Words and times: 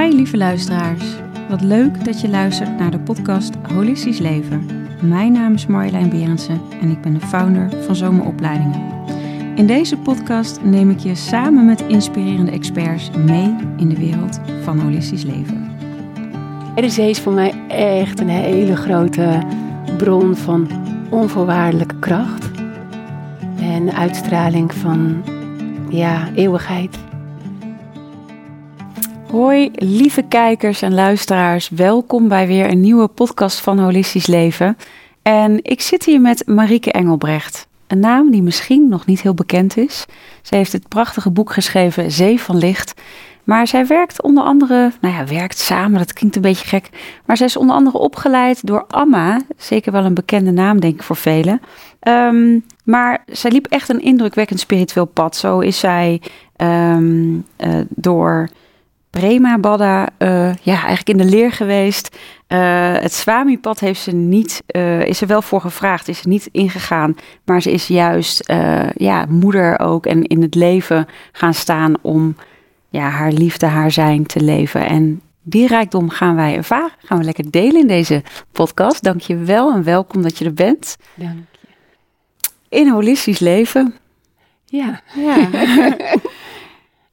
Hi 0.00 0.14
lieve 0.14 0.36
luisteraars. 0.36 1.04
Wat 1.48 1.60
leuk 1.60 2.04
dat 2.04 2.20
je 2.20 2.28
luistert 2.28 2.78
naar 2.78 2.90
de 2.90 2.98
podcast 2.98 3.54
Holistisch 3.72 4.18
Leven. 4.18 4.66
Mijn 5.02 5.32
naam 5.32 5.54
is 5.54 5.66
Marjolein 5.66 6.08
Berendsen 6.08 6.60
en 6.80 6.90
ik 6.90 7.00
ben 7.00 7.14
de 7.14 7.20
founder 7.20 7.70
van 7.84 7.96
Zomeropleidingen. 7.96 8.80
In 9.56 9.66
deze 9.66 9.96
podcast 9.96 10.62
neem 10.62 10.90
ik 10.90 10.98
je 10.98 11.14
samen 11.14 11.64
met 11.64 11.80
inspirerende 11.80 12.50
experts 12.50 13.10
mee 13.10 13.56
in 13.76 13.88
de 13.88 13.96
wereld 13.96 14.40
van 14.62 14.78
holistisch 14.78 15.24
leven. 15.24 15.70
RSC 16.74 16.98
is 16.98 17.20
voor 17.20 17.32
mij 17.32 17.66
echt 17.68 18.20
een 18.20 18.28
hele 18.28 18.76
grote 18.76 19.42
bron 19.96 20.36
van 20.36 20.68
onvoorwaardelijke 21.10 21.98
kracht. 21.98 22.50
En 23.60 23.92
uitstraling 23.92 24.74
van 24.74 25.22
ja, 25.88 26.28
eeuwigheid. 26.34 26.98
Hoi 29.34 29.70
lieve 29.74 30.22
kijkers 30.22 30.82
en 30.82 30.94
luisteraars, 30.94 31.68
welkom 31.68 32.28
bij 32.28 32.46
weer 32.46 32.70
een 32.70 32.80
nieuwe 32.80 33.08
podcast 33.08 33.60
van 33.60 33.78
Holistisch 33.78 34.26
Leven. 34.26 34.76
En 35.22 35.58
ik 35.62 35.80
zit 35.80 36.04
hier 36.04 36.20
met 36.20 36.46
Marieke 36.46 36.92
Engelbrecht, 36.92 37.66
een 37.86 37.98
naam 37.98 38.30
die 38.30 38.42
misschien 38.42 38.88
nog 38.88 39.06
niet 39.06 39.20
heel 39.20 39.34
bekend 39.34 39.76
is. 39.76 40.04
Zij 40.42 40.58
heeft 40.58 40.72
het 40.72 40.88
prachtige 40.88 41.30
boek 41.30 41.52
geschreven 41.52 42.10
Zee 42.10 42.40
van 42.40 42.56
Licht. 42.56 43.00
Maar 43.44 43.66
zij 43.66 43.86
werkt 43.86 44.22
onder 44.22 44.44
andere, 44.44 44.92
nou 45.00 45.14
ja, 45.14 45.26
werkt 45.26 45.58
samen, 45.58 45.98
dat 45.98 46.12
klinkt 46.12 46.36
een 46.36 46.42
beetje 46.42 46.68
gek. 46.68 46.88
Maar 47.24 47.36
zij 47.36 47.46
is 47.46 47.56
onder 47.56 47.76
andere 47.76 47.98
opgeleid 47.98 48.66
door 48.66 48.84
Amma, 48.86 49.40
zeker 49.56 49.92
wel 49.92 50.04
een 50.04 50.14
bekende 50.14 50.50
naam 50.50 50.80
denk 50.80 50.94
ik 50.94 51.02
voor 51.02 51.16
velen. 51.16 51.60
Ehm, 52.00 52.58
maar 52.84 53.24
zij 53.26 53.50
liep 53.50 53.66
echt 53.66 53.88
een 53.88 54.02
indrukwekkend 54.02 54.60
spiritueel 54.60 55.06
pad. 55.06 55.36
Zo 55.36 55.58
is 55.58 55.78
zij 55.78 56.20
ehm, 56.56 57.38
eh, 57.56 57.80
door 57.88 58.48
Prema 59.20 59.58
Badda 59.58 60.08
uh, 60.18 60.54
ja, 60.54 60.74
eigenlijk 60.74 61.08
in 61.08 61.16
de 61.16 61.24
leer 61.24 61.52
geweest. 61.52 62.16
Uh, 62.48 62.92
het 62.92 63.12
Swami-pad 63.12 63.80
heeft 63.80 64.00
ze 64.00 64.12
niet, 64.12 64.62
uh, 64.66 65.06
is 65.06 65.20
er 65.20 65.26
wel 65.26 65.42
voor 65.42 65.60
gevraagd, 65.60 66.08
is 66.08 66.18
ze 66.18 66.28
niet 66.28 66.48
ingegaan. 66.52 67.16
Maar 67.44 67.62
ze 67.62 67.72
is 67.72 67.86
juist 67.86 68.52
ja, 68.94 69.26
moeder 69.28 69.78
ook 69.78 70.06
en 70.06 70.22
in 70.22 70.42
het 70.42 70.54
leven 70.54 71.06
gaan 71.32 71.54
staan 71.54 71.94
om 72.00 72.36
ja, 72.88 73.08
haar 73.08 73.32
liefde, 73.32 73.66
haar 73.66 73.90
zijn 73.90 74.26
te 74.26 74.40
leven. 74.40 74.86
En 74.86 75.20
die 75.42 75.66
rijkdom 75.66 76.08
gaan 76.10 76.36
wij 76.36 76.56
ervaren, 76.56 76.92
gaan 76.98 77.18
we 77.18 77.24
lekker 77.24 77.50
delen 77.50 77.80
in 77.80 77.86
deze 77.86 78.22
podcast. 78.52 79.02
Dank 79.02 79.20
je 79.20 79.36
wel 79.36 79.72
en 79.72 79.84
welkom 79.84 80.22
dat 80.22 80.38
je 80.38 80.44
er 80.44 80.54
bent. 80.54 80.96
Dank 81.14 81.38
je. 81.60 81.68
In 82.68 82.88
holistisch 82.88 83.38
leven. 83.38 83.94
Ja. 84.64 85.00
Ja. 85.14 85.48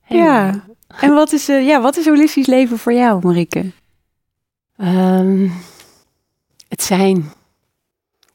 ja. 0.24 0.64
En 1.00 1.14
wat 1.14 1.32
is, 1.32 1.50
uh, 1.50 1.68
ja, 1.68 1.82
wat 1.82 1.98
is 1.98 2.06
holistisch 2.06 2.48
leven 2.48 2.78
voor 2.78 2.94
jou, 2.94 3.26
Marieke? 3.26 3.72
Um, 4.78 5.52
het 6.68 6.82
zijn. 6.82 7.32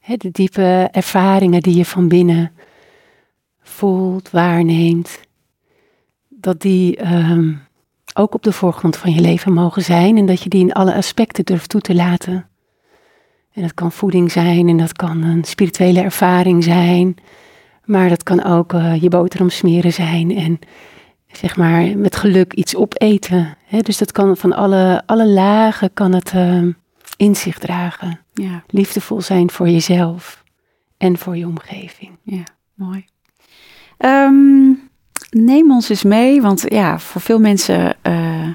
Hè, 0.00 0.16
de 0.16 0.30
diepe 0.30 0.88
ervaringen 0.92 1.62
die 1.62 1.76
je 1.76 1.84
van 1.84 2.08
binnen 2.08 2.52
voelt, 3.62 4.30
waarneemt. 4.30 5.20
Dat 6.28 6.60
die 6.60 7.12
um, 7.12 7.62
ook 8.14 8.34
op 8.34 8.42
de 8.42 8.52
voorgrond 8.52 8.96
van 8.96 9.12
je 9.12 9.20
leven 9.20 9.52
mogen 9.52 9.82
zijn. 9.82 10.16
En 10.16 10.26
dat 10.26 10.42
je 10.42 10.48
die 10.48 10.60
in 10.60 10.72
alle 10.72 10.94
aspecten 10.94 11.44
durft 11.44 11.68
toe 11.68 11.80
te 11.80 11.94
laten. 11.94 12.48
En 13.52 13.62
dat 13.62 13.74
kan 13.74 13.92
voeding 13.92 14.32
zijn 14.32 14.68
en 14.68 14.76
dat 14.76 14.92
kan 14.92 15.22
een 15.22 15.44
spirituele 15.44 16.00
ervaring 16.00 16.64
zijn. 16.64 17.16
Maar 17.84 18.08
dat 18.08 18.22
kan 18.22 18.44
ook 18.44 18.72
uh, 18.72 19.02
je 19.02 19.08
boterham 19.08 19.50
smeren 19.50 19.92
zijn 19.92 20.36
en 20.36 20.58
zeg 21.36 21.56
maar 21.56 21.98
met 21.98 22.16
geluk 22.16 22.52
iets 22.52 22.76
opeten. 22.76 23.56
Hè? 23.64 23.80
Dus 23.80 23.98
dat 23.98 24.12
kan 24.12 24.36
van 24.36 24.52
alle, 24.52 25.02
alle 25.06 25.26
lagen 25.26 25.92
kan 25.94 26.12
het 26.12 26.32
uh, 26.34 26.62
inzicht 27.16 27.60
dragen. 27.60 28.20
Ja. 28.34 28.62
Liefdevol 28.66 29.20
zijn 29.20 29.50
voor 29.50 29.68
jezelf 29.68 30.44
en 30.96 31.18
voor 31.18 31.36
je 31.36 31.46
omgeving. 31.46 32.10
Ja, 32.22 32.42
mooi. 32.74 33.04
Um, 33.98 34.88
neem 35.30 35.70
ons 35.70 35.88
eens 35.88 36.02
mee, 36.02 36.42
want 36.42 36.64
ja, 36.68 36.98
voor 36.98 37.20
veel 37.20 37.40
mensen 37.40 37.96
uh, 38.02 38.46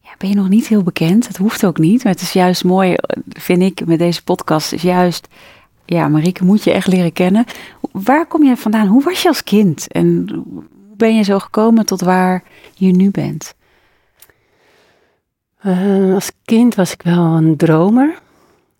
ja, 0.00 0.10
ben 0.18 0.28
je 0.28 0.34
nog 0.34 0.48
niet 0.48 0.66
heel 0.66 0.82
bekend. 0.82 1.26
Dat 1.26 1.36
hoeft 1.36 1.64
ook 1.64 1.78
niet, 1.78 2.04
maar 2.04 2.12
het 2.12 2.22
is 2.22 2.32
juist 2.32 2.64
mooi, 2.64 2.94
vind 3.28 3.62
ik, 3.62 3.86
met 3.86 3.98
deze 3.98 4.24
podcast, 4.24 4.72
is 4.72 4.82
juist... 4.82 5.28
Ja, 5.86 6.08
Marieke 6.08 6.44
moet 6.44 6.64
je 6.64 6.72
echt 6.72 6.86
leren 6.86 7.12
kennen. 7.12 7.44
Waar 7.92 8.26
kom 8.26 8.44
je 8.44 8.56
vandaan? 8.56 8.86
Hoe 8.86 9.02
was 9.02 9.22
je 9.22 9.28
als 9.28 9.42
kind? 9.42 9.86
En 9.88 10.26
ben 10.96 11.16
je 11.16 11.22
zo 11.22 11.38
gekomen 11.38 11.86
tot 11.86 12.00
waar 12.00 12.42
je 12.74 12.90
nu 12.90 13.10
bent? 13.10 13.54
Uh, 15.66 16.14
als 16.14 16.32
kind 16.44 16.74
was 16.74 16.92
ik 16.92 17.02
wel 17.02 17.24
een 17.24 17.56
dromer. 17.56 18.18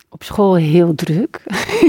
Op 0.09 0.23
school 0.23 0.55
heel 0.55 0.95
druk. 0.95 1.43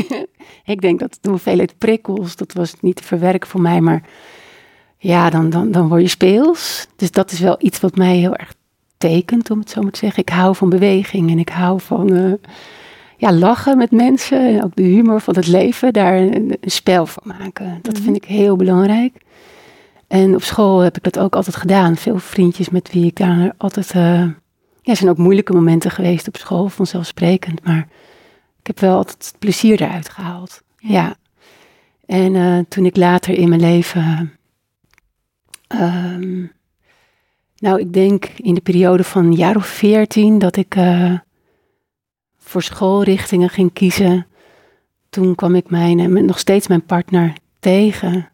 ik 0.65 0.81
denk 0.81 1.01
dat 1.01 1.19
de 1.21 1.29
hoeveelheid 1.29 1.79
prikkels, 1.79 2.37
dat 2.37 2.53
was 2.53 2.75
niet 2.81 2.97
te 2.97 3.03
verwerken 3.03 3.49
voor 3.49 3.61
mij. 3.61 3.81
Maar 3.81 4.03
ja, 4.99 5.31
dan, 5.31 5.51
dan, 5.51 5.71
dan 5.71 5.89
word 5.89 6.03
je 6.03 6.09
speels. 6.09 6.87
Dus 6.97 7.11
dat 7.11 7.31
is 7.31 7.41
wel 7.41 7.57
iets 7.59 7.81
wat 7.81 7.97
mij 7.97 8.17
heel 8.17 8.37
erg 8.37 8.55
tekent, 8.97 9.51
om 9.51 9.59
het 9.59 9.71
zo 9.71 9.83
maar 9.83 9.91
te 9.93 9.99
zeggen. 9.99 10.23
Ik 10.23 10.29
hou 10.29 10.57
van 10.57 10.69
beweging 10.69 11.31
en 11.31 11.39
ik 11.39 11.49
hou 11.49 11.81
van 11.81 12.13
uh, 12.13 12.33
ja, 13.17 13.33
lachen 13.33 13.77
met 13.79 13.91
mensen. 13.91 14.47
En 14.47 14.65
ook 14.65 14.77
de 14.77 14.83
humor 14.83 15.21
van 15.21 15.35
het 15.35 15.47
leven, 15.47 15.93
daar 15.93 16.17
een, 16.17 16.57
een 16.61 16.71
spel 16.71 17.07
van 17.07 17.23
maken. 17.39 17.79
Dat 17.83 17.93
mm-hmm. 17.93 18.05
vind 18.05 18.17
ik 18.17 18.25
heel 18.25 18.57
belangrijk. 18.57 19.25
En 20.07 20.35
op 20.35 20.43
school 20.43 20.79
heb 20.79 20.97
ik 20.97 21.03
dat 21.03 21.19
ook 21.19 21.37
altijd 21.37 21.57
gedaan. 21.57 21.97
Veel 21.97 22.19
vriendjes 22.19 22.69
met 22.69 22.93
wie 22.93 23.07
ik 23.07 23.17
daar 23.17 23.55
altijd. 23.57 23.95
Uh, 23.95 24.31
ja, 24.83 24.95
zijn 24.95 25.11
ook 25.11 25.19
moeilijke 25.19 25.53
momenten 25.53 25.91
geweest 25.91 26.29
op 26.29 26.37
school, 26.37 26.69
vanzelfsprekend. 26.69 27.65
Maar 27.65 27.89
ik 28.61 28.67
heb 28.67 28.81
wel 28.81 28.97
altijd 28.97 29.27
het 29.27 29.39
plezier 29.39 29.83
eruit 29.83 30.09
gehaald. 30.09 30.63
Ja. 30.79 30.89
ja. 30.89 31.17
En 32.07 32.35
uh, 32.35 32.59
toen 32.69 32.85
ik 32.85 32.97
later 32.97 33.35
in 33.35 33.49
mijn 33.49 33.61
leven. 33.61 34.33
Um, 35.69 36.53
nou, 37.59 37.81
ik 37.81 37.93
denk 37.93 38.25
in 38.25 38.55
de 38.55 38.61
periode 38.61 39.05
van 39.05 39.25
een 39.25 39.35
jaar 39.35 39.57
of 39.57 39.67
veertien 39.67 40.39
dat 40.39 40.57
ik 40.57 40.75
uh, 40.77 41.19
voor 42.39 42.63
schoolrichtingen 42.63 43.49
ging 43.49 43.73
kiezen. 43.73 44.27
Toen 45.11 45.35
kwam 45.35 45.55
ik 45.55 45.71
mijn, 45.71 46.25
nog 46.25 46.39
steeds 46.39 46.69
mijn 46.69 46.85
partner 46.85 47.33
tegen. 47.61 48.29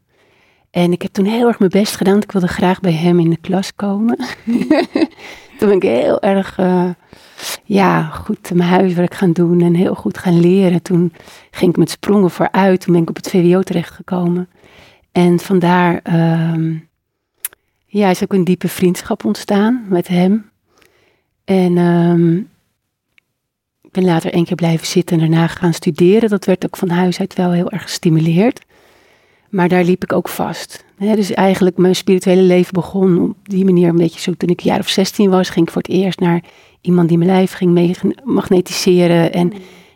En 0.73 0.93
ik 0.93 1.03
heb 1.03 1.13
toen 1.13 1.25
heel 1.25 1.47
erg 1.47 1.59
mijn 1.59 1.71
best 1.71 1.97
gedaan. 1.97 2.23
Ik 2.23 2.33
wilde 2.33 2.49
graag 2.49 2.81
bij 2.81 2.93
hem 2.93 3.21
in 3.21 3.31
de 3.31 3.37
klas 3.37 3.75
komen. 3.75 4.17
toen 5.59 5.69
ben 5.69 5.77
ik 5.77 5.83
heel 5.83 6.21
erg 6.21 6.59
uh, 6.59 6.91
ja, 7.65 8.03
goed 8.03 8.55
mijn 8.55 8.69
huiswerk 8.69 9.15
gaan 9.15 9.33
doen 9.33 9.61
en 9.61 9.75
heel 9.75 9.95
goed 9.95 10.19
gaan 10.19 10.41
leren. 10.41 10.83
Toen 10.83 11.13
ging 11.51 11.71
ik 11.71 11.77
met 11.77 11.91
sprongen 11.91 12.31
vooruit. 12.31 12.81
Toen 12.81 12.93
ben 12.93 13.03
ik 13.03 13.09
op 13.09 13.17
het 13.17 13.29
VWO 13.29 13.63
terechtgekomen. 13.63 14.49
En 15.13 15.39
vandaar 15.39 16.01
um, 16.53 16.89
ja, 17.87 18.09
is 18.11 18.23
ook 18.23 18.33
een 18.33 18.45
diepe 18.45 18.69
vriendschap 18.69 19.25
ontstaan 19.25 19.85
met 19.89 20.09
hem. 20.09 20.51
En 21.45 21.77
um, 21.77 22.49
ik 23.83 23.91
ben 23.91 24.05
later 24.05 24.33
één 24.33 24.45
keer 24.45 24.57
blijven 24.57 24.87
zitten 24.87 25.21
en 25.21 25.31
daarna 25.31 25.47
gaan 25.47 25.75
studeren. 25.75 26.29
Dat 26.29 26.45
werd 26.45 26.65
ook 26.65 26.77
van 26.77 26.91
huis 26.91 27.21
uit 27.21 27.35
wel 27.35 27.53
heel 27.53 27.71
erg 27.71 27.83
gestimuleerd. 27.83 28.61
Maar 29.53 29.69
daar 29.69 29.85
liep 29.85 30.03
ik 30.03 30.13
ook 30.13 30.29
vast. 30.29 30.85
dus 30.99 31.33
eigenlijk 31.33 31.77
mijn 31.77 31.97
spirituele 31.97 32.43
leven 32.43 32.73
begon 32.73 33.23
op 33.23 33.37
die 33.43 33.65
manier 33.65 33.89
een 33.89 33.97
beetje 33.97 34.21
zo. 34.21 34.33
Toen 34.37 34.49
ik 34.49 34.61
een 34.61 34.71
jaar 34.71 34.79
of 34.79 34.89
16 34.89 35.31
was, 35.31 35.51
ging 35.51 35.67
ik 35.67 35.73
voor 35.73 35.83
het 35.83 35.91
eerst 35.91 36.21
naar 36.21 36.43
iemand 36.81 37.09
die 37.09 37.19
mijn 37.19 37.31
lijf 37.31 37.53
ging 37.53 38.15
magnetiseren. 38.25 39.33
En 39.33 39.53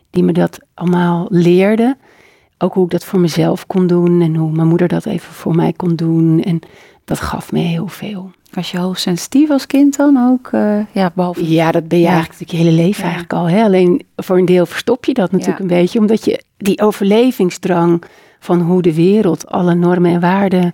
die 0.09 0.23
me 0.23 0.31
dat 0.31 0.59
allemaal 0.73 1.27
leerde. 1.29 1.97
Ook 2.57 2.73
hoe 2.73 2.85
ik 2.85 2.91
dat 2.91 3.05
voor 3.05 3.19
mezelf 3.19 3.67
kon 3.67 3.87
doen. 3.87 4.21
En 4.21 4.35
hoe 4.35 4.51
mijn 4.51 4.67
moeder 4.67 4.87
dat 4.87 5.05
even 5.05 5.33
voor 5.33 5.55
mij 5.55 5.73
kon 5.73 5.95
doen. 5.95 6.43
En 6.43 6.59
dat 7.05 7.19
gaf 7.19 7.51
me 7.51 7.59
heel 7.59 7.87
veel. 7.87 8.31
Was 8.51 8.71
je 8.71 8.77
hoogsensitief 8.77 9.49
als 9.49 9.67
kind 9.67 9.97
dan 9.97 10.17
ook? 10.17 10.51
Uh, 10.51 10.79
ja, 10.91 11.11
behalve... 11.15 11.49
ja, 11.51 11.71
dat 11.71 11.87
ben 11.87 11.99
je 11.99 12.05
ja. 12.05 12.13
eigenlijk 12.13 12.51
je 12.51 12.57
hele 12.57 12.71
leven 12.71 13.03
ja. 13.03 13.09
eigenlijk 13.09 13.33
al. 13.33 13.49
Hè? 13.49 13.63
Alleen 13.63 14.05
voor 14.15 14.37
een 14.37 14.45
deel 14.45 14.65
verstop 14.65 15.05
je 15.05 15.13
dat 15.13 15.31
natuurlijk 15.31 15.57
ja. 15.57 15.63
een 15.63 15.81
beetje. 15.81 15.99
Omdat 15.99 16.25
je 16.25 16.43
die 16.57 16.81
overlevingsdrang 16.81 18.03
van 18.39 18.61
hoe 18.61 18.81
de 18.81 18.93
wereld 18.93 19.47
alle 19.47 19.75
normen 19.75 20.11
en 20.11 20.19
waarden 20.19 20.73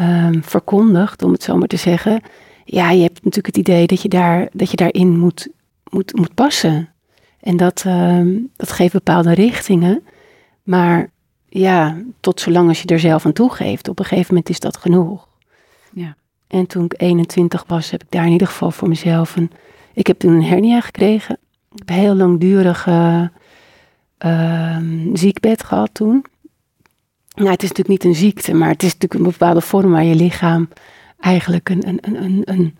um, 0.00 0.44
verkondigt, 0.44 1.22
om 1.22 1.32
het 1.32 1.42
zo 1.42 1.56
maar 1.56 1.68
te 1.68 1.76
zeggen. 1.76 2.20
Ja, 2.64 2.90
je 2.90 3.02
hebt 3.02 3.24
natuurlijk 3.24 3.46
het 3.46 3.56
idee 3.56 3.86
dat 3.86 4.02
je, 4.02 4.08
daar, 4.08 4.48
dat 4.52 4.70
je 4.70 4.76
daarin 4.76 5.18
moet, 5.18 5.48
moet, 5.90 6.16
moet 6.16 6.34
passen. 6.34 6.88
En 7.40 7.56
dat, 7.56 7.84
um, 7.86 8.50
dat 8.56 8.72
geeft 8.72 8.92
bepaalde 8.92 9.34
richtingen. 9.34 10.02
Maar 10.62 11.10
ja, 11.48 11.96
tot 12.20 12.40
zolang 12.40 12.68
als 12.68 12.82
je 12.82 12.88
er 12.88 13.00
zelf 13.00 13.26
aan 13.26 13.32
toegeeft, 13.32 13.88
op 13.88 13.98
een 13.98 14.04
gegeven 14.04 14.28
moment 14.28 14.48
is 14.48 14.60
dat 14.60 14.76
genoeg. 14.76 15.28
Ja. 15.92 16.16
En 16.46 16.66
toen 16.66 16.84
ik 16.84 16.94
21 16.96 17.64
was, 17.66 17.90
heb 17.90 18.02
ik 18.02 18.10
daar 18.10 18.26
in 18.26 18.32
ieder 18.32 18.46
geval 18.46 18.70
voor 18.70 18.88
mezelf 18.88 19.36
een. 19.36 19.50
Ik 19.92 20.06
heb 20.06 20.18
toen 20.18 20.32
een 20.32 20.44
hernia 20.44 20.80
gekregen. 20.80 21.38
Ik 21.72 21.78
heb 21.78 21.88
een 21.88 21.94
heel 21.94 22.14
langdurig 22.14 22.86
uh, 22.86 23.22
uh, 24.24 24.76
ziekbed 25.12 25.62
gehad 25.62 25.90
toen. 25.92 26.24
Nou, 27.36 27.50
het 27.50 27.62
is 27.62 27.68
natuurlijk 27.68 28.02
niet 28.02 28.04
een 28.04 28.20
ziekte, 28.20 28.54
maar 28.54 28.68
het 28.68 28.82
is 28.82 28.92
natuurlijk 28.92 29.24
een 29.24 29.30
bepaalde 29.30 29.60
vorm 29.60 29.90
waar 29.90 30.04
je 30.04 30.14
lichaam 30.14 30.68
eigenlijk 31.20 31.68
een, 31.68 31.88
een, 31.88 32.44
een, 32.44 32.74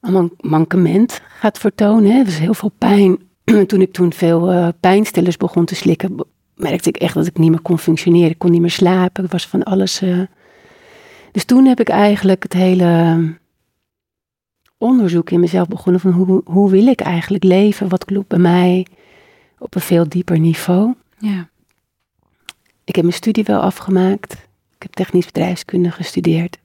een, 0.00 0.32
mankement 0.40 1.20
gaat 1.28 1.58
vertonen. 1.58 2.18
Er 2.18 2.24
was 2.24 2.38
heel 2.38 2.54
veel 2.54 2.72
pijn. 2.78 3.18
toen 3.66 3.80
ik 3.80 3.92
toen 3.92 4.12
veel 4.12 4.52
uh, 4.52 4.68
pijnstillers 4.80 5.36
begon 5.36 5.64
te 5.64 5.74
slikken, 5.74 6.24
merkte 6.54 6.88
ik 6.88 6.96
echt 6.96 7.14
dat 7.14 7.26
ik 7.26 7.38
niet 7.38 7.50
meer 7.50 7.60
kon 7.60 7.78
functioneren. 7.78 8.30
Ik 8.30 8.38
kon 8.38 8.50
niet 8.50 8.60
meer 8.60 8.70
slapen. 8.70 9.24
Ik 9.24 9.30
was 9.30 9.46
van 9.46 9.62
alles. 9.62 10.02
Uh... 10.02 10.22
Dus 11.32 11.44
toen 11.44 11.64
heb 11.64 11.80
ik 11.80 11.88
eigenlijk 11.88 12.42
het 12.42 12.52
hele 12.52 13.18
onderzoek 14.78 15.30
in 15.30 15.40
mezelf 15.40 15.68
begonnen 15.68 16.00
van 16.00 16.10
hoe, 16.10 16.42
hoe 16.44 16.70
wil 16.70 16.86
ik 16.86 17.00
eigenlijk 17.00 17.44
leven? 17.44 17.88
Wat 17.88 18.04
klopt 18.04 18.28
bij 18.28 18.38
mij 18.38 18.86
op 19.58 19.74
een 19.74 19.80
veel 19.80 20.08
dieper 20.08 20.38
niveau? 20.38 20.94
Ja. 21.18 21.48
Ik 22.88 22.94
heb 22.94 23.04
mijn 23.04 23.16
studie 23.16 23.44
wel 23.44 23.60
afgemaakt. 23.60 24.32
Ik 24.76 24.82
heb 24.82 24.92
technisch 24.92 25.26
bedrijfskunde 25.26 25.90
gestudeerd. 25.90 26.58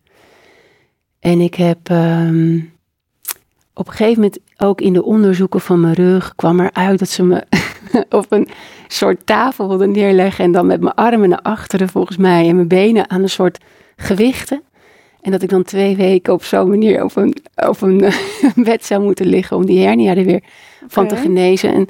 En 1.20 1.40
ik 1.42 1.56
heb 1.56 1.90
ehm, 1.90 2.60
op 3.74 3.88
een 3.88 3.94
gegeven 3.94 4.22
moment 4.22 4.40
ook 4.58 4.82
in 4.82 4.94
de 4.94 5.04
onderzoeken 5.04 5.62
van 5.62 5.80
mijn 5.80 5.94
rug 5.94 6.36
kwam 6.36 6.60
eruit 6.60 7.00
dat 7.00 7.10
ze 7.10 7.24
me 7.24 7.44
op 8.10 8.26
een 8.30 8.48
soort 8.88 9.26
tafel 9.26 9.68
wilden 9.68 9.92
neerleggen 9.92 10.46
en 10.46 10.52
dan 10.52 10.66
met 10.66 10.82
mijn 10.82 10.96
armen 10.96 11.30
naar 11.30 11.42
achteren 11.42 11.90
volgens 11.90 12.18
mij 12.18 12.48
en 12.50 12.56
mijn 12.56 12.68
benen 12.68 13.10
aan 13.10 13.22
een 13.22 13.30
soort 13.30 13.58
gewichten. 13.96 14.62
En 15.24 15.32
dat 15.32 15.42
ik 15.42 15.50
dan 15.50 15.64
twee 15.64 15.96
weken 15.96 16.34
op 16.34 16.44
zo'n 16.44 16.70
manier 16.70 17.04
op 17.04 17.16
een, 17.16 17.36
op 17.56 17.82
een 17.82 18.12
bed 18.56 18.86
zou 18.86 19.04
moeten 19.04 19.26
liggen 19.26 19.58
om 19.58 19.66
die 19.66 19.86
hernia 19.86 20.16
er 20.16 20.26
weer 20.26 20.44
van 20.88 21.08
te 21.08 21.16
genezen. 21.16 21.74
En 21.74 21.88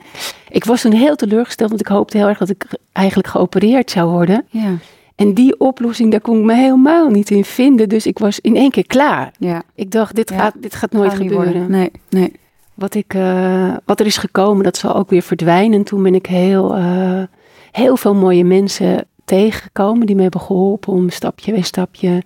ik 0.49 0.63
was 0.63 0.81
toen 0.81 0.91
heel 0.91 1.15
teleurgesteld, 1.15 1.69
want 1.69 1.81
ik 1.81 1.87
hoopte 1.87 2.17
heel 2.17 2.27
erg 2.27 2.37
dat 2.37 2.49
ik 2.49 2.65
eigenlijk 2.91 3.27
geopereerd 3.27 3.91
zou 3.91 4.09
worden. 4.09 4.45
Ja. 4.49 4.77
En 5.15 5.33
die 5.33 5.59
oplossing, 5.59 6.11
daar 6.11 6.21
kon 6.21 6.39
ik 6.39 6.43
me 6.43 6.53
helemaal 6.53 7.09
niet 7.09 7.29
in 7.29 7.45
vinden. 7.45 7.89
Dus 7.89 8.05
ik 8.05 8.19
was 8.19 8.39
in 8.39 8.55
één 8.55 8.71
keer 8.71 8.87
klaar. 8.87 9.31
Ja. 9.37 9.63
Ik 9.75 9.91
dacht, 9.91 10.15
dit, 10.15 10.31
gaat, 10.31 10.53
dit 10.59 10.75
gaat 10.75 10.91
nooit 10.91 11.13
gebeuren. 11.13 11.71
Nee, 11.71 11.91
nee. 12.09 12.31
Wat, 12.73 12.95
ik, 12.95 13.13
uh, 13.13 13.75
wat 13.85 13.99
er 13.99 14.05
is 14.05 14.17
gekomen, 14.17 14.63
dat 14.63 14.77
zal 14.77 14.95
ook 14.95 15.09
weer 15.09 15.21
verdwijnen. 15.21 15.77
En 15.77 15.83
toen 15.83 16.03
ben 16.03 16.15
ik 16.15 16.25
heel, 16.25 16.77
uh, 16.77 17.23
heel 17.71 17.97
veel 17.97 18.15
mooie 18.15 18.43
mensen 18.43 19.07
tegengekomen 19.25 20.05
die 20.05 20.15
me 20.15 20.21
hebben 20.21 20.41
geholpen 20.41 20.93
om 20.93 21.09
stapje 21.09 21.51
bij 21.51 21.61
stapje 21.61 22.23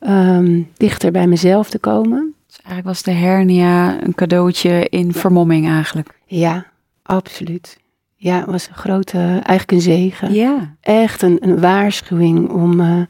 um, 0.00 0.70
dichter 0.76 1.12
bij 1.12 1.26
mezelf 1.26 1.70
te 1.70 1.78
komen. 1.78 2.34
Dus 2.46 2.56
eigenlijk 2.56 2.86
was 2.86 3.02
de 3.02 3.20
hernia 3.20 4.02
een 4.02 4.14
cadeautje 4.14 4.88
in 4.88 5.12
vermomming 5.12 5.68
eigenlijk. 5.68 6.18
Ja, 6.26 6.66
absoluut. 7.02 7.78
Ja, 8.14 8.36
het 8.36 8.50
was 8.50 8.68
een 8.68 8.74
grote, 8.74 9.18
eigenlijk 9.18 9.70
een 9.70 9.80
zegen. 9.80 10.34
Ja. 10.34 10.76
Echt 10.80 11.22
een, 11.22 11.38
een 11.40 11.60
waarschuwing 11.60 12.50
om 12.50 12.80
uh, 12.80 13.02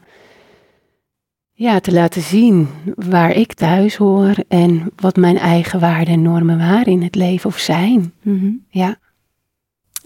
ja, 1.51 1.79
te 1.79 1.93
laten 1.93 2.21
zien 2.21 2.67
waar 2.95 3.31
ik 3.31 3.53
thuis 3.53 3.95
hoor 3.95 4.33
en 4.47 4.91
wat 4.95 5.15
mijn 5.15 5.37
eigen 5.37 5.79
waarden 5.79 6.13
en 6.13 6.21
normen 6.21 6.57
waren 6.57 6.93
in 6.93 7.01
het 7.01 7.15
leven 7.15 7.49
of 7.49 7.57
zijn. 7.57 8.13
Mm 8.21 8.39
-hmm. 8.39 8.65
Ja. 8.69 8.95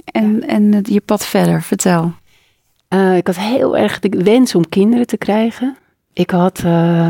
En, 0.06 0.36
ja. 0.40 0.48
en 0.48 0.80
je 0.84 1.02
pad 1.02 1.26
verder, 1.26 1.62
vertel. 1.62 2.14
Uh, 2.90 3.18
ik 3.18 3.28
had 3.28 3.38
heel 3.38 3.78
erg 3.78 4.00
de 4.00 4.24
wens 4.24 4.56
om 4.56 4.70
kinderen 4.70 5.08
te 5.08 5.18
krijgen. 5.18 5.78
Ik 6.16 6.30
had 6.30 6.62
uh, 6.66 7.10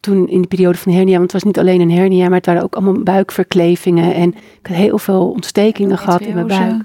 toen 0.00 0.28
in 0.28 0.42
de 0.42 0.48
periode 0.48 0.78
van 0.78 0.92
de 0.92 0.98
hernia, 0.98 1.18
want 1.18 1.32
het 1.32 1.42
was 1.42 1.52
niet 1.52 1.58
alleen 1.58 1.80
een 1.80 1.90
hernia, 1.90 2.24
maar 2.24 2.36
het 2.36 2.46
waren 2.46 2.62
ook 2.62 2.74
allemaal 2.74 3.02
buikverklevingen. 3.02 4.14
En 4.14 4.28
ik 4.34 4.66
had 4.66 4.76
heel 4.76 4.98
veel 4.98 5.30
ontstekingen 5.30 5.98
gehad 5.98 6.20
in 6.20 6.34
mijn 6.34 6.46
buik. 6.46 6.82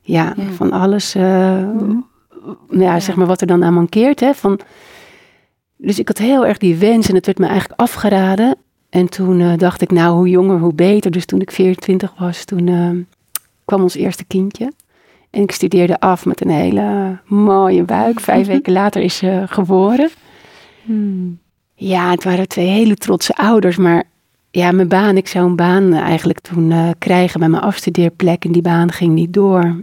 Ja, 0.00 0.34
ja. 0.36 0.44
van 0.52 0.72
alles. 0.72 1.16
Uh, 1.16 1.58
ja, 2.70 3.00
zeg 3.00 3.14
maar 3.14 3.26
wat 3.26 3.40
er 3.40 3.46
dan 3.46 3.64
aan 3.64 3.74
mankeert. 3.74 4.20
Hè, 4.20 4.34
van, 4.34 4.60
dus 5.76 5.98
ik 5.98 6.08
had 6.08 6.18
heel 6.18 6.46
erg 6.46 6.58
die 6.58 6.76
wens 6.76 7.08
en 7.08 7.14
het 7.14 7.26
werd 7.26 7.38
me 7.38 7.46
eigenlijk 7.46 7.80
afgeraden. 7.80 8.56
En 8.90 9.08
toen 9.08 9.40
uh, 9.40 9.56
dacht 9.56 9.82
ik, 9.82 9.90
nou, 9.90 10.16
hoe 10.16 10.28
jonger, 10.28 10.58
hoe 10.58 10.74
beter. 10.74 11.10
Dus 11.10 11.26
toen 11.26 11.40
ik 11.40 11.50
24 11.50 12.12
was, 12.18 12.44
toen 12.44 12.66
uh, 12.66 12.90
kwam 13.64 13.82
ons 13.82 13.94
eerste 13.94 14.24
kindje. 14.24 14.72
En 15.30 15.42
ik 15.42 15.52
studeerde 15.52 16.00
af 16.00 16.24
met 16.24 16.40
een 16.40 16.50
hele 16.50 17.18
mooie 17.26 17.82
buik. 17.82 18.20
Vijf 18.20 18.46
weken 18.46 18.72
later 18.72 19.02
is 19.02 19.16
ze 19.16 19.42
geboren. 19.46 20.10
Ja, 21.74 22.10
het 22.10 22.24
waren 22.24 22.48
twee 22.48 22.66
hele 22.66 22.96
trotse 22.96 23.34
ouders. 23.34 23.76
Maar 23.76 24.04
ja, 24.50 24.72
mijn 24.72 24.88
baan, 24.88 25.16
ik 25.16 25.28
zou 25.28 25.46
een 25.46 25.56
baan 25.56 25.92
eigenlijk 25.92 26.40
toen 26.40 26.70
uh, 26.70 26.88
krijgen 26.98 27.40
bij 27.40 27.48
mijn 27.48 27.62
afstudeerplek. 27.62 28.44
En 28.44 28.52
die 28.52 28.62
baan 28.62 28.92
ging 28.92 29.14
niet 29.14 29.32
door. 29.32 29.80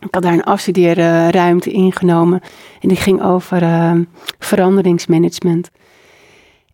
Ik 0.00 0.14
had 0.14 0.22
daar 0.22 0.32
een 0.32 0.44
afstudeerruimte 0.44 1.70
ingenomen. 1.70 2.40
En 2.80 2.88
die 2.88 2.96
ging 2.96 3.22
over 3.22 3.62
uh, 3.62 3.92
veranderingsmanagement. 4.38 5.70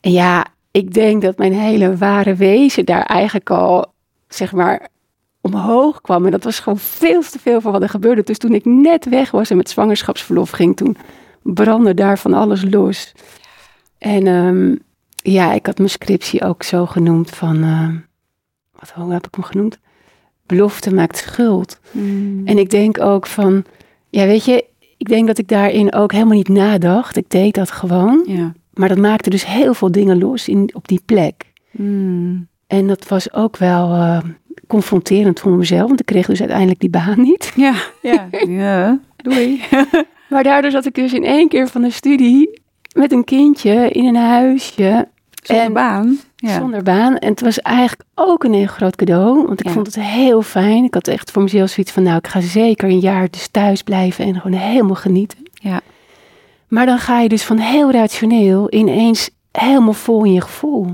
En 0.01 0.13
ja, 0.13 0.47
ik 0.71 0.95
denk 0.95 1.23
dat 1.23 1.39
mijn 1.39 1.53
hele 1.53 1.97
ware 1.97 2.35
wezen 2.35 2.85
daar 2.85 3.03
eigenlijk 3.03 3.51
al, 3.51 3.93
zeg 4.29 4.53
maar, 4.53 4.89
omhoog 5.41 6.01
kwam. 6.01 6.25
En 6.25 6.31
dat 6.31 6.45
was 6.45 6.59
gewoon 6.59 6.79
veel 6.79 7.23
te 7.23 7.39
veel 7.39 7.61
van 7.61 7.73
wat 7.73 7.83
er 7.83 7.89
gebeurde. 7.89 8.23
Dus 8.23 8.39
toen 8.39 8.55
ik 8.55 8.65
net 8.65 9.09
weg 9.09 9.31
was 9.31 9.51
en 9.51 9.57
met 9.57 9.71
zwangerschapsverlof 9.71 10.51
ging, 10.51 10.77
toen 10.77 10.97
brandde 11.43 11.95
daar 11.95 12.19
van 12.19 12.33
alles 12.33 12.65
los. 12.71 13.13
En 13.99 14.27
um, 14.27 14.79
ja, 15.23 15.53
ik 15.53 15.67
had 15.67 15.79
mijn 15.79 15.91
scriptie 15.91 16.45
ook 16.45 16.63
zo 16.63 16.87
genoemd 16.87 17.31
van, 17.31 17.65
uh, 17.65 17.89
wat 18.79 18.91
hoe 18.91 19.13
heb 19.13 19.27
ik 19.27 19.35
hem 19.35 19.45
genoemd? 19.45 19.79
Belofte 20.47 20.95
maakt 20.95 21.17
schuld. 21.17 21.81
Mm. 21.91 22.47
En 22.47 22.59
ik 22.59 22.71
denk 22.71 23.01
ook 23.01 23.27
van, 23.27 23.65
ja 24.09 24.27
weet 24.27 24.45
je, 24.45 24.65
ik 24.97 25.09
denk 25.09 25.27
dat 25.27 25.39
ik 25.39 25.49
daarin 25.49 25.93
ook 25.93 26.13
helemaal 26.13 26.37
niet 26.37 26.49
nadacht. 26.49 27.17
Ik 27.17 27.31
deed 27.31 27.55
dat 27.55 27.71
gewoon. 27.71 28.25
Ja. 28.27 28.53
Maar 28.75 28.89
dat 28.89 28.99
maakte 28.99 29.31
dus 29.31 29.47
heel 29.47 29.75
veel 29.75 29.91
dingen 29.91 30.19
los 30.19 30.49
in, 30.49 30.71
op 30.73 30.89
die 30.89 31.03
plek. 31.07 31.53
Mm. 31.71 32.49
En 32.67 32.87
dat 32.87 33.09
was 33.09 33.33
ook 33.33 33.57
wel 33.57 33.95
uh, 33.95 34.19
confronterend 34.67 35.41
voor 35.41 35.53
mezelf, 35.53 35.89
want 35.89 36.01
ik 36.01 36.07
kreeg 36.07 36.27
dus 36.27 36.41
uiteindelijk 36.41 36.81
die 36.81 36.91
baan 36.91 37.21
niet. 37.21 37.53
Ja, 37.57 37.75
ja. 38.03 38.29
ja. 38.47 39.01
Doei. 39.17 39.61
maar 40.31 40.43
daardoor 40.43 40.71
zat 40.71 40.87
ik 40.87 40.95
dus 40.95 41.13
in 41.13 41.25
één 41.25 41.49
keer 41.49 41.69
van 41.69 41.83
de 41.83 41.91
studie 41.91 42.61
met 42.95 43.13
een 43.13 43.25
kindje 43.25 43.89
in 43.91 44.05
een 44.05 44.17
huisje. 44.17 45.09
Zonder 45.43 45.65
en, 45.65 45.73
baan. 45.73 46.19
Ja. 46.37 46.59
Zonder 46.59 46.83
baan. 46.83 47.17
En 47.19 47.31
het 47.31 47.41
was 47.41 47.59
eigenlijk 47.61 48.09
ook 48.15 48.45
een 48.45 48.53
heel 48.53 48.67
groot 48.67 48.97
cadeau. 48.97 49.47
Want 49.47 49.61
ik 49.61 49.67
Ja. 49.67 49.73
vond 49.73 49.87
het 49.87 49.95
heel 50.01 50.43
fijn. 50.43 50.85
Ik 50.85 50.95
had 50.95 51.09
echt 51.09 51.31
voor 51.31 51.43
mezelf 51.43 51.71
zoiets 51.71 51.93
van... 51.93 52.03
Nou, 52.03 52.17
ik 52.17 52.27
ga 52.27 52.41
zeker 52.41 52.89
een 52.89 52.99
jaar 52.99 53.31
dus 53.31 53.49
thuis 53.49 53.83
blijven 53.83 54.25
en 54.25 54.41
gewoon 54.41 54.59
helemaal 54.61 54.95
genieten. 54.95 55.39
Ja. 55.53 55.81
Maar 56.69 56.87
dan 56.87 56.99
ga 56.99 57.21
je 57.21 57.29
dus 57.29 57.45
van 57.45 57.59
heel 57.59 57.91
rationeel 57.91 58.73
ineens 58.73 59.31
helemaal 59.53 59.93
vol 59.93 60.25
in 60.25 60.33
je 60.33 60.41
gevoel. 60.41 60.87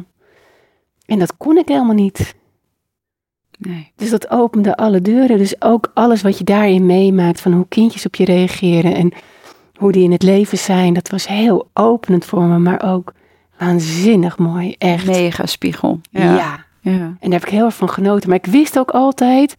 En 1.06 1.19
dat 1.19 1.37
kon 1.37 1.56
ik 1.59 1.69
helemaal 1.69 1.95
niet. 1.95 2.35
Nee. 3.59 3.93
Dus 3.97 4.11
dat 4.11 4.31
opende 4.31 4.77
alle 4.77 5.01
deuren. 5.01 5.39
Dus 5.39 5.63
ook 5.63 5.91
alles 5.95 6.23
wat 6.23 6.39
je 6.39 6.45
daarin 6.45 6.87
meemaakt, 6.87 7.41
van 7.41 7.53
hoe 7.53 7.67
kindjes 7.69 8.07
op 8.07 8.15
je 8.15 8.25
reageren 8.25 8.95
en 8.95 9.13
hoe 9.75 9.93
die 9.93 10.05
in 10.05 10.13
het 10.13 10.23
leven 10.23 10.59
zijn, 10.59 10.95
dat 10.95 11.09
was 11.09 11.27
heel 11.27 11.71
openend 11.73 12.25
voor 12.25 12.43
me, 12.43 12.59
maar 12.59 12.83
ook 12.83 13.13
waanzinnig 13.59 14.39
mooi. 14.39 14.75
Echt. 14.79 15.07
Mega 15.07 15.47
spiegel. 15.47 16.01
Ja. 16.11 16.35
Ja. 16.35 16.65
ja. 16.81 16.93
En 16.93 17.17
daar 17.21 17.41
heb 17.41 17.45
ik 17.45 17.55
heel 17.55 17.65
erg 17.65 17.75
van 17.75 17.91
genoten. 17.91 18.29
Maar 18.29 18.39
ik 18.39 18.47
wist 18.47 18.79
ook 18.79 18.91
altijd 18.91 19.55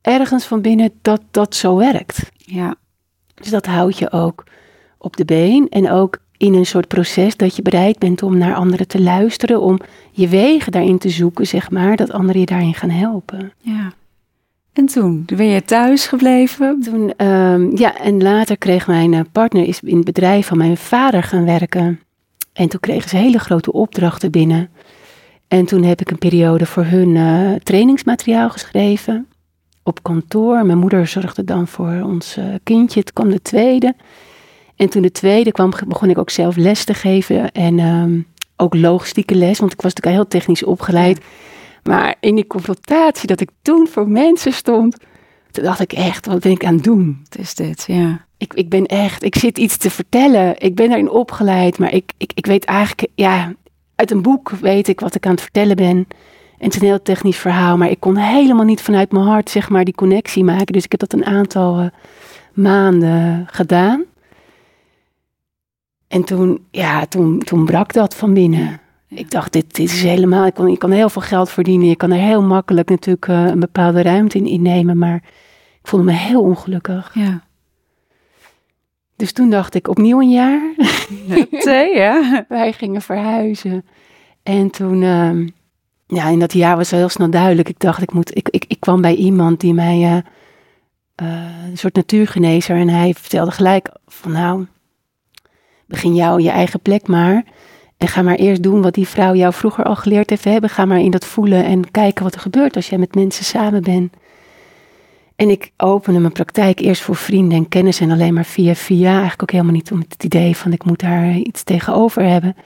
ergens 0.00 0.44
van 0.44 0.60
binnen 0.60 0.92
dat 1.02 1.22
dat 1.30 1.54
zo 1.54 1.76
werkt. 1.76 2.30
Ja. 2.36 2.74
Dus 3.34 3.50
dat 3.50 3.66
houdt 3.66 3.98
je 3.98 4.12
ook 4.12 4.44
op 4.98 5.16
de 5.16 5.24
been 5.24 5.68
en 5.68 5.90
ook 5.90 6.18
in 6.38 6.54
een 6.54 6.66
soort 6.66 6.88
proces 6.88 7.36
dat 7.36 7.56
je 7.56 7.62
bereid 7.62 7.98
bent 7.98 8.22
om 8.22 8.38
naar 8.38 8.54
anderen 8.54 8.88
te 8.88 9.00
luisteren, 9.00 9.60
om 9.60 9.78
je 10.10 10.28
wegen 10.28 10.72
daarin 10.72 10.98
te 10.98 11.08
zoeken, 11.08 11.46
zeg 11.46 11.70
maar, 11.70 11.96
dat 11.96 12.12
anderen 12.12 12.40
je 12.40 12.46
daarin 12.46 12.74
gaan 12.74 12.90
helpen. 12.90 13.52
ja. 13.60 13.92
En 14.72 14.86
toen? 14.86 15.24
Ben 15.36 15.46
je 15.46 15.64
thuis 15.64 16.06
gebleven? 16.06 16.80
Toen, 16.80 17.12
ehm, 17.16 17.76
ja, 17.76 17.98
en 17.98 18.22
later 18.22 18.58
kreeg 18.58 18.86
mijn 18.86 19.14
eh, 19.14 19.20
partner 19.32 19.66
is 19.66 19.80
in 19.80 19.96
het 19.96 20.04
bedrijf 20.04 20.46
van 20.46 20.58
mijn 20.58 20.76
vader 20.76 21.22
gaan 21.22 21.44
werken. 21.44 22.00
En 22.52 22.68
toen 22.68 22.80
kregen 22.80 23.08
ze 23.08 23.16
hele 23.16 23.38
grote 23.38 23.72
opdrachten 23.72 24.30
binnen. 24.30 24.70
En 25.48 25.64
toen 25.64 25.82
heb 25.82 26.00
ik 26.00 26.10
een 26.10 26.18
periode 26.18 26.66
voor 26.66 26.84
hun 26.84 27.16
eh, 27.16 27.60
trainingsmateriaal 27.62 28.50
geschreven. 28.50 29.26
Op 29.82 30.02
kantoor. 30.02 30.66
Mijn 30.66 30.78
moeder 30.78 31.06
zorgde 31.06 31.44
dan 31.44 31.66
voor 31.66 32.02
ons 32.04 32.36
eh, 32.36 32.44
kindje. 32.62 33.00
Het 33.00 33.12
kwam 33.12 33.30
de 33.30 33.42
tweede. 33.42 33.94
En 34.78 34.88
toen 34.88 35.02
de 35.02 35.12
tweede 35.12 35.52
kwam, 35.52 35.72
begon 35.86 36.10
ik 36.10 36.18
ook 36.18 36.30
zelf 36.30 36.56
les 36.56 36.84
te 36.84 36.94
geven. 36.94 37.52
En 37.52 37.78
ehm, 37.78 38.20
ook 38.56 38.74
logistieke 38.74 39.34
les, 39.34 39.58
want 39.58 39.72
ik 39.72 39.80
was 39.80 39.94
natuurlijk 39.94 40.16
heel 40.16 40.40
technisch 40.40 40.64
opgeleid. 40.64 41.20
Maar 41.82 42.14
in 42.20 42.34
die 42.34 42.46
confrontatie 42.46 43.26
dat 43.26 43.40
ik 43.40 43.50
toen 43.62 43.88
voor 43.90 44.08
mensen 44.08 44.52
stond, 44.52 44.96
toen 45.50 45.64
dacht 45.64 45.80
ik 45.80 45.92
echt, 45.92 46.26
wat 46.26 46.40
ben 46.40 46.52
ik 46.52 46.64
aan 46.64 46.74
het 46.74 46.84
doen? 46.84 47.20
Wat 47.28 47.38
is 47.38 47.54
dit? 47.54 47.84
Ja. 47.86 48.26
Ik, 48.36 48.54
ik 48.54 48.68
ben 48.68 48.86
echt, 48.86 49.22
ik 49.22 49.36
zit 49.36 49.58
iets 49.58 49.76
te 49.76 49.90
vertellen. 49.90 50.54
Ik 50.58 50.74
ben 50.74 50.88
daarin 50.88 51.10
opgeleid, 51.10 51.78
maar 51.78 51.92
ik, 51.92 52.12
ik, 52.16 52.32
ik 52.34 52.46
weet 52.46 52.64
eigenlijk, 52.64 53.10
ja, 53.14 53.54
uit 53.94 54.10
een 54.10 54.22
boek 54.22 54.50
weet 54.50 54.88
ik 54.88 55.00
wat 55.00 55.14
ik 55.14 55.26
aan 55.26 55.32
het 55.32 55.40
vertellen 55.40 55.76
ben. 55.76 56.06
En 56.58 56.64
het 56.64 56.74
is 56.74 56.80
een 56.80 56.86
heel 56.86 57.02
technisch 57.02 57.36
verhaal, 57.36 57.76
maar 57.76 57.90
ik 57.90 58.00
kon 58.00 58.16
helemaal 58.16 58.64
niet 58.64 58.82
vanuit 58.82 59.12
mijn 59.12 59.24
hart, 59.24 59.50
zeg 59.50 59.68
maar, 59.68 59.84
die 59.84 59.94
connectie 59.94 60.44
maken. 60.44 60.72
Dus 60.72 60.84
ik 60.84 60.90
heb 60.90 61.00
dat 61.00 61.12
een 61.12 61.26
aantal 61.26 61.78
eh, 61.78 61.86
maanden 62.52 63.46
gedaan. 63.50 64.04
En 66.08 66.24
toen, 66.24 66.66
ja, 66.70 67.06
toen, 67.06 67.38
toen 67.38 67.64
brak 67.64 67.92
dat 67.92 68.14
van 68.14 68.34
binnen. 68.34 68.80
Ik 69.08 69.30
dacht, 69.30 69.52
dit, 69.52 69.74
dit 69.74 69.90
is 69.90 70.02
helemaal, 70.02 70.46
ik 70.46 70.54
kan, 70.54 70.76
kan 70.76 70.90
heel 70.90 71.08
veel 71.08 71.22
geld 71.22 71.50
verdienen. 71.50 71.88
Je 71.88 71.96
kan 71.96 72.10
er 72.10 72.18
heel 72.18 72.42
makkelijk 72.42 72.88
natuurlijk 72.88 73.28
eh, 73.28 73.44
een 73.44 73.60
bepaalde 73.60 74.02
ruimte 74.02 74.38
in 74.38 74.46
innemen. 74.46 74.98
Maar 74.98 75.16
ik 75.80 75.88
voelde 75.88 76.04
me 76.04 76.12
heel 76.12 76.42
ongelukkig. 76.42 77.10
Ja. 77.14 77.42
Dus 79.16 79.32
toen 79.32 79.50
dacht 79.50 79.74
ik, 79.74 79.88
opnieuw 79.88 80.20
een 80.20 80.30
jaar. 80.30 80.74
Twee, 81.60 81.96
ja. 81.96 82.44
Wij 82.48 82.72
gingen 82.72 83.02
verhuizen. 83.02 83.84
En 84.42 84.70
toen, 84.70 85.02
ehm, 85.02 85.48
ja, 86.06 86.28
in 86.28 86.38
dat 86.38 86.52
jaar 86.52 86.76
was 86.76 86.90
het 86.90 86.98
heel 86.98 87.08
snel 87.08 87.30
duidelijk. 87.30 87.68
Ik 87.68 87.80
dacht, 87.80 88.02
ik 88.02 88.12
moet, 88.12 88.36
ik, 88.36 88.48
ik, 88.48 88.64
ik 88.68 88.80
kwam 88.80 89.00
bij 89.00 89.14
iemand 89.14 89.60
die 89.60 89.74
mij, 89.74 90.02
eh, 90.02 90.16
eh, 91.14 91.68
een 91.70 91.78
soort 91.78 91.94
natuurgenezer. 91.94 92.76
En 92.76 92.88
hij 92.88 93.14
vertelde 93.14 93.50
gelijk 93.50 93.90
van, 94.06 94.32
nou, 94.32 94.66
begin 95.88 96.14
jou 96.14 96.42
je 96.42 96.50
eigen 96.50 96.80
plek 96.80 97.06
maar. 97.06 97.44
En 97.96 98.08
ga 98.08 98.22
maar 98.22 98.34
eerst 98.34 98.62
doen 98.62 98.82
wat 98.82 98.94
die 98.94 99.08
vrouw 99.08 99.34
jou 99.34 99.52
vroeger 99.52 99.84
al 99.84 99.96
geleerd 99.96 100.30
heeft 100.30 100.44
hebben. 100.44 100.70
Ga 100.70 100.84
maar 100.84 101.00
in 101.00 101.10
dat 101.10 101.24
voelen 101.24 101.64
en 101.64 101.90
kijken 101.90 102.24
wat 102.24 102.34
er 102.34 102.40
gebeurt 102.40 102.76
als 102.76 102.88
jij 102.88 102.98
met 102.98 103.14
mensen 103.14 103.44
samen 103.44 103.82
bent. 103.82 104.12
En 105.36 105.50
ik 105.50 105.72
opende 105.76 106.18
mijn 106.20 106.32
praktijk 106.32 106.80
eerst 106.80 107.02
voor 107.02 107.16
vrienden 107.16 107.58
en 107.58 107.68
kennis 107.68 108.00
en 108.00 108.10
alleen 108.10 108.34
maar 108.34 108.44
via 108.44 108.74
via. 108.74 109.10
Eigenlijk 109.10 109.42
ook 109.42 109.50
helemaal 109.50 109.72
niet 109.72 109.92
om 109.92 110.04
het 110.08 110.24
idee 110.24 110.56
van 110.56 110.72
ik 110.72 110.84
moet 110.84 111.00
daar 111.00 111.34
iets 111.34 111.62
tegenover 111.62 112.22
hebben. 112.22 112.56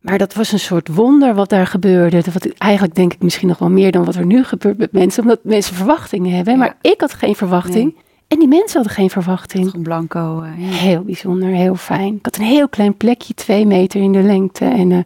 Maar 0.00 0.18
dat 0.18 0.34
was 0.34 0.52
een 0.52 0.58
soort 0.58 0.88
wonder 0.88 1.34
wat 1.34 1.48
daar 1.48 1.66
gebeurde. 1.66 2.22
Wat 2.32 2.48
eigenlijk 2.58 2.94
denk 2.94 3.12
ik 3.12 3.22
misschien 3.22 3.48
nog 3.48 3.58
wel 3.58 3.70
meer 3.70 3.92
dan 3.92 4.04
wat 4.04 4.14
er 4.14 4.26
nu 4.26 4.44
gebeurt 4.44 4.78
met 4.78 4.92
mensen. 4.92 5.22
Omdat 5.22 5.40
mensen 5.42 5.74
verwachtingen 5.74 6.36
hebben. 6.36 6.52
Ja. 6.52 6.58
Maar 6.58 6.76
ik 6.80 7.00
had 7.00 7.14
geen 7.14 7.36
verwachting. 7.36 7.94
En 8.28 8.38
die 8.38 8.48
mensen 8.48 8.72
hadden 8.74 8.92
geen 8.92 9.10
verwachting. 9.10 9.74
Een 9.74 9.82
blanco. 9.82 10.40
eh, 10.42 10.58
ja. 10.70 10.76
Heel 10.76 11.02
bijzonder, 11.02 11.48
heel 11.48 11.74
fijn. 11.74 12.14
Ik 12.14 12.24
had 12.24 12.36
een 12.36 12.44
heel 12.44 12.68
klein 12.68 12.96
plekje, 12.96 13.34
twee 13.34 13.66
meter 13.66 14.00
in 14.02 14.12
de 14.12 14.22
lengte 14.22 14.64
en 14.64 14.92
eh, 14.92 14.98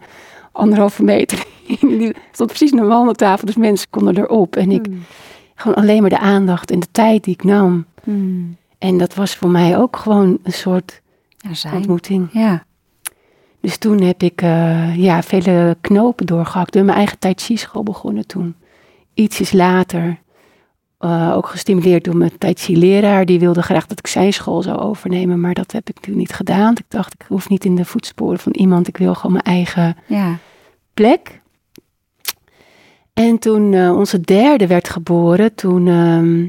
anderhalve 0.52 1.02
meter. 1.04 1.44
Die 1.80 2.14
stond 2.32 2.48
precies 2.48 2.72
een 2.72 2.86
wandeltafel, 2.86 3.46
dus 3.46 3.56
mensen 3.56 3.90
konden 3.90 4.16
erop. 4.18 4.56
En 4.56 4.70
ik 4.70 4.86
Hmm. 4.86 5.02
gewoon 5.54 5.76
alleen 5.76 6.00
maar 6.00 6.10
de 6.10 6.18
aandacht 6.18 6.70
en 6.70 6.80
de 6.80 6.86
tijd 6.92 7.24
die 7.24 7.34
ik 7.34 7.44
nam. 7.44 7.84
Hmm. 8.02 8.56
En 8.78 8.98
dat 8.98 9.14
was 9.14 9.34
voor 9.36 9.50
mij 9.50 9.78
ook 9.78 9.96
gewoon 9.96 10.38
een 10.42 10.52
soort 10.52 11.00
Ja, 11.36 11.72
ontmoeting. 11.74 12.28
Ja. 12.32 12.64
Dus 13.60 13.76
toen 13.76 14.00
heb 14.00 14.22
ik 14.22 14.42
eh, 14.42 14.96
ja, 14.96 15.22
vele 15.22 15.76
knopen 15.80 16.26
doorgehakt. 16.26 16.72
Door 16.72 16.84
mijn 16.84 16.96
eigen 16.96 17.18
Tai 17.18 17.34
Chi 17.36 17.56
school 17.56 17.82
begonnen 17.82 18.26
toen. 18.26 18.54
Ietsjes 19.14 19.52
later. 19.52 20.18
Eh, 21.00 21.32
ook 21.36 21.46
gestimuleerd 21.48 22.04
door 22.04 22.16
mijn 22.16 22.38
Tai 22.38 22.54
Chi 22.56 22.78
leraar. 22.78 23.24
Die 23.26 23.38
wilde 23.38 23.62
graag 23.62 23.86
dat 23.86 23.98
ik 23.98 24.06
zijn 24.06 24.32
school 24.32 24.62
zou 24.62 24.78
overnemen. 24.78 25.40
Maar 25.40 25.54
dat 25.54 25.72
heb 25.72 25.88
ik 25.88 25.94
natuurlijk 25.94 26.26
niet 26.28 26.36
gedaan. 26.36 26.72
Ik 26.72 26.84
dacht, 26.88 27.14
ik 27.14 27.24
hoef 27.28 27.48
niet 27.48 27.64
in 27.64 27.74
de 27.74 27.84
voetsporen 27.84 28.38
van 28.38 28.52
iemand. 28.52 28.88
Ik 28.88 28.96
wil 28.96 29.14
gewoon 29.14 29.32
mijn 29.32 29.56
eigen 29.56 29.96
Ja. 30.06 30.38
plek. 30.94 31.40
En 33.12 33.38
toen 33.38 33.74
eh, 33.74 33.96
onze 33.96 34.20
derde 34.20 34.66
werd 34.66 34.88
geboren, 34.88 35.54
toen, 35.54 35.88
ehm, 35.88 36.42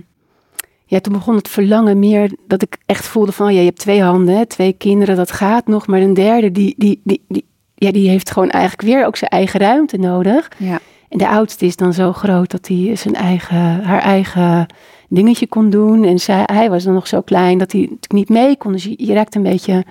ja, 0.86 1.00
toen 1.00 1.14
begon 1.14 1.36
het 1.36 1.48
verlangen 1.50 2.00
meer 2.00 2.32
dat 2.48 2.62
ik 2.62 2.78
echt 2.86 3.06
voelde 3.08 3.32
van, 3.32 3.54
ja, 3.54 3.60
je 3.60 3.66
hebt 3.66 3.80
twee 3.80 4.02
handen, 4.04 4.36
hè, 4.38 4.46
twee 4.46 4.74
kinderen, 4.74 5.16
dat 5.16 5.32
gaat 5.32 5.68
nog. 5.68 5.88
Maar 5.88 6.02
een 6.02 6.14
derde, 6.14 6.52
die, 6.52 6.76
die, 6.78 7.02
die, 7.04 7.24
die, 7.28 7.46
ja, 7.76 7.92
die 7.92 8.10
heeft 8.10 8.32
gewoon 8.32 8.50
eigenlijk 8.50 8.88
weer 8.94 9.06
ook 9.06 9.16
zijn 9.16 9.32
eigen 9.32 9.60
ruimte 9.60 9.98
nodig. 9.98 10.52
Ja. 10.58 10.80
En 11.12 11.18
de 11.18 11.28
oudste 11.28 11.66
is 11.66 11.76
dan 11.76 11.94
zo 11.94 12.14
groot 12.14 12.52
dat 12.52 12.68
hij 12.68 12.96
zijn 12.96 13.16
eigen, 13.16 13.84
haar 13.84 14.02
eigen 14.02 14.66
dingetje 15.10 15.48
kon 15.48 15.70
doen. 15.70 16.04
En 16.04 16.20
zij, 16.20 16.44
hij 16.46 16.70
was 16.70 16.84
dan 16.84 16.94
nog 16.94 17.08
zo 17.08 17.22
klein 17.22 17.58
dat 17.58 17.72
hij 17.72 17.82
natuurlijk 17.82 18.12
niet 18.12 18.30
mee 18.30 18.58
kon. 18.58 18.72
Dus 18.72 18.84
je, 18.84 18.94
je 18.98 19.14
raakt 19.14 19.36
een 19.36 19.44
beetje... 19.44 19.86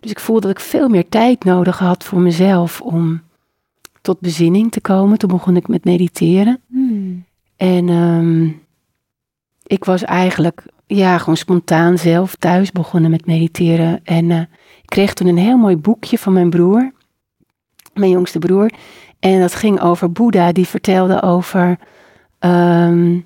Dus 0.00 0.10
ik 0.10 0.20
voelde 0.20 0.40
dat 0.40 0.50
ik 0.50 0.60
veel 0.60 0.88
meer 0.88 1.08
tijd 1.08 1.44
nodig 1.44 1.78
had 1.78 2.04
voor 2.04 2.20
mezelf 2.20 2.80
om 2.80 3.22
tot 4.00 4.20
bezinning 4.20 4.72
te 4.72 4.80
komen. 4.80 5.18
Toen 5.18 5.30
begon 5.30 5.56
ik 5.56 5.68
met 5.68 5.84
mediteren. 5.84 6.60
Hmm. 6.68 7.24
En 7.56 7.88
ehm, 7.88 8.48
ik 9.66 9.84
was 9.84 10.04
eigenlijk 10.04 10.62
ja, 10.86 11.18
gewoon 11.18 11.36
spontaan 11.36 11.98
zelf 11.98 12.34
thuis 12.34 12.72
begonnen 12.72 13.10
met 13.10 13.26
mediteren. 13.26 14.00
En 14.04 14.30
eh, 14.30 14.40
ik 14.82 14.86
kreeg 14.86 15.14
toen 15.14 15.26
een 15.26 15.38
heel 15.38 15.56
mooi 15.56 15.76
boekje 15.76 16.18
van 16.18 16.32
mijn 16.32 16.50
broer, 16.50 16.92
mijn 17.94 18.10
jongste 18.10 18.38
broer. 18.38 18.70
En 19.20 19.40
dat 19.40 19.54
ging 19.54 19.80
over 19.80 20.12
Boeddha, 20.12 20.52
die 20.52 20.66
vertelde 20.66 21.22
over 21.22 21.78
ehm, 22.38 23.20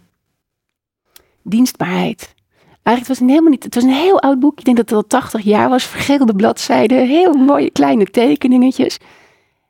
dienstbaarheid. 1.42 2.34
Eigenlijk 2.82 3.06
was 3.06 3.18
het 3.18 3.28
helemaal 3.28 3.50
niet. 3.50 3.64
Het 3.64 3.74
was 3.74 3.84
een 3.84 3.90
heel 3.90 4.20
oud 4.20 4.40
boekje. 4.40 4.58
Ik 4.58 4.64
denk 4.64 4.76
dat 4.76 4.88
het 4.88 4.98
al 4.98 5.20
80 5.20 5.40
jaar 5.42 5.68
was. 5.68 5.84
Vergeelde 5.84 6.34
bladzijden. 6.34 7.06
Heel 7.06 7.32
mooie 7.32 7.70
kleine 7.70 8.04
tekeningetjes. 8.04 8.98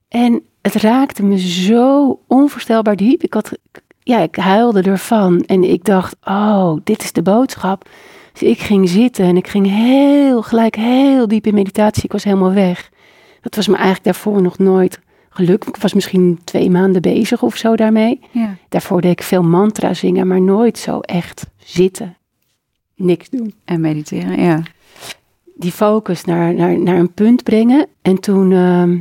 En 0.08 0.42
het 0.62 0.74
raakte 0.74 1.22
me 1.22 1.38
zo 1.38 2.20
onvoorstelbaar 2.28 2.96
diep. 2.96 3.22
Ik 3.22 3.34
had, 3.34 3.58
ja, 4.00 4.18
ik 4.18 4.36
huilde 4.36 4.82
ervan. 4.82 5.40
En 5.40 5.64
ik 5.64 5.84
dacht, 5.84 6.16
oh, 6.24 6.76
dit 6.84 7.02
is 7.02 7.12
de 7.12 7.22
boodschap. 7.22 7.88
Dus 8.32 8.42
ik 8.42 8.58
ging 8.58 8.88
zitten 8.88 9.24
en 9.24 9.36
ik 9.36 9.48
ging 9.48 9.66
heel, 9.66 10.42
gelijk 10.42 10.74
heel 10.74 11.28
diep 11.28 11.46
in 11.46 11.54
meditatie. 11.54 12.04
Ik 12.04 12.12
was 12.12 12.24
helemaal 12.24 12.52
weg. 12.52 12.90
Dat 13.40 13.54
was 13.54 13.66
me 13.66 13.74
eigenlijk 13.74 14.04
daarvoor 14.04 14.42
nog 14.42 14.58
nooit 14.58 15.00
gelukt. 15.32 15.68
Ik 15.68 15.76
was 15.76 15.92
misschien 15.92 16.40
twee 16.44 16.70
maanden 16.70 17.02
bezig 17.02 17.42
of 17.42 17.56
zo 17.56 17.76
daarmee. 17.76 18.20
Ja. 18.30 18.56
Daarvoor 18.68 19.00
deed 19.00 19.12
ik 19.12 19.22
veel 19.22 19.42
mantra 19.42 19.94
zingen, 19.94 20.26
maar 20.26 20.40
nooit 20.40 20.78
zo 20.78 21.00
echt 21.00 21.46
zitten. 21.56 22.16
Niks 22.96 23.30
doen. 23.30 23.54
En 23.64 23.80
mediteren, 23.80 24.40
ja. 24.42 24.62
Die 25.54 25.72
focus 25.72 26.24
naar, 26.24 26.54
naar, 26.54 26.78
naar 26.78 26.98
een 26.98 27.12
punt 27.12 27.42
brengen. 27.42 27.86
En 28.02 28.20
toen, 28.20 28.52
ehm, 28.52 28.98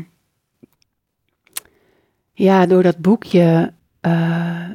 ja, 2.34 2.66
door 2.66 2.84
dat 2.84 2.98
boekje, 2.98 3.74
eh, 4.02 4.70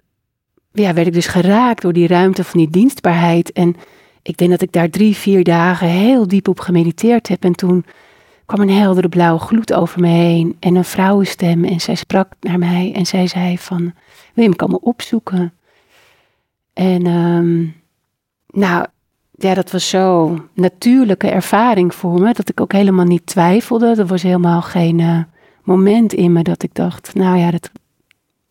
ja, 0.72 0.94
werd 0.94 1.06
ik 1.06 1.12
dus 1.12 1.26
geraakt 1.26 1.82
door 1.82 1.92
die 1.92 2.06
ruimte 2.06 2.44
van 2.44 2.60
die 2.60 2.70
dienstbaarheid. 2.70 3.52
En 3.52 3.76
ik 4.22 4.36
denk 4.36 4.50
dat 4.50 4.62
ik 4.62 4.72
daar 4.72 4.90
drie, 4.90 5.16
vier 5.16 5.44
dagen 5.44 5.88
heel 5.88 6.28
diep 6.28 6.48
op 6.48 6.60
gemediteerd 6.60 7.28
heb. 7.28 7.44
En 7.44 7.52
toen 7.52 7.84
kwam 8.46 8.60
een 8.60 8.70
heldere 8.70 9.08
blauwe 9.08 9.40
gloed 9.40 9.72
over 9.72 10.00
me 10.00 10.08
heen 10.08 10.56
en 10.58 10.74
een 10.74 10.84
vrouwenstem. 10.84 11.64
En 11.64 11.80
zij 11.80 11.94
sprak 11.94 12.32
naar 12.40 12.58
mij 12.58 12.92
en 12.94 13.06
zij 13.06 13.26
zei 13.26 13.58
van, 13.58 13.92
wil 14.34 14.44
je 14.44 14.50
me 14.50 14.56
komen 14.56 14.82
opzoeken? 14.82 15.52
En 16.72 17.06
ehm, 17.06 17.62
nou, 18.60 18.86
ja, 19.38 19.54
dat 19.54 19.70
was 19.70 19.88
zo'n 19.88 20.42
natuurlijke 20.54 21.28
ervaring 21.28 21.94
voor 21.94 22.20
me, 22.20 22.32
dat 22.32 22.48
ik 22.48 22.60
ook 22.60 22.72
helemaal 22.72 23.04
niet 23.04 23.26
twijfelde. 23.26 23.94
Er 23.96 24.06
was 24.06 24.22
helemaal 24.22 24.62
geen 24.62 25.00
eh, 25.00 25.18
moment 25.62 26.12
in 26.12 26.32
me 26.32 26.42
dat 26.42 26.62
ik 26.62 26.74
dacht, 26.74 27.14
nou 27.14 27.38
ja, 27.38 27.50
dat 27.50 27.70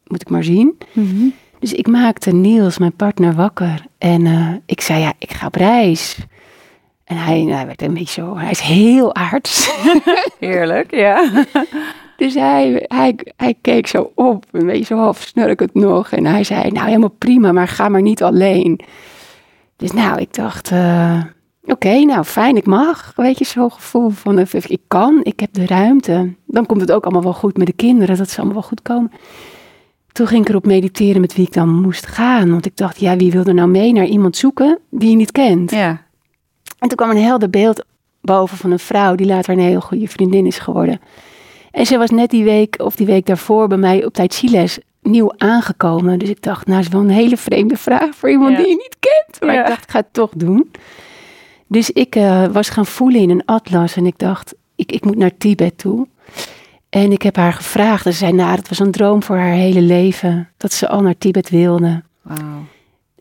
moet 0.07 0.21
ik 0.21 0.29
maar 0.29 0.43
zien. 0.43 0.77
Mhm. 0.91 1.27
Dus 1.59 1.73
ik 1.73 1.87
maakte 1.87 2.31
Niels, 2.31 2.77
mijn 2.77 2.95
partner, 2.95 3.33
wakker. 3.33 3.85
En 3.97 4.25
eh, 4.25 4.53
ik 4.65 4.81
zei, 4.81 4.99
ja, 4.99 5.13
ik 5.17 5.31
ga 5.31 5.47
op 5.47 5.55
reis. 5.55 6.17
En 7.05 7.17
hij, 7.17 7.43
nou, 7.43 7.55
hij 7.55 7.65
werd 7.65 7.81
een 7.81 7.93
beetje 7.93 8.21
zo, 8.21 8.37
hij 8.37 8.51
is 8.51 8.59
heel 8.59 9.15
aards. 9.15 9.71
Heerlijk, 10.39 10.95
ja. 10.95 11.29
Dus 12.17 12.33
hij, 12.33 12.85
hij, 12.87 13.17
hij 13.35 13.55
keek 13.61 13.87
zo 13.87 14.11
op, 14.15 14.45
een 14.51 14.65
beetje 14.65 14.85
zo 14.85 14.97
half 14.97 15.21
snurkend 15.21 15.73
nog. 15.73 16.11
En 16.11 16.25
hij 16.25 16.43
zei, 16.43 16.71
nou 16.71 16.85
helemaal 16.85 17.15
prima, 17.17 17.51
maar 17.51 17.67
ga 17.67 17.89
maar 17.89 18.01
niet 18.01 18.23
alleen. 18.23 18.79
Dus 19.75 19.91
nou, 19.91 20.19
ik 20.19 20.33
dacht, 20.33 20.71
eh, 20.71 21.21
oké, 21.63 21.99
nou 21.99 22.23
fijn, 22.23 22.55
ik 22.55 22.65
mag. 22.65 23.13
Weet 23.15 23.37
je, 23.37 23.45
zo'n 23.45 23.71
gevoel 23.71 24.09
van, 24.09 24.39
eh, 24.39 24.61
ik 24.67 24.81
kan, 24.87 25.19
ik 25.23 25.39
heb 25.39 25.53
de 25.53 25.65
ruimte. 25.65 26.33
Dan 26.45 26.65
komt 26.65 26.81
het 26.81 26.91
ook 26.91 27.03
allemaal 27.03 27.23
wel 27.23 27.33
goed 27.33 27.57
met 27.57 27.67
de 27.67 27.73
kinderen, 27.73 28.17
dat 28.17 28.29
zal 28.29 28.37
allemaal 28.37 28.59
wel 28.59 28.69
goed 28.69 28.81
komen. 28.81 29.11
Toen 30.11 30.27
ging 30.27 30.41
ik 30.41 30.49
erop 30.49 30.65
mediteren 30.65 31.21
met 31.21 31.35
wie 31.35 31.45
ik 31.45 31.53
dan 31.53 31.81
moest 31.81 32.05
gaan. 32.05 32.49
Want 32.49 32.65
ik 32.65 32.77
dacht, 32.77 32.99
ja, 32.99 33.15
wie 33.15 33.31
wil 33.31 33.45
er 33.45 33.53
nou 33.53 33.69
mee 33.69 33.93
naar 33.93 34.05
iemand 34.05 34.37
zoeken 34.37 34.79
die 34.89 35.09
je 35.09 35.15
niet 35.15 35.31
kent? 35.31 35.71
Ja. 35.71 36.04
En 36.79 36.87
toen 36.87 36.97
kwam 36.97 37.09
een 37.09 37.23
helder 37.23 37.49
beeld 37.49 37.85
boven 38.21 38.57
van 38.57 38.71
een 38.71 38.79
vrouw 38.79 39.15
die 39.15 39.25
later 39.27 39.53
een 39.53 39.59
heel 39.59 39.81
goede 39.81 40.07
vriendin 40.07 40.45
is 40.45 40.59
geworden. 40.59 40.99
En 41.71 41.85
ze 41.85 41.97
was 41.97 42.09
net 42.09 42.29
die 42.29 42.43
week 42.43 42.75
of 42.81 42.95
die 42.95 43.05
week 43.05 43.25
daarvoor 43.25 43.67
bij 43.67 43.77
mij 43.77 44.05
op 44.05 44.13
tijd 44.13 44.33
Chiles 44.33 44.79
nieuw 45.01 45.33
aangekomen. 45.37 46.19
Dus 46.19 46.29
ik 46.29 46.41
dacht, 46.41 46.67
nou 46.67 46.79
is 46.79 46.87
wel 46.87 47.01
een 47.01 47.09
hele 47.09 47.37
vreemde 47.37 47.77
vraag 47.77 48.15
voor 48.15 48.29
iemand 48.29 48.51
Ja. 48.51 48.57
die 48.57 48.67
je 48.67 48.75
niet 48.75 48.97
kent. 48.99 49.41
Maar 49.41 49.53
Ja. 49.53 49.61
ik 49.61 49.67
dacht, 49.67 49.83
ik 49.83 49.89
ga 49.91 49.99
het 49.99 50.13
toch 50.13 50.31
doen. 50.35 50.71
Dus 51.67 51.89
ik 51.91 52.15
eh, 52.15 52.45
was 52.45 52.69
gaan 52.69 52.85
voelen 52.85 53.21
in 53.21 53.29
een 53.29 53.45
atlas 53.45 53.95
en 53.95 54.05
ik 54.05 54.17
dacht, 54.17 54.53
ik, 54.75 54.91
ik 54.91 55.05
moet 55.05 55.17
naar 55.17 55.37
Tibet 55.37 55.77
toe. 55.77 56.07
En 56.89 57.11
ik 57.11 57.21
heb 57.21 57.35
haar 57.35 57.53
gevraagd 57.53 58.05
en 58.05 58.11
ze 58.11 58.17
zei, 58.17 58.31
nou, 58.33 58.55
dat 58.55 58.67
was 58.69 58.79
een 58.79 58.91
droom 58.91 59.23
voor 59.23 59.37
haar 59.37 59.53
hele 59.53 59.81
leven. 59.81 60.49
Dat 60.57 60.73
ze 60.73 60.87
al 60.89 61.01
naar 61.01 61.17
Tibet 61.17 61.49
wilde. 61.49 62.03
Wauw. 62.21 62.63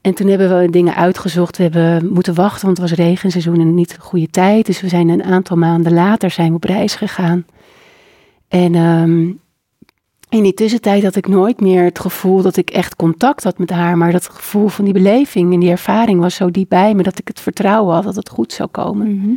En 0.04 0.14
toen 0.14 0.26
hebben 0.26 0.60
we 0.60 0.70
dingen 0.70 0.94
uitgezocht. 0.94 1.56
We 1.56 1.62
hebben 1.62 2.12
moeten 2.12 2.34
wachten, 2.34 2.66
want 2.66 2.78
het 2.78 2.88
was 2.88 2.98
regenseizoen 2.98 3.60
en 3.60 3.74
niet 3.74 3.94
een 3.94 4.00
goede 4.00 4.28
tijd. 4.30 4.66
Dus 4.66 4.80
we 4.80 4.88
zijn 4.88 5.08
een 5.08 5.22
aantal 5.24 5.56
maanden 5.56 5.92
later 5.92 6.30
zijn 6.30 6.48
we 6.48 6.54
op 6.54 6.64
reis 6.64 6.94
gegaan. 6.94 7.46
En 8.48 8.74
ehm, 8.74 9.20
in 10.28 10.42
die 10.42 10.54
tussentijd 10.54 11.02
had 11.02 11.16
ik 11.16 11.28
nooit 11.28 11.60
meer 11.60 11.84
het 11.84 11.98
gevoel 11.98 12.42
dat 12.42 12.56
ik 12.56 12.70
echt 12.70 12.96
contact 12.96 13.44
had 13.44 13.58
met 13.58 13.70
haar. 13.70 13.96
Maar 13.98 14.12
dat 14.12 14.28
gevoel 14.28 14.68
van 14.68 14.84
die 14.84 14.94
beleving 14.94 15.52
en 15.52 15.60
die 15.60 15.70
ervaring 15.70 16.20
was 16.20 16.34
zo 16.34 16.50
diep 16.50 16.68
bij 16.68 16.94
me 16.94 17.02
dat 17.02 17.18
ik 17.18 17.28
het 17.28 17.40
vertrouwen 17.40 17.94
had 17.94 18.04
dat 18.04 18.14
het 18.14 18.28
goed 18.28 18.52
zou 18.52 18.68
komen. 18.68 19.16
Mhm. 19.16 19.30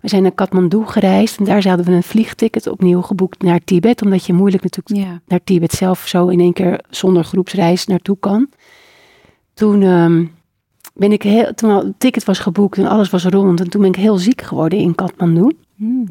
We 0.00 0.08
zijn 0.08 0.22
naar 0.22 0.32
Kathmandu 0.32 0.86
gereisd 0.86 1.38
en 1.38 1.44
daar 1.44 1.62
zouden 1.62 1.86
we 1.86 1.92
een 1.92 2.02
vliegticket 2.02 2.66
opnieuw 2.66 3.02
geboekt 3.02 3.42
naar 3.42 3.60
Tibet. 3.64 4.02
Omdat 4.02 4.26
je 4.26 4.32
moeilijk 4.32 4.62
natuurlijk 4.62 5.06
Ja. 5.06 5.20
naar 5.26 5.40
Tibet 5.44 5.72
zelf 5.72 6.06
zo 6.06 6.28
in 6.28 6.40
één 6.40 6.52
keer 6.52 6.80
zonder 6.90 7.24
groepsreis 7.24 7.86
naartoe 7.86 8.16
kan. 8.20 8.48
Toen 9.54 9.82
ehm, 9.82 10.24
ben 10.94 11.12
ik 11.12 11.22
heel, 11.22 11.54
toen 11.54 11.70
het 11.70 12.00
ticket 12.00 12.24
was 12.24 12.38
geboekt 12.38 12.78
en 12.78 12.86
alles 12.86 13.10
was 13.10 13.24
rond. 13.24 13.60
En 13.60 13.70
toen 13.70 13.80
ben 13.80 13.90
ik 13.90 13.96
heel 13.96 14.16
ziek 14.16 14.42
geworden 14.42 14.78
in 14.78 14.94
Kathmandu. 14.94 15.56
Hmm. 15.76 16.08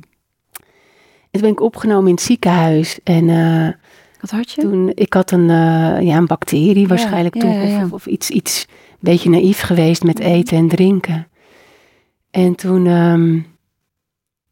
En 1.31 1.39
toen 1.39 1.41
ben 1.41 1.51
ik 1.51 1.61
opgenomen 1.61 2.07
in 2.07 2.13
het 2.13 2.23
ziekenhuis. 2.23 2.99
En 3.03 3.29
eh, 3.29 3.69
Wat 4.19 4.29
had 4.29 4.51
je? 4.51 4.61
toen, 4.61 4.91
ik 4.95 5.13
had 5.13 5.31
een, 5.31 5.49
eh, 5.49 6.01
ja, 6.01 6.17
een 6.17 6.25
bacterie 6.25 6.87
waarschijnlijk 6.87 7.35
ja, 7.35 7.41
toen. 7.41 7.51
ja, 7.51 7.61
ja. 7.61 7.83
Of, 7.83 7.91
of 7.91 8.05
iets, 8.05 8.29
iets 8.29 8.65
een 8.69 8.97
beetje 8.99 9.29
naïef 9.29 9.61
geweest 9.61 10.03
met 10.03 10.19
eten 10.19 10.57
en 10.57 10.67
drinken. 10.67 11.27
En 12.31 12.55
toen 12.55 12.87
ehm, 12.87 13.39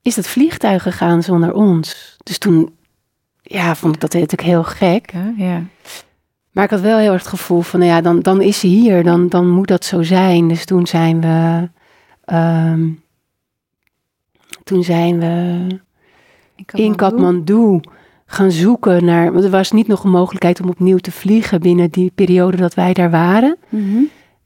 is 0.01 0.15
het 0.15 0.27
vliegtuig 0.27 0.83
gegaan 0.83 1.23
zonder 1.23 1.53
ons. 1.53 2.17
Dus 2.23 2.37
toen 2.37 2.77
ja, 3.41 3.75
vond 3.75 3.95
ik 3.95 4.01
dat 4.01 4.13
natuurlijk 4.13 4.41
heel 4.41 4.63
gek. 4.63 5.13
Ja. 5.37 5.63
Maar 6.59 6.67
ik 6.67 6.73
had 6.73 6.83
wel 6.83 6.97
heel 6.97 7.11
erg 7.11 7.21
het 7.21 7.29
gevoel 7.29 7.61
van, 7.61 7.79
nou 7.79 7.91
ja, 7.91 8.01
dan, 8.01 8.19
dan 8.19 8.41
is 8.41 8.59
ze 8.59 8.67
hier, 8.67 9.03
dan, 9.03 9.29
dan 9.29 9.49
moet 9.49 9.67
dat 9.67 9.85
zo 9.85 10.03
zijn. 10.03 10.47
Dus 10.47 10.65
toen 10.65 10.87
zijn 10.87 11.21
we, 11.21 11.69
ehm, 12.25 12.89
toen 14.63 14.83
zijn 14.83 15.19
we 15.19 15.67
in 16.73 16.95
Kathmandu 16.95 17.79
gaan 18.25 18.51
zoeken 18.51 19.05
naar, 19.05 19.31
want 19.31 19.43
er 19.43 19.49
was 19.49 19.71
niet 19.71 19.87
nog 19.87 20.03
een 20.03 20.11
mogelijkheid 20.11 20.61
om 20.61 20.69
opnieuw 20.69 20.97
te 20.97 21.11
vliegen 21.11 21.61
binnen 21.61 21.89
die 21.89 22.11
periode 22.15 22.57
dat 22.57 22.73
wij 22.73 22.93
daar 22.93 23.11
waren. 23.11 23.57
Mhm. 23.69 24.01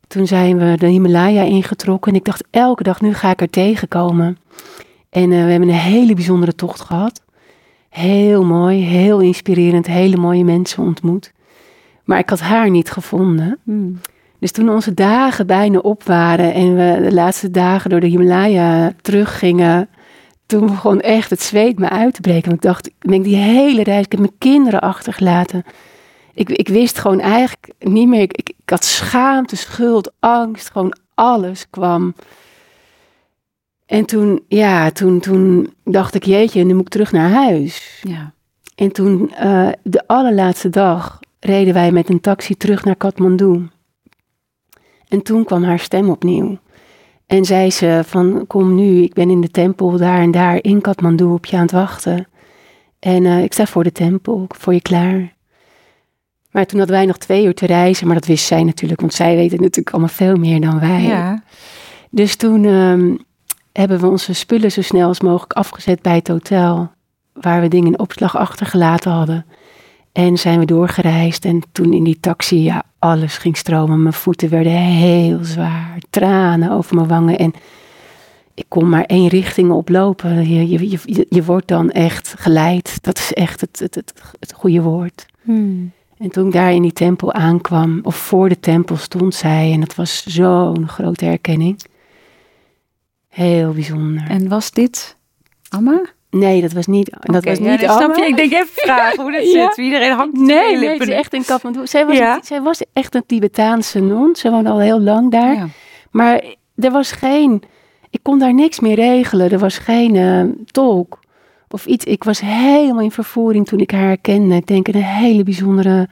Toen 0.07 0.27
zijn 0.27 0.57
we 0.57 0.77
de 0.77 0.87
Himalaya 0.87 1.43
ingetrokken 1.43 2.11
en 2.11 2.17
ik 2.17 2.25
dacht 2.25 2.43
elke 2.49 2.83
dag, 2.83 3.01
nu 3.01 3.13
ga 3.13 3.29
ik 3.29 3.41
er 3.41 3.49
tegenkomen. 3.49 4.37
En 5.09 5.31
eh, 5.31 5.43
we 5.43 5.51
hebben 5.51 5.69
een 5.69 5.75
hele 5.75 6.13
bijzondere 6.13 6.55
tocht 6.55 6.81
gehad. 6.81 7.21
Heel 7.89 8.43
mooi, 8.43 8.81
heel 8.81 9.19
inspirerend, 9.19 9.87
hele 9.87 10.17
mooie 10.17 10.43
mensen 10.43 10.83
ontmoet. 10.83 11.31
Maar 12.03 12.19
ik 12.19 12.29
had 12.29 12.39
haar 12.39 12.69
niet 12.69 12.91
gevonden. 12.91 13.59
Hmm. 13.63 13.99
Dus 14.39 14.51
toen 14.51 14.69
onze 14.69 14.93
dagen 14.93 15.47
bijna 15.47 15.77
op 15.77 16.03
waren 16.03 16.53
en 16.53 16.75
we 16.75 17.01
de 17.03 17.13
laatste 17.13 17.51
dagen 17.51 17.89
door 17.89 17.99
de 17.99 18.07
Himalaya 18.07 18.93
teruggingen, 19.01 19.89
toen 20.45 20.65
begon 20.65 21.01
echt 21.01 21.29
het 21.29 21.41
zweet 21.41 21.79
me 21.79 21.89
uit 21.89 22.13
te 22.13 22.21
breken. 22.21 22.49
Want 22.49 22.63
ik 22.63 22.69
dacht, 22.69 22.87
ik 22.87 22.93
denk 22.99 23.23
die 23.23 23.35
hele 23.35 23.83
reis, 23.83 24.05
ik 24.05 24.11
heb 24.11 24.19
mijn 24.19 24.37
kinderen 24.37 24.81
achtergelaten. 24.81 25.63
Ik, 26.33 26.49
ik 26.49 26.67
wist 26.67 26.99
gewoon 26.99 27.19
eigenlijk 27.19 27.73
niet 27.79 28.07
meer, 28.07 28.21
ik, 28.21 28.33
ik, 28.33 28.49
ik 28.49 28.69
had 28.69 28.85
schaamte, 28.85 29.55
schuld, 29.55 30.11
angst, 30.19 30.69
gewoon 30.71 30.97
alles 31.13 31.69
kwam. 31.69 32.13
En 33.85 34.05
toen, 34.05 34.43
ja, 34.47 34.91
toen, 34.91 35.19
toen 35.19 35.73
dacht 35.83 36.15
ik, 36.15 36.23
jeetje, 36.23 36.63
nu 36.63 36.73
moet 36.73 36.85
ik 36.85 36.89
terug 36.89 37.11
naar 37.11 37.29
huis. 37.29 38.01
Ja. 38.03 38.33
En 38.75 38.91
toen, 38.91 39.33
eh, 39.33 39.69
de 39.83 40.07
allerlaatste 40.07 40.69
dag, 40.69 41.19
reden 41.43 41.73
wij 41.73 41.91
met 41.91 42.09
een 42.09 42.21
taxi 42.21 42.55
terug 42.55 42.83
naar 42.83 42.95
Kathmandu. 42.95 43.67
En 45.07 45.21
toen 45.21 45.43
kwam 45.43 45.63
haar 45.63 45.79
stem 45.79 46.09
opnieuw. 46.09 46.57
En 47.25 47.45
zei 47.45 47.71
ze 47.71 48.01
van, 48.05 48.47
kom 48.47 48.75
nu, 48.75 49.01
ik 49.01 49.13
ben 49.13 49.29
in 49.29 49.41
de 49.41 49.51
tempel 49.51 49.97
daar 49.97 50.19
en 50.19 50.31
daar 50.31 50.59
in 50.61 50.81
Kathmandu 50.81 51.23
op 51.23 51.45
je 51.45 51.55
aan 51.55 51.61
het 51.61 51.71
wachten. 51.71 52.27
En 52.99 53.25
eh, 53.25 53.43
ik 53.43 53.53
sta 53.53 53.65
voor 53.65 53.83
de 53.83 53.91
tempel, 53.91 54.45
voor 54.47 54.73
je 54.73 54.81
klaar. 54.81 55.33
Maar 56.51 56.65
toen 56.65 56.79
hadden 56.79 56.97
wij 56.97 57.05
nog 57.05 57.17
twee 57.17 57.45
uur 57.45 57.53
te 57.53 57.65
reizen, 57.65 58.05
maar 58.05 58.15
dat 58.15 58.25
wist 58.25 58.45
zij 58.45 58.63
natuurlijk, 58.63 59.01
want 59.01 59.13
zij 59.13 59.35
weten 59.35 59.61
natuurlijk 59.61 59.89
allemaal 59.89 60.09
veel 60.09 60.35
meer 60.35 60.61
dan 60.61 60.79
wij. 60.79 61.01
ja. 61.01 61.43
Dus 62.09 62.35
toen 62.35 62.65
ehm, 62.65 63.15
hebben 63.71 63.99
we 63.99 64.07
onze 64.07 64.33
spullen 64.33 64.71
zo 64.71 64.81
snel 64.81 65.07
als 65.07 65.21
mogelijk 65.21 65.53
afgezet 65.53 66.01
bij 66.01 66.15
het 66.15 66.27
hotel. 66.27 66.91
Waar 67.33 67.61
we 67.61 67.67
dingen 67.67 67.87
in 67.87 67.99
opslag 67.99 68.37
achtergelaten 68.37 69.11
hadden. 69.11 69.45
En 70.13 70.37
zijn 70.37 70.59
we 70.59 70.65
doorgereisd. 70.65 71.45
En 71.45 71.61
toen 71.71 71.93
in 71.93 72.03
die 72.03 72.19
taxi, 72.19 72.63
ja, 72.63 72.83
alles 72.99 73.37
ging 73.37 73.57
stromen. 73.57 74.01
Mijn 74.01 74.13
voeten 74.13 74.49
werden 74.49 74.71
heel 74.71 75.43
zwaar. 75.43 75.97
Tranen 76.09 76.71
over 76.71 76.95
mijn 76.95 77.07
wangen. 77.07 77.37
En 77.37 77.53
ik 78.53 78.65
kon 78.67 78.89
maar 78.89 79.05
één 79.05 79.27
richting 79.27 79.71
oplopen. 79.71 80.49
Je, 80.49 80.69
je, 80.69 80.89
je, 80.89 81.25
je 81.29 81.43
wordt 81.43 81.67
dan 81.67 81.91
echt 81.91 82.35
geleid. 82.37 82.97
Dat 83.01 83.17
is 83.17 83.33
echt 83.33 83.61
het, 83.61 83.79
het, 83.79 83.95
het, 83.95 84.13
het 84.39 84.53
goede 84.53 84.81
woord. 84.81 85.25
Hmm. 85.41 85.91
En 86.17 86.29
toen 86.29 86.47
ik 86.47 86.53
daar 86.53 86.73
in 86.73 86.81
die 86.81 86.93
tempel 86.93 87.33
aankwam, 87.33 87.99
of 88.03 88.15
voor 88.15 88.49
de 88.49 88.59
tempel 88.59 88.97
stond 88.97 89.35
zij, 89.35 89.71
en 89.71 89.79
dat 89.79 89.95
was 89.95 90.25
zo'n 90.25 90.87
grote 90.87 91.25
herkenning. 91.25 91.79
Heel 93.29 93.73
bijzonder. 93.73 94.27
En 94.27 94.47
was 94.47 94.71
dit 94.71 95.17
Amma? 95.69 96.01
Nee, 96.33 96.61
dat 96.61 96.71
was 96.73 96.85
niet. 96.87 97.09
dat 97.19 97.43
was 97.43 97.59
niet 97.59 97.67
nee, 97.67 97.77
snap 97.77 98.15
je? 98.15 98.25
Ik 98.25 98.35
denk 98.35 98.51
even 98.51 98.67
vragen 98.71 99.21
hoe 99.23 99.31
dat 99.31 99.43
Ja. 99.51 99.67
zit. 99.73 99.77
Iedereen 99.85 100.11
hangt 100.11 100.37
Nee, 100.37 100.77
nee, 100.77 100.97
nu. 100.99 101.05
echt 101.11 101.33
in 101.33 101.45
Kathmandu. 101.45 101.87
Zij 101.87 102.05
was, 102.05 102.17
Ja. 102.17 102.35
een- 102.35 102.43
zij 102.43 102.61
was 102.61 102.81
echt 102.93 103.15
een 103.15 103.23
Tibetaanse 103.25 103.99
non. 103.99 104.35
Ze 104.35 104.49
woonde 104.51 104.69
al 104.69 104.79
heel 104.79 104.99
lang 105.01 105.31
daar. 105.31 105.55
Ja. 105.55 105.67
Maar 106.11 106.43
er 106.75 106.91
was 106.91 107.11
geen. 107.11 107.61
Ik 108.09 108.19
kon 108.21 108.39
daar 108.39 108.53
niks 108.53 108.79
meer 108.79 108.95
regelen. 108.95 109.51
Er 109.51 109.59
was 109.59 109.77
geen 109.77 110.15
eh, 110.15 110.41
tolk 110.71 111.19
of 111.69 111.85
iets. 111.85 112.05
Ik 112.05 112.23
was 112.23 112.39
helemaal 112.41 113.03
in 113.03 113.11
vervoering 113.11 113.65
toen 113.67 113.79
ik 113.79 113.91
haar 113.91 114.07
herkende. 114.07 114.55
Ik 114.55 114.67
denk 114.67 114.87
een 114.87 115.03
hele 115.03 115.43
bijzondere. 115.43 116.07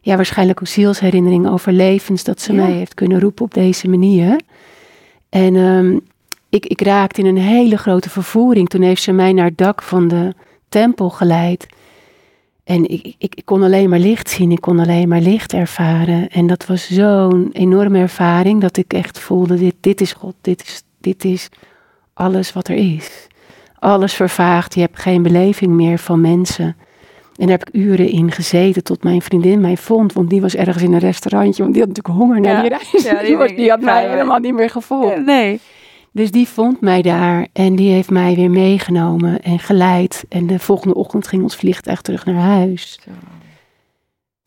Ja, 0.00 0.16
waarschijnlijk 0.16 0.60
ook 0.60 0.66
zielsherinnering 0.66 1.48
over 1.48 1.72
levens. 1.72 2.24
Dat 2.24 2.40
ze 2.40 2.52
mij 2.52 2.70
heeft 2.70 2.94
kunnen 2.94 3.20
roepen 3.20 3.44
op 3.44 3.54
deze 3.54 3.88
manier. 3.88 4.40
En 5.30 5.56
ehm, 5.56 5.98
ik, 6.54 6.66
ik 6.66 6.80
raakte 6.80 7.20
in 7.20 7.26
een 7.26 7.36
hele 7.42 7.76
grote 7.76 8.10
vervoering. 8.10 8.68
Toen 8.68 8.82
heeft 8.82 9.02
ze 9.02 9.12
mij 9.12 9.32
naar 9.32 9.44
het 9.44 9.58
dak 9.58 9.82
van 9.82 10.08
de 10.08 10.34
tempel 10.68 11.10
geleid. 11.10 11.66
En 12.64 12.88
ik, 12.90 13.14
ik, 13.18 13.34
ik 13.34 13.44
kon 13.44 13.62
alleen 13.62 13.88
maar 13.88 13.98
licht 13.98 14.30
zien, 14.30 14.50
ik 14.52 14.60
kon 14.60 14.78
alleen 14.78 15.08
maar 15.08 15.20
licht 15.20 15.52
ervaren. 15.52 16.28
En 16.28 16.46
dat 16.46 16.66
was 16.66 16.90
zo'n 16.90 17.50
enorme 17.52 17.98
ervaring 17.98 18.60
dat 18.60 18.76
ik 18.76 18.92
echt 18.92 19.18
voelde, 19.18 19.58
dit, 19.58 19.74
dit 19.80 20.00
is 20.00 20.12
God, 20.12 20.34
dit 20.40 20.62
is, 20.62 20.82
dit 21.00 21.24
is 21.24 21.48
alles 22.14 22.52
wat 22.52 22.68
er 22.68 22.76
is. 22.76 23.26
Alles 23.78 24.14
vervaagt, 24.14 24.74
je 24.74 24.80
hebt 24.80 24.98
geen 24.98 25.22
beleving 25.22 25.72
meer 25.72 25.98
van 25.98 26.20
mensen. 26.20 26.64
En 27.36 27.46
daar 27.46 27.58
heb 27.58 27.68
ik 27.68 27.74
uren 27.74 28.08
in 28.08 28.30
gezeten 28.30 28.82
tot 28.84 29.02
mijn 29.02 29.22
vriendin 29.22 29.60
mij 29.60 29.76
vond, 29.76 30.12
want 30.12 30.30
die 30.30 30.40
was 30.40 30.54
ergens 30.54 30.82
in 30.82 30.92
een 30.92 30.98
restaurantje, 30.98 31.62
want 31.62 31.74
die 31.74 31.82
had 31.84 31.92
natuurlijk 31.94 32.20
honger 32.20 32.40
naar 32.40 32.54
Ja. 32.54 32.60
die 32.60 32.68
reis. 32.70 33.04
Ja, 33.04 33.14
die 33.18 33.26
die, 33.26 33.36
was, 33.36 33.46
denk 33.46 33.56
die 33.58 33.64
ik, 33.66 33.70
had 33.70 33.80
mij 33.80 34.08
helemaal 34.08 34.38
niet 34.38 34.54
meer 34.54 34.70
gevolgd. 34.70 35.24
Nee. 35.24 35.60
Dus 36.14 36.30
die 36.30 36.48
vond 36.48 36.80
mij 36.80 37.02
daar 37.02 37.46
en 37.52 37.76
die 37.76 37.92
heeft 37.92 38.10
mij 38.10 38.34
weer 38.34 38.50
meegenomen 38.50 39.42
en 39.42 39.58
geleid. 39.58 40.24
En 40.28 40.46
de 40.46 40.58
volgende 40.58 40.94
ochtend 40.94 41.26
ging 41.26 41.42
ons 41.42 41.56
vliegtuig 41.56 42.00
terug 42.00 42.24
naar 42.24 42.34
huis. 42.34 43.00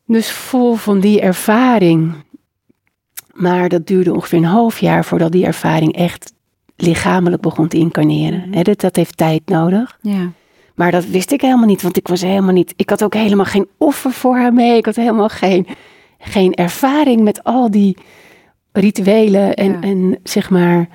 Dus 0.06 0.30
vol 0.30 0.74
van 0.74 1.00
die 1.00 1.20
ervaring. 1.20 2.14
Maar 3.32 3.68
dat 3.68 3.86
duurde 3.86 4.14
ongeveer 4.14 4.38
een 4.38 4.44
half 4.44 4.80
jaar 4.80 5.04
voordat 5.04 5.32
die 5.32 5.44
ervaring 5.46 5.96
echt 5.96 6.32
lichamelijk 6.76 7.42
begon 7.42 7.68
te 7.68 7.76
incarneren. 7.76 8.54
Hè, 8.54 8.62
dat, 8.62 8.80
dat 8.80 8.96
heeft 8.96 9.16
tijd 9.16 9.42
nodig. 9.46 9.98
Ja. 10.02 10.30
Maar 10.74 10.90
dat 10.90 11.06
wist 11.06 11.32
ik 11.32 11.40
helemaal 11.40 11.66
niet, 11.66 11.82
want 11.82 11.96
ik 11.96 12.08
was 12.08 12.20
helemaal 12.20 12.52
niet. 12.54 12.72
Ik 12.76 12.90
had 12.90 13.02
ook 13.04 13.14
helemaal 13.14 13.44
geen 13.44 13.68
offer 13.76 14.10
voor 14.12 14.36
haar 14.36 14.52
mee. 14.52 14.76
Ik 14.76 14.84
had 14.86 14.96
helemaal 14.96 15.28
geen, 15.28 15.66
geen 16.18 16.54
ervaring 16.54 17.20
met 17.22 17.44
al 17.44 17.70
die 17.70 17.96
rituelen 18.72 19.54
en, 19.54 19.72
Ja. 19.72 19.80
en 19.80 20.18
zeg 20.22 20.50
maar. 20.50 20.88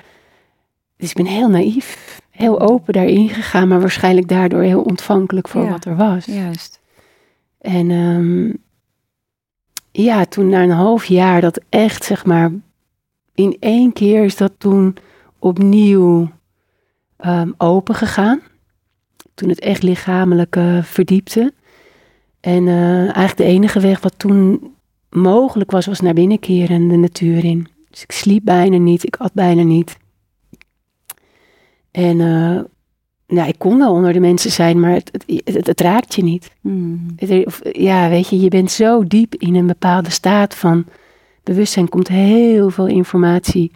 Dus 0.96 1.10
ik 1.10 1.16
ben 1.16 1.26
heel 1.26 1.48
naïef, 1.48 2.20
heel 2.30 2.60
open 2.60 2.92
daarin 2.92 3.28
gegaan, 3.28 3.68
maar 3.68 3.80
waarschijnlijk 3.80 4.28
daardoor 4.28 4.62
heel 4.62 4.82
ontvankelijk 4.82 5.48
voor 5.48 5.62
Ja. 5.64 5.70
wat 5.70 5.84
er 5.84 5.96
was. 5.96 6.24
Juist. 6.24 6.80
En 7.60 7.90
ehm, 7.90 8.52
ja, 10.04 10.24
toen 10.24 10.48
na 10.48 10.62
een 10.62 10.70
half 10.70 11.04
jaar 11.04 11.40
dat 11.40 11.60
echt, 11.68 12.04
zeg 12.04 12.24
maar, 12.24 12.52
in 13.34 13.56
één 13.60 13.92
keer 13.92 14.24
is 14.24 14.36
dat 14.36 14.52
toen 14.58 14.96
opnieuw 15.38 16.30
ehm, 17.16 17.50
open 17.56 17.94
gegaan. 17.94 18.40
Toen 19.34 19.48
het 19.48 19.60
echt 19.60 19.82
lichamelijk 19.82 20.56
eh, 20.56 20.82
verdiepte. 20.82 21.52
En 22.40 22.68
eh, 22.68 22.98
eigenlijk 22.98 23.36
de 23.36 23.44
enige 23.44 23.80
weg 23.80 24.00
wat 24.00 24.18
toen 24.18 24.72
mogelijk 25.10 25.70
was, 25.70 25.86
was 25.86 26.00
naar 26.00 26.14
binnen 26.14 26.38
keren 26.38 26.76
en 26.76 26.88
de 26.88 26.96
natuur 26.96 27.44
in. 27.44 27.68
Dus 27.90 28.02
ik 28.02 28.12
sliep 28.12 28.44
bijna 28.44 28.76
niet, 28.76 29.06
ik 29.06 29.16
at 29.16 29.32
bijna 29.32 29.62
niet. 29.62 29.96
En 31.94 32.20
eh, 32.20 32.60
nou, 33.36 33.48
ik 33.48 33.58
kon 33.58 33.78
wel 33.78 33.92
onder 33.92 34.12
de 34.12 34.20
mensen 34.20 34.50
zijn, 34.50 34.80
maar 34.80 34.92
het, 34.92 35.10
het, 35.12 35.54
het, 35.54 35.66
het 35.66 35.80
raakt 35.80 36.14
je 36.14 36.22
niet. 36.22 36.50
Hmm. 36.60 37.06
Het- 37.16 37.46
Of, 37.46 37.60
ja, 37.72 38.08
weet 38.08 38.28
je, 38.28 38.40
je 38.40 38.48
bent 38.48 38.70
zo 38.70 39.04
diep 39.06 39.34
in 39.34 39.54
een 39.54 39.66
bepaalde 39.66 40.10
staat 40.10 40.54
van 40.54 40.84
bewustzijn. 41.42 41.88
Komt 41.88 42.08
heel 42.08 42.70
veel 42.70 42.86
informatie 42.86 43.70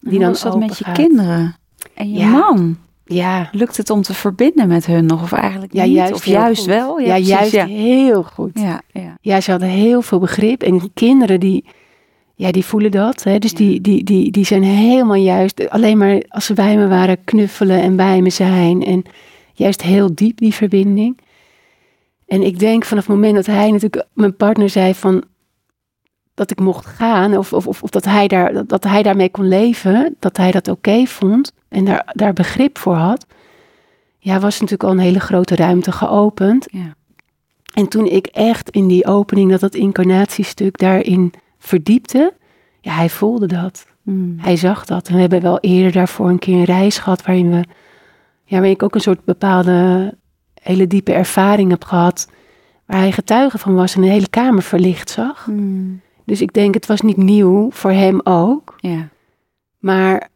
die 0.00 0.10
Hoe 0.10 0.18
dan 0.18 0.28
was 0.28 0.42
dat 0.42 0.58
met 0.58 0.78
je 0.78 0.92
kinderen? 0.92 1.56
En 1.94 2.12
je 2.12 2.18
Ja. 2.18 2.28
man? 2.28 2.76
Ja, 3.04 3.48
Lukt 3.52 3.76
het 3.76 3.90
om 3.90 4.02
te 4.02 4.14
verbinden 4.14 4.68
met 4.68 4.86
hun 4.86 5.06
nog? 5.06 5.22
Of 5.22 5.32
eigenlijk 5.32 5.72
ja 5.72 5.84
niet? 5.84 5.94
juist 5.94 6.12
of 6.12 6.24
juist 6.24 6.60
goed. 6.60 6.68
wel? 6.68 6.98
Ja, 6.98 7.06
precies, 7.14 7.28
juist 7.28 7.52
Ja. 7.52 7.66
heel 7.66 8.22
goed. 8.22 8.50
Ja, 8.54 8.80
ja. 8.92 9.16
Ja, 9.20 9.40
ze 9.40 9.50
hadden 9.50 9.68
heel 9.68 10.02
veel 10.02 10.18
begrip. 10.18 10.62
En 10.62 10.90
kinderen 10.94 11.40
die, 11.40 11.64
ja, 12.40 12.50
die 12.50 12.64
voelen 12.64 12.90
dat. 12.90 13.22
Hè? 13.22 13.38
Dus 13.38 13.54
die, 13.54 13.80
die, 13.80 14.04
die, 14.04 14.30
die 14.30 14.44
zijn 14.44 14.62
helemaal 14.62 15.14
juist, 15.14 15.70
alleen 15.70 15.98
maar 15.98 16.22
als 16.28 16.44
ze 16.44 16.54
bij 16.54 16.76
me 16.76 16.88
waren, 16.88 17.24
knuffelen 17.24 17.80
en 17.80 17.96
bij 17.96 18.22
me 18.22 18.30
zijn. 18.30 18.84
En 18.84 19.02
juist 19.52 19.82
heel 19.82 20.14
diep 20.14 20.38
die 20.38 20.54
verbinding. 20.54 21.18
En 22.26 22.42
ik 22.42 22.58
denk 22.58 22.84
vanaf 22.84 23.06
het 23.06 23.14
moment 23.14 23.34
dat 23.34 23.46
hij 23.46 23.70
natuurlijk, 23.70 24.06
mijn 24.12 24.36
partner 24.36 24.70
zei 24.70 24.94
van, 24.94 25.24
dat 26.34 26.50
ik 26.50 26.60
mocht 26.60 26.86
gaan, 26.86 27.36
of, 27.36 27.52
of, 27.52 27.66
of, 27.66 27.90
dat, 27.90 28.04
hij 28.04 28.28
daar, 28.28 28.52
dat, 28.52 28.68
dat 28.68 28.84
hij 28.84 29.02
daarmee 29.02 29.30
kon 29.30 29.48
leven, 29.48 30.16
dat 30.18 30.36
hij 30.36 30.50
dat 30.50 30.68
oké 30.68 31.06
vond 31.06 31.52
en 31.68 31.84
daar, 31.84 32.10
daar 32.12 32.32
begrip 32.32 32.78
voor 32.78 32.94
had, 32.94 33.26
ja, 34.18 34.38
was 34.38 34.52
natuurlijk 34.52 34.84
al 34.84 34.90
een 34.90 34.98
hele 34.98 35.20
grote 35.20 35.56
ruimte 35.56 35.92
geopend. 35.92 36.66
Ja. 36.70 36.94
En 37.74 37.88
toen 37.88 38.06
ik 38.06 38.26
echt 38.26 38.70
in 38.70 38.86
die 38.86 39.06
opening, 39.06 39.50
dat 39.50 39.60
dat 39.60 39.74
incarnatiestuk 39.74 40.78
daarin 40.78 41.32
verdiepte, 41.60 42.34
ja, 42.80 42.92
hij 42.92 43.10
voelde 43.10 43.46
dat. 43.46 43.86
Mm. 44.02 44.36
Hij 44.38 44.56
zag 44.56 44.84
dat. 44.84 45.08
En 45.08 45.14
we 45.14 45.20
hebben 45.20 45.42
wel 45.42 45.58
eerder 45.60 45.92
daarvoor 45.92 46.28
een 46.28 46.38
keer 46.38 46.56
een 46.58 46.64
reis 46.64 46.98
gehad 46.98 47.22
waarin 47.22 47.50
we, 47.50 47.64
ja, 48.44 48.56
waarin 48.56 48.70
ik 48.70 48.82
ook 48.82 48.94
een 48.94 49.00
soort 49.00 49.24
bepaalde 49.24 50.14
hele 50.54 50.86
diepe 50.86 51.12
ervaring 51.12 51.70
heb 51.70 51.84
gehad, 51.84 52.28
waar 52.86 52.98
hij 52.98 53.12
getuige 53.12 53.58
van 53.58 53.74
was 53.74 53.94
en 53.94 54.02
een 54.02 54.08
hele 54.08 54.28
kamer 54.28 54.62
verlicht 54.62 55.10
zag. 55.10 55.46
Mm. 55.46 56.00
Dus 56.24 56.40
ik 56.40 56.52
denk, 56.52 56.74
het 56.74 56.86
was 56.86 57.00
niet 57.00 57.16
nieuw 57.16 57.70
voor 57.70 57.90
hem 57.92 58.20
ook, 58.24 58.74
Ja. 58.76 59.08
maar 59.78 60.28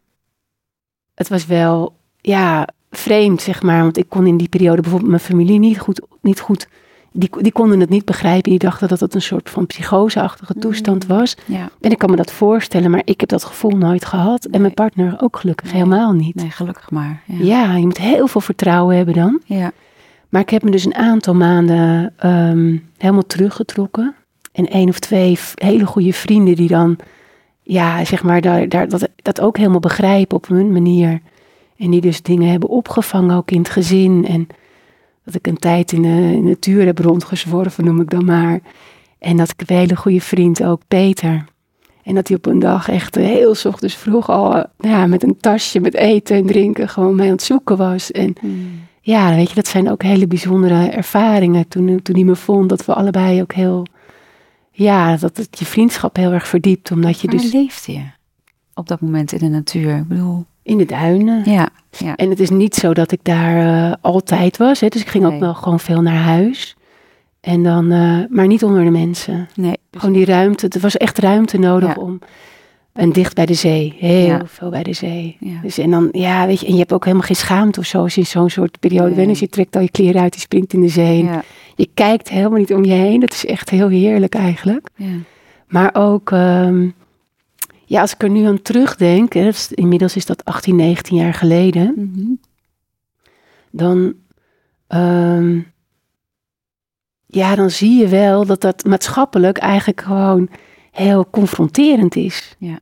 het 1.14 1.28
was 1.28 1.46
wel, 1.46 1.96
ja, 2.20 2.68
vreemd, 2.90 3.42
zeg 3.42 3.62
maar. 3.62 3.82
Want 3.82 3.96
ik 3.96 4.08
kon 4.08 4.26
in 4.26 4.36
die 4.36 4.48
periode 4.48 4.80
bijvoorbeeld 4.80 5.10
mijn 5.10 5.22
familie 5.22 5.58
niet 5.58 5.78
goed, 5.78 6.00
niet 6.20 6.40
goed 6.40 6.68
die, 7.16 7.30
die 7.42 7.52
konden 7.52 7.80
het 7.80 7.88
niet 7.88 8.04
begrijpen. 8.04 8.50
Die 8.50 8.58
dachten 8.58 8.88
dat 8.88 9.00
het 9.00 9.14
een 9.14 9.22
soort 9.22 9.50
van 9.50 9.66
psychoseachtige 9.66 10.54
toestand 10.54 11.08
Mm. 11.08 11.16
was. 11.16 11.36
Ja. 11.46 11.70
En 11.80 11.90
ik 11.90 11.98
kan 11.98 12.10
me 12.10 12.16
dat 12.16 12.32
voorstellen, 12.32 12.90
maar 12.90 13.02
ik 13.04 13.20
heb 13.20 13.28
dat 13.28 13.44
gevoel 13.44 13.76
nooit 13.76 14.04
gehad. 14.04 14.44
En 14.44 14.60
mijn 14.60 14.74
partner 14.74 15.16
ook 15.20 15.36
gelukkig 15.36 15.72
Nee. 15.72 15.82
helemaal 15.82 16.12
niet. 16.12 16.34
Nee, 16.34 16.50
gelukkig 16.50 16.90
maar. 16.90 17.22
Ja. 17.26 17.44
Ja, 17.44 17.76
je 17.76 17.84
moet 17.84 17.98
heel 17.98 18.26
veel 18.26 18.40
vertrouwen 18.40 18.96
hebben 18.96 19.14
dan. 19.14 19.40
Ja. 19.44 19.72
Maar 20.28 20.40
ik 20.42 20.50
heb 20.50 20.62
me 20.62 20.70
dus 20.70 20.84
een 20.84 20.94
aantal 20.94 21.34
maanden 21.34 22.12
ehm, 22.16 22.76
helemaal 22.98 23.26
teruggetrokken. 23.26 24.14
En 24.52 24.68
één 24.68 24.88
of 24.88 24.98
twee 24.98 25.38
hele 25.54 25.86
goede 25.86 26.12
vrienden 26.12 26.54
die 26.54 26.68
dan, 26.68 26.96
ja, 27.62 28.04
zeg 28.04 28.22
maar, 28.22 28.40
daar, 28.40 28.68
daar, 28.68 28.88
dat, 28.88 29.08
dat 29.22 29.40
ook 29.40 29.56
helemaal 29.56 29.80
begrijpen 29.80 30.36
op 30.36 30.46
hun 30.48 30.72
manier. 30.72 31.20
En 31.76 31.90
die 31.90 32.00
dus 32.00 32.22
dingen 32.22 32.50
hebben 32.50 32.68
opgevangen, 32.68 33.36
ook 33.36 33.50
in 33.50 33.58
het 33.58 33.68
gezin. 33.68 34.26
En 34.28 34.46
dat 35.24 35.34
ik 35.34 35.46
een 35.46 35.58
tijd 35.58 35.92
in 35.92 36.02
de, 36.02 36.08
in 36.08 36.42
de 36.42 36.48
natuur 36.48 36.84
heb 36.84 36.98
rondgezworven, 36.98 37.84
noem 37.84 38.00
ik 38.00 38.10
dan 38.10 38.24
maar. 38.24 38.60
En 39.18 39.36
dat 39.36 39.50
ik 39.56 39.70
een 39.70 39.76
hele 39.76 39.96
goede 39.96 40.20
vriend 40.20 40.64
ook, 40.64 40.80
Peter. 40.88 41.44
En 42.02 42.14
dat 42.14 42.28
hij 42.28 42.36
op 42.36 42.46
een 42.46 42.58
dag 42.58 42.88
echt 42.88 43.14
heel 43.14 43.54
ochtends 43.64 43.94
vroeg 43.94 44.28
al 44.30 44.56
eh, 44.56 44.64
ja, 44.78 45.06
met 45.06 45.22
een 45.22 45.36
tasje 45.40 45.80
met 45.80 45.94
eten 45.94 46.36
en 46.36 46.46
drinken 46.46 46.88
gewoon 46.88 47.14
mee 47.14 47.26
aan 47.26 47.32
het 47.32 47.42
zoeken 47.42 47.76
was. 47.76 48.10
En 48.10 48.34
Mm. 48.40 48.80
ja, 49.00 49.34
weet 49.34 49.48
je, 49.48 49.54
dat 49.54 49.66
zijn 49.66 49.90
ook 49.90 50.02
hele 50.02 50.26
bijzondere 50.26 50.88
ervaringen. 50.88 51.68
Toen, 51.68 52.02
toen 52.02 52.14
hij 52.14 52.24
me 52.24 52.36
vond, 52.36 52.68
dat 52.68 52.84
we 52.84 52.94
allebei 52.94 53.42
ook 53.42 53.52
heel, 53.52 53.86
ja, 54.70 55.16
dat 55.16 55.36
het 55.36 55.58
je 55.58 55.64
vriendschap 55.64 56.16
heel 56.16 56.32
erg 56.32 56.46
verdiept. 56.46 56.90
Omdat 56.90 57.20
je 57.20 57.28
dus 57.28 57.52
leefde 57.52 57.92
je 57.92 58.04
op 58.74 58.88
dat 58.88 59.00
moment 59.00 59.32
in 59.32 59.38
de 59.38 59.48
natuur? 59.48 59.96
Ik 59.96 60.08
bedoel, 60.08 60.44
in 60.64 60.76
de 60.78 60.84
duinen. 60.84 61.42
ja. 61.50 61.68
ja. 61.98 62.16
En 62.16 62.30
het 62.30 62.40
is 62.40 62.50
niet 62.50 62.74
zo 62.74 62.94
dat 62.94 63.12
ik 63.12 63.20
daar 63.22 63.86
eh, 63.88 63.92
altijd 64.00 64.56
was. 64.56 64.80
Hè, 64.80 64.88
dus 64.88 65.00
ik 65.00 65.08
ging 65.08 65.26
ook 65.26 65.40
wel 65.40 65.54
gewoon 65.54 65.80
veel 65.80 66.02
naar 66.02 66.22
huis. 66.22 66.76
En 67.40 67.62
dan, 67.62 67.90
eh, 67.92 68.18
maar 68.28 68.46
niet 68.46 68.64
onder 68.64 68.84
de 68.84 68.90
mensen. 68.90 69.48
Nee. 69.54 69.76
Gewoon 69.90 70.14
die 70.14 70.24
ruimte. 70.24 70.68
Er 70.68 70.80
was 70.80 70.96
echt 70.96 71.18
ruimte 71.18 71.58
nodig 71.58 71.94
Ja. 71.96 72.02
om. 72.02 72.18
En 72.92 73.12
dicht 73.12 73.34
bij 73.34 73.46
de 73.46 73.54
zee. 73.54 73.94
Heel 73.98 74.26
Ja. 74.26 74.40
veel 74.46 74.70
bij 74.70 74.82
de 74.82 74.92
zee. 74.92 75.36
Ja. 75.40 75.60
Dus 75.62 75.78
en 75.78 75.90
dan, 75.90 76.08
ja, 76.12 76.46
weet 76.46 76.60
je, 76.60 76.66
en 76.66 76.72
je 76.72 76.78
hebt 76.78 76.92
ook 76.92 77.04
helemaal 77.04 77.26
geen 77.26 77.36
schaamte 77.36 77.80
of 77.80 77.86
zo. 77.86 78.02
Als 78.02 78.14
je 78.14 78.20
in 78.20 78.26
zo'n 78.26 78.50
soort 78.50 78.80
periode 78.80 79.06
Nee. 79.06 79.14
bent. 79.16 79.28
Dus 79.28 79.40
je 79.40 79.48
trekt 79.48 79.76
al 79.76 79.82
je 79.82 79.90
kleren 79.90 80.20
uit, 80.20 80.34
je 80.34 80.40
springt 80.40 80.72
in 80.72 80.80
de 80.80 80.88
zee. 80.88 81.28
Je 81.74 81.88
kijkt 81.94 82.28
helemaal 82.28 82.58
niet 82.58 82.74
om 82.74 82.84
je 82.84 82.92
heen. 82.92 83.20
Dat 83.20 83.32
is 83.32 83.46
echt 83.46 83.70
heel 83.70 83.88
heerlijk 83.88 84.34
eigenlijk. 84.34 84.88
Ja. 84.96 85.06
Maar 85.68 85.90
ook, 85.94 86.30
ehm, 86.30 86.88
ja, 87.84 88.00
als 88.00 88.14
ik 88.14 88.22
er 88.22 88.30
nu 88.30 88.44
aan 88.46 88.62
terugdenk. 88.62 89.32
Hè, 89.32 89.50
inmiddels 89.70 90.16
is 90.16 90.26
dat 90.26 90.44
18, 90.44 90.76
19 90.76 91.16
jaar 91.16 91.34
geleden. 91.34 91.94
Mhm. 91.96 92.32
dan, 93.70 94.14
ehm, 94.86 95.60
ja, 97.26 97.54
dan 97.54 97.70
zie 97.70 97.98
je 97.98 98.08
wel 98.08 98.46
dat 98.46 98.60
dat 98.60 98.84
maatschappelijk 98.84 99.58
eigenlijk 99.58 100.00
gewoon 100.00 100.48
heel 100.90 101.30
confronterend 101.30 102.16
is. 102.16 102.56
Ja. 102.58 102.78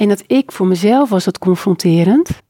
En 0.00 0.08
dat 0.08 0.22
ik 0.26 0.52
voor 0.52 0.66
mezelf 0.66 1.08
was 1.08 1.24
dat 1.24 1.38
confronterend. 1.38 2.42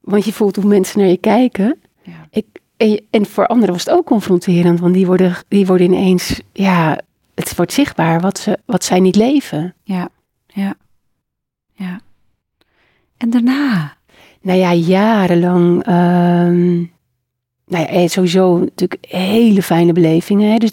Want 0.00 0.24
je 0.24 0.32
voelt 0.32 0.56
hoe 0.56 0.64
mensen 0.64 0.98
naar 0.98 1.08
je 1.08 1.16
kijken. 1.16 1.80
Ja. 2.02 2.26
Ik, 2.30 2.46
en, 2.76 3.06
en 3.10 3.26
voor 3.26 3.46
anderen 3.46 3.74
was 3.74 3.84
het 3.84 3.94
ook 3.94 4.06
confronterend. 4.06 4.80
Want 4.80 4.94
die 4.94 5.06
worden, 5.06 5.36
die 5.48 5.66
worden 5.66 5.86
ineens, 5.86 6.40
ja, 6.52 7.00
het 7.36 7.56
wordt 7.56 7.72
zichtbaar 7.72 8.20
wat, 8.20 8.38
ze, 8.38 8.58
wat 8.64 8.84
zij 8.84 9.00
niet 9.00 9.16
leven. 9.16 9.74
Ja. 9.82 10.08
Ja. 10.46 10.74
Ja. 11.72 12.00
En 13.16 13.30
daarna? 13.30 13.96
Nou 14.40 14.58
ja, 14.58 14.74
jarenlang. 14.74 15.84
ehm, 15.84 16.74
nou 17.66 17.84
ja, 17.84 17.86
eh, 17.86 18.08
sowieso 18.08 18.58
natuurlijk 18.58 19.06
hele 19.08 19.62
fijne 19.62 19.92
belevingen. 19.92 20.50
Hè? 20.50 20.56
Dus 20.56 20.70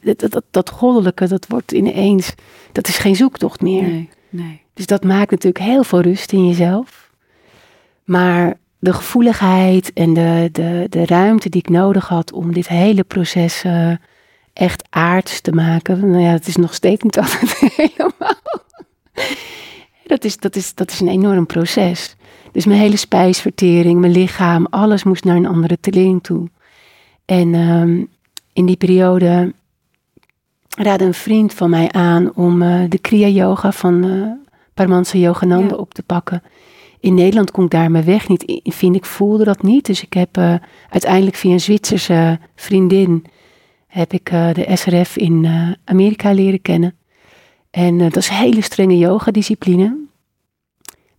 dat, 0.00 0.30
dat, 0.30 0.44
dat 0.50 0.70
goddelijke, 0.70 1.28
dat 1.28 1.46
wordt 1.48 1.72
ineens. 1.72 2.34
Dat 2.72 2.88
is 2.88 2.98
geen 2.98 3.16
zoektocht 3.16 3.60
meer. 3.60 3.82
Nee. 3.82 4.08
Nee. 4.30 4.62
Dus 4.74 4.86
dat 4.86 5.04
maakt 5.04 5.30
natuurlijk 5.30 5.64
heel 5.64 5.84
veel 5.84 6.00
rust 6.00 6.32
in 6.32 6.46
jezelf. 6.46 7.10
Maar 8.04 8.54
de 8.78 8.92
gevoeligheid 8.92 9.92
en 9.92 10.14
de, 10.14 10.48
de, 10.52 10.86
de 10.88 11.06
ruimte 11.06 11.48
die 11.48 11.60
ik 11.60 11.68
nodig 11.68 12.08
had 12.08 12.32
om 12.32 12.52
dit 12.52 12.68
hele 12.68 13.04
proces 13.04 13.64
eh, 13.64 13.92
echt 14.54 14.84
aards 14.90 15.40
te 15.40 15.52
maken. 15.52 16.10
Nou 16.10 16.22
ja, 16.22 16.30
het 16.30 16.46
is 16.46 16.56
nog 16.56 16.74
steeds 16.74 17.02
niet 17.02 17.18
altijd 17.22 17.58
helemaal. 17.58 18.34
Dat 20.06 20.24
is, 20.24 20.36
dat, 20.36 20.56
is, 20.56 20.74
dat 20.74 20.90
is 20.90 21.00
een 21.00 21.08
enorm 21.08 21.46
proces. 21.46 22.16
Dus 22.52 22.64
mijn 22.64 22.80
hele 22.80 22.96
spijsvertering, 22.96 24.00
mijn 24.00 24.12
lichaam, 24.12 24.66
alles 24.70 25.04
moest 25.04 25.24
naar 25.24 25.36
een 25.36 25.46
andere 25.46 25.80
trilling 25.80 26.22
toe. 26.22 26.48
En 27.24 27.54
ehm, 27.54 28.04
in 28.52 28.66
die 28.66 28.76
periode 28.76 29.52
raadde 30.68 31.04
een 31.04 31.14
vriend 31.14 31.54
van 31.54 31.70
mij 31.70 31.90
aan 31.92 32.34
om 32.34 32.62
eh, 32.62 32.80
de 32.88 32.98
Kriya 32.98 33.26
Yoga 33.28 33.72
van 33.72 34.04
eh 34.04 34.44
Paramahansa 34.74 35.18
Yogananda 35.18 35.74
Ja. 35.74 35.80
op 35.80 35.94
te 35.94 36.02
pakken. 36.02 36.42
In 37.00 37.14
Nederland 37.14 37.50
kon 37.50 37.64
ik 37.64 37.70
daar 37.70 37.90
mijn 37.90 38.04
weg 38.04 38.28
niet 38.28 38.42
in 38.42 38.72
vinden. 38.72 39.00
Ik 39.00 39.06
voelde 39.06 39.44
dat 39.44 39.62
niet. 39.62 39.86
Dus 39.86 40.02
ik 40.02 40.12
heb 40.12 40.36
eh, 40.36 40.54
uiteindelijk 40.90 41.36
via 41.36 41.52
een 41.52 41.60
Zwitserse 41.60 42.38
vriendin... 42.54 43.24
heb 43.94 44.12
ik 44.12 44.30
eh, 44.30 44.52
de 44.52 44.76
SRF 44.76 45.16
in 45.16 45.44
eh, 45.44 45.70
Amerika 45.84 46.32
leren 46.32 46.62
kennen. 46.62 46.94
En 47.70 47.94
eh, 48.00 48.04
dat 48.10 48.16
is 48.16 48.28
een 48.28 48.34
hele 48.34 48.60
strenge 48.62 48.98
yoga-discipline. 48.98 49.96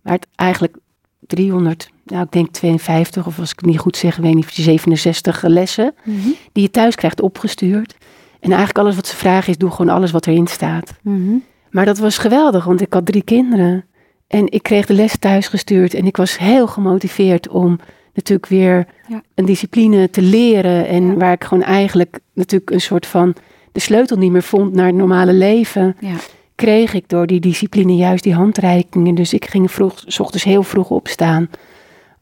Maar 0.02 0.12
het 0.12 0.26
eigenlijk 0.34 0.76
300, 1.20 1.90
nou 2.04 2.24
ik 2.24 2.32
denk 2.32 2.50
52 2.50 3.26
of 3.26 3.38
als 3.38 3.50
ik 3.50 3.56
het 3.58 3.66
niet 3.68 3.78
goed 3.78 3.96
zeg, 3.96 4.16
weet 4.16 4.34
niet, 4.34 4.48
67 4.52 5.42
lessen 5.42 5.94
Mhm. 6.04 6.28
die 6.52 6.62
je 6.62 6.70
thuis 6.70 6.94
krijgt 6.94 7.20
opgestuurd. 7.20 7.96
En 8.40 8.48
eigenlijk 8.48 8.78
alles 8.78 8.94
wat 8.94 9.06
ze 9.06 9.16
vragen 9.16 9.50
is, 9.50 9.58
doe 9.58 9.70
gewoon 9.70 9.94
alles 9.94 10.10
wat 10.10 10.26
erin 10.26 10.46
staat. 10.46 10.94
Mhm. 11.02 11.34
Maar 11.70 11.84
dat 11.84 11.98
was 11.98 12.18
geweldig, 12.18 12.64
want 12.64 12.80
ik 12.80 12.92
had 12.92 13.06
drie 13.06 13.22
kinderen. 13.22 13.84
En 14.26 14.52
ik 14.52 14.62
kreeg 14.62 14.86
de 14.86 14.94
les 14.94 15.18
thuis 15.18 15.48
gestuurd 15.48 15.94
en 15.94 16.06
ik 16.06 16.16
was 16.16 16.38
heel 16.38 16.66
gemotiveerd 16.66 17.48
om 17.48 17.78
natuurlijk 18.16 18.46
weer 18.46 18.86
Ja. 19.08 19.22
een 19.34 19.44
discipline 19.44 20.10
te 20.10 20.22
leren. 20.22 20.86
En 20.88 21.06
Ja. 21.06 21.14
waar 21.14 21.32
ik 21.32 21.44
gewoon 21.44 21.64
eigenlijk 21.64 22.18
natuurlijk 22.32 22.70
een 22.70 22.80
soort 22.80 23.06
van 23.06 23.34
de 23.72 23.80
sleutel 23.80 24.16
niet 24.16 24.32
meer 24.32 24.42
vond 24.42 24.72
naar 24.72 24.86
het 24.86 24.94
normale 24.94 25.32
leven, 25.32 25.96
Ja. 26.00 26.14
kreeg 26.54 26.92
ik 26.94 27.08
door 27.08 27.26
die 27.26 27.40
discipline 27.40 27.96
juist 27.96 28.22
die 28.24 28.34
handreikingen. 28.34 29.14
Dus 29.14 29.32
ik 29.32 29.44
ging 29.44 29.70
vroeg, 29.70 30.02
s 30.06 30.20
ochtends 30.20 30.44
heel 30.44 30.62
vroeg 30.62 30.90
opstaan, 30.90 31.48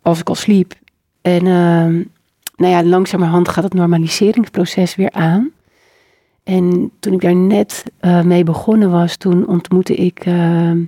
als 0.03 0.21
ik 0.21 0.29
al 0.29 0.35
sliep. 0.35 0.75
En 1.23 1.47
ehm, 1.47 2.03
nou 2.57 2.73
ja, 2.73 2.85
langzamerhand 2.85 3.49
gaat 3.49 3.65
het 3.65 3.75
normaliseringsproces 3.75 4.95
weer 4.95 5.11
aan. 5.11 5.51
En 6.45 6.91
toen 7.01 7.13
ik 7.13 7.21
daar 7.21 7.37
net 7.37 7.85
eh, 8.01 8.23
mee 8.23 8.45
begonnen 8.45 8.91
was, 8.91 9.17
toen 9.17 9.47
ontmoette 9.47 9.95
ik 9.95 10.19
ehm, 10.19 10.83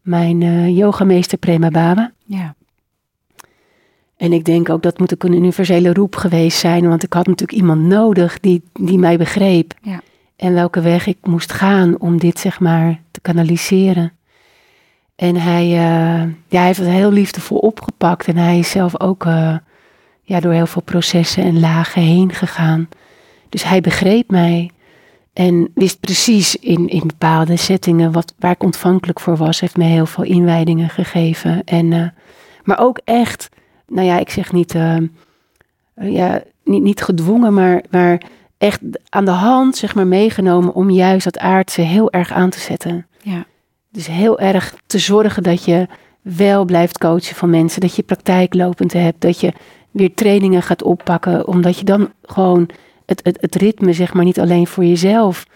mijn 0.00 0.42
eh, 0.42 0.76
yogameester 0.76 1.38
Prema 1.38 1.68
Baba. 1.70 2.12
Ja. 2.24 2.54
En 4.16 4.32
ik 4.32 4.44
denk 4.44 4.68
ook 4.68 4.82
dat 4.82 4.98
moet 4.98 5.14
ook 5.14 5.24
een 5.24 5.32
universele 5.32 5.92
roep 5.92 6.16
geweest 6.16 6.58
zijn, 6.58 6.88
want 6.88 7.02
ik 7.02 7.12
had 7.12 7.26
natuurlijk 7.26 7.58
iemand 7.58 7.80
nodig 7.80 8.40
die, 8.40 8.62
die 8.72 8.98
mij 8.98 9.18
begreep. 9.18 9.74
Ja. 9.82 10.00
En 10.36 10.54
welke 10.54 10.80
weg 10.80 11.06
ik 11.06 11.18
moest 11.22 11.52
gaan 11.52 12.00
om 12.00 12.18
dit 12.18 12.38
zeg 12.38 12.60
maar 12.60 13.00
te 13.10 13.20
kanaliseren. 13.20 14.12
En 15.16 15.36
hij, 15.36 15.62
eh, 15.64 16.22
ja, 16.48 16.58
hij 16.58 16.66
heeft 16.66 16.78
het 16.78 16.88
heel 16.88 17.12
liefdevol 17.12 17.58
opgepakt 17.58 18.26
en 18.26 18.36
hij 18.36 18.58
is 18.58 18.70
zelf 18.70 19.00
ook 19.00 19.24
eh, 19.24 19.56
ja, 20.22 20.40
door 20.40 20.52
heel 20.52 20.66
veel 20.66 20.82
processen 20.82 21.44
en 21.44 21.60
lagen 21.60 22.02
heen 22.02 22.32
gegaan. 22.32 22.88
Dus 23.48 23.64
hij 23.64 23.80
begreep 23.80 24.30
mij. 24.30 24.70
En 25.32 25.70
wist 25.74 26.00
precies 26.00 26.56
in, 26.56 26.88
in 26.88 27.06
bepaalde 27.06 27.56
settingen 27.56 28.12
wat, 28.12 28.34
waar 28.38 28.50
ik 28.50 28.62
ontvankelijk 28.62 29.20
voor 29.20 29.36
was. 29.36 29.60
Heeft 29.60 29.76
me 29.76 29.84
heel 29.84 30.06
veel 30.06 30.24
inwijdingen 30.24 30.88
gegeven. 30.88 31.64
En, 31.64 31.92
uh, 31.92 32.06
maar 32.64 32.78
ook 32.78 33.00
echt, 33.04 33.48
nou 33.86 34.06
ja, 34.06 34.18
ik 34.18 34.30
zeg 34.30 34.52
niet, 34.52 34.74
uh, 34.74 34.96
ja, 35.94 36.42
niet, 36.64 36.82
niet 36.82 37.02
gedwongen, 37.02 37.54
maar, 37.54 37.84
maar 37.90 38.22
echt 38.58 38.80
aan 39.08 39.24
de 39.24 39.30
hand, 39.30 39.76
zeg 39.76 39.94
maar, 39.94 40.06
meegenomen 40.06 40.74
om 40.74 40.90
juist 40.90 41.24
dat 41.24 41.38
aardse 41.38 41.80
heel 41.80 42.12
erg 42.12 42.32
aan 42.32 42.50
te 42.50 42.60
zetten. 42.60 43.06
Ja. 43.22 43.44
Dus 43.90 44.06
heel 44.06 44.38
erg 44.38 44.74
te 44.86 44.98
zorgen 44.98 45.42
dat 45.42 45.64
je 45.64 45.86
wel 46.22 46.64
blijft 46.64 46.98
coachen 46.98 47.36
van 47.36 47.50
mensen. 47.50 47.80
Dat 47.80 47.96
je 47.96 48.02
praktijk 48.02 48.54
lopend 48.54 48.92
hebt. 48.92 49.20
Dat 49.20 49.40
je 49.40 49.52
weer 49.90 50.14
trainingen 50.14 50.62
gaat 50.62 50.82
oppakken. 50.82 51.46
Omdat 51.46 51.78
je 51.78 51.84
dan 51.84 52.12
gewoon 52.22 52.68
het, 53.06 53.20
het, 53.22 53.38
het 53.40 53.54
ritme, 53.54 53.92
zeg 53.92 54.14
maar, 54.14 54.24
niet 54.24 54.40
alleen 54.40 54.66
voor 54.66 54.84
jezelf. 54.84 55.46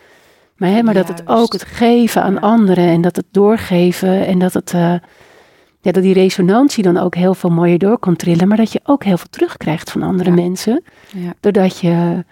Maar, 0.57 0.71
hè, 0.71 0.83
maar 0.83 0.95
dat 0.95 1.09
het 1.09 1.23
ook 1.27 1.53
het 1.53 1.65
geven 1.65 2.23
aan 2.23 2.41
anderen. 2.41 2.89
En 2.89 3.01
dat 3.01 3.17
het 3.17 3.27
doorgeven. 3.31 4.27
En 4.27 4.39
dat 4.39 4.53
het. 4.53 4.73
Uh, 4.73 4.95
ja, 5.81 5.93
dat 5.93 6.03
die 6.03 6.15
resonantie 6.15 6.83
dan 6.83 6.97
ook 6.97 7.15
heel 7.15 7.35
veel 7.35 7.51
mooier 7.51 7.79
door 7.79 7.99
kan 7.99 8.17
trillen. 8.17 8.49
Maar 8.49 8.57
dat 8.57 8.73
je 8.73 8.81
ook 8.85 9.05
heel 9.05 9.19
veel 9.19 9.31
terugkrijgt 9.31 9.91
van 9.91 10.03
andere 10.03 10.31
mensen. 10.31 10.83
Ja. 11.15 11.35
Doordat 11.41 11.79
je 11.79 12.25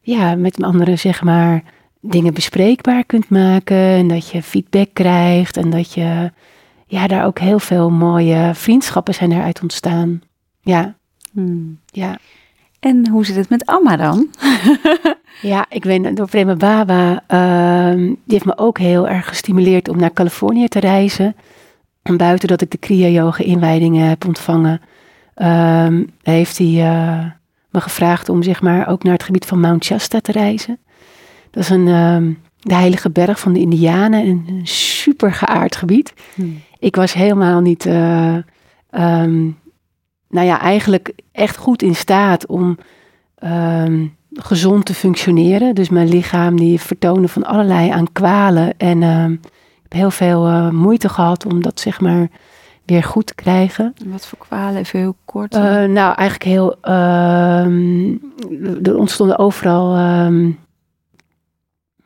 ja, 0.00 0.34
met 0.34 0.62
anderen, 0.62 0.98
zeg 0.98 1.22
maar, 1.22 1.62
dingen 2.00 2.34
bespreekbaar 2.34 3.04
kunt 3.04 3.28
maken. 3.28 3.76
En 3.76 4.08
dat 4.08 4.28
je 4.28 4.42
feedback 4.42 4.88
krijgt. 4.92 5.56
En 5.56 5.70
dat 5.70 5.92
je 5.92 6.30
ja, 6.86 7.06
daar 7.06 7.26
ook 7.26 7.38
heel 7.38 7.58
veel 7.58 7.90
mooie 7.90 8.50
vriendschappen 8.54 9.14
zijn 9.14 9.32
eruit 9.32 9.62
ontstaan. 9.62 10.22
Ja. 10.60 10.94
Hmm. 11.32 11.78
Ja. 11.86 12.18
En 12.80 13.08
hoe 13.08 13.24
zit 13.24 13.36
het 13.36 13.48
met 13.48 13.66
Amma 13.66 13.96
dan? 13.96 14.28
ja, 15.52 15.66
ik 15.68 15.84
weet 15.84 16.16
door 16.16 16.28
Prema 16.28 16.54
Baba, 16.54 17.22
uh, 17.28 17.96
die 17.96 18.16
heeft 18.26 18.44
me 18.44 18.58
ook 18.58 18.78
heel 18.78 19.08
erg 19.08 19.28
gestimuleerd 19.28 19.88
om 19.88 19.98
naar 19.98 20.12
Californië 20.12 20.68
te 20.68 20.80
reizen. 20.80 21.36
En 22.02 22.16
buiten 22.16 22.48
dat 22.48 22.60
ik 22.60 22.70
de 22.70 22.78
Kriya 22.78 23.08
Yoga 23.08 23.44
inwijdingen 23.44 24.08
heb 24.08 24.26
ontvangen, 24.26 24.80
uh, 25.36 26.00
heeft 26.22 26.58
hij 26.58 26.66
uh, 26.66 27.24
me 27.70 27.80
gevraagd 27.80 28.28
om 28.28 28.42
zeg 28.42 28.62
maar 28.62 28.88
ook 28.88 29.02
naar 29.02 29.12
het 29.12 29.22
gebied 29.22 29.44
van 29.44 29.60
Mount 29.60 29.84
Shasta 29.84 30.20
te 30.20 30.32
reizen. 30.32 30.78
Dat 31.50 31.62
is 31.62 31.68
een, 31.70 31.88
ehm, 31.88 32.32
de 32.58 32.74
heilige 32.74 33.10
berg 33.10 33.40
van 33.40 33.52
de 33.52 33.60
Indianen, 33.60 34.26
een 34.26 34.60
super 34.66 35.32
geaard 35.32 35.76
gebied. 35.76 36.12
Hmm. 36.34 36.60
Ik 36.78 36.96
was 36.96 37.12
helemaal 37.12 37.60
niet, 37.60 37.84
uh, 37.84 38.36
um, 38.90 39.58
nou 40.28 40.46
ja, 40.46 40.60
eigenlijk 40.60 41.12
echt 41.32 41.56
goed 41.56 41.82
in 41.82 41.94
staat 41.94 42.46
om 42.46 42.78
gezond 44.32 44.84
te 44.84 44.94
functioneren. 44.94 45.74
Dus 45.74 45.88
mijn 45.88 46.08
lichaam 46.08 46.56
die 46.56 46.80
vertoonde 46.80 47.28
van 47.28 47.44
allerlei 47.44 47.90
aan 47.90 48.12
kwalen. 48.12 48.78
En 48.78 49.02
heb 49.92 50.00
heel 50.00 50.10
veel 50.10 50.48
uh, 50.48 50.70
moeite 50.70 51.08
gehad 51.08 51.46
om 51.46 51.62
dat 51.62 51.80
zeg 51.80 52.00
maar 52.00 52.28
weer 52.84 53.02
goed 53.02 53.26
te 53.26 53.34
krijgen. 53.34 53.94
Wat 54.06 54.26
voor 54.26 54.38
kwalen? 54.38 54.76
Even 54.80 54.98
heel 54.98 55.16
kort. 55.24 55.54
Uh, 55.54 55.62
nou, 55.84 56.14
eigenlijk 56.14 56.42
heel. 56.44 56.76
er 58.82 58.96
ontstonden 58.96 59.38
overal 59.38 59.94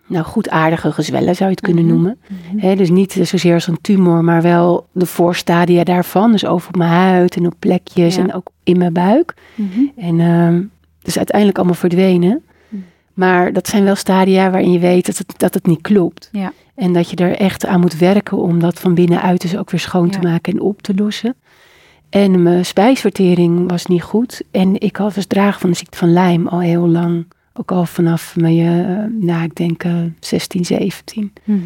nou, 0.08 0.24
goedaardige 0.24 0.92
gezwellen 0.92 1.34
zou 1.36 1.48
je 1.50 1.54
het 1.54 1.64
kunnen 1.64 1.84
Mhm. 1.84 1.92
noemen. 1.94 2.18
Mhm. 2.56 2.76
Dus 2.76 2.90
niet 2.90 3.12
zozeer 3.12 3.54
als 3.54 3.66
een 3.66 3.80
tumor, 3.80 4.24
maar 4.24 4.42
wel 4.42 4.86
de 4.92 5.06
voorstadia 5.06 5.84
daarvan. 5.84 6.32
Dus 6.32 6.46
over 6.46 6.68
op 6.68 6.76
mijn 6.76 6.90
huid 6.90 7.36
en 7.36 7.46
op 7.46 7.54
plekjes 7.58 8.14
Ja. 8.16 8.22
en 8.22 8.34
ook 8.34 8.48
in 8.64 8.78
mijn 8.78 8.92
buik. 8.92 9.34
Mhm. 9.54 9.80
En 9.96 10.20
ehm 10.20 10.62
dus 11.02 11.16
uiteindelijk 11.16 11.58
allemaal 11.58 11.76
verdwenen. 11.76 12.44
Maar 13.16 13.52
dat 13.52 13.68
zijn 13.68 13.84
wel 13.84 13.94
stadia 13.94 14.50
waarin 14.50 14.72
je 14.72 14.78
weet 14.78 15.06
dat 15.06 15.18
het, 15.18 15.34
dat 15.36 15.54
het 15.54 15.66
niet 15.66 15.80
klopt. 15.80 16.28
Ja. 16.32 16.52
En 16.74 16.92
dat 16.92 17.10
je 17.10 17.16
er 17.16 17.36
echt 17.36 17.66
aan 17.66 17.80
moet 17.80 17.98
werken 17.98 18.36
om 18.38 18.58
dat 18.60 18.80
van 18.80 18.94
binnenuit 18.94 19.40
dus 19.40 19.56
ook 19.56 19.70
weer 19.70 19.80
schoon 19.80 20.10
te 20.10 20.18
Ja. 20.20 20.28
maken 20.30 20.52
en 20.52 20.60
op 20.60 20.82
te 20.82 20.94
lossen. 20.94 21.34
En 22.10 22.42
mijn 22.42 22.64
spijsvertering 22.64 23.70
was 23.70 23.86
niet 23.86 24.02
goed. 24.02 24.42
En 24.50 24.80
ik 24.80 24.96
had 24.96 25.14
was 25.14 25.26
dragen 25.26 25.60
van 25.60 25.70
de 25.70 25.76
ziekte 25.76 25.98
van 25.98 26.12
Lyme 26.12 26.50
al 26.50 26.60
heel 26.60 26.88
lang. 26.88 27.26
Ook 27.54 27.70
al 27.72 27.86
vanaf 27.86 28.36
mijn, 28.36 29.18
nou 29.24 29.42
ik 29.44 29.54
denk 29.54 29.84
eh, 29.84 29.94
16, 30.20 30.64
17. 30.64 31.32
Mhm. 31.44 31.60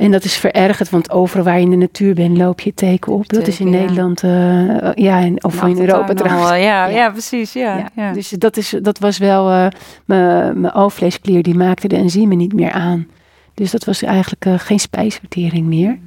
En 0.00 0.10
dat 0.10 0.24
is 0.24 0.36
verergerd, 0.36 0.90
want 0.90 1.10
overal 1.10 1.44
waar 1.44 1.56
je 1.56 1.64
in 1.64 1.70
de 1.70 1.76
natuur 1.76 2.14
bent, 2.14 2.38
loop 2.38 2.60
je 2.60 2.74
teken 2.74 3.12
op. 3.12 3.28
Dat 3.28 3.46
is 3.46 3.60
in. 3.60 3.70
Nederland, 3.70 4.22
eh, 4.22 4.30
ja, 4.94 5.20
en, 5.20 5.44
of 5.44 5.62
in 5.62 5.80
Europa 5.80 6.14
trouwens. 6.14 6.50
al, 6.50 6.56
Ja, 6.56 6.86
ja. 6.86 6.86
Ja. 6.86 7.10
precies. 7.10 7.52
Ja, 7.52 7.88
Ja. 7.94 8.12
Dus 8.12 8.28
dat, 8.28 8.56
is, 8.56 8.74
dat 8.82 8.98
was 8.98 9.18
wel, 9.18 9.50
eh, 9.50 9.66
mijn 10.04 10.70
alvleesklier, 10.70 11.42
die 11.42 11.54
maakte 11.54 11.88
de 11.88 11.96
enzymen 11.96 12.36
niet 12.36 12.52
meer 12.52 12.72
aan. 12.72 13.06
Dus 13.54 13.70
dat 13.70 13.84
was 13.84 14.02
eigenlijk 14.02 14.44
eh, 14.44 14.54
geen 14.58 14.80
spijsvertering 14.80 15.66
meer. 15.66 15.98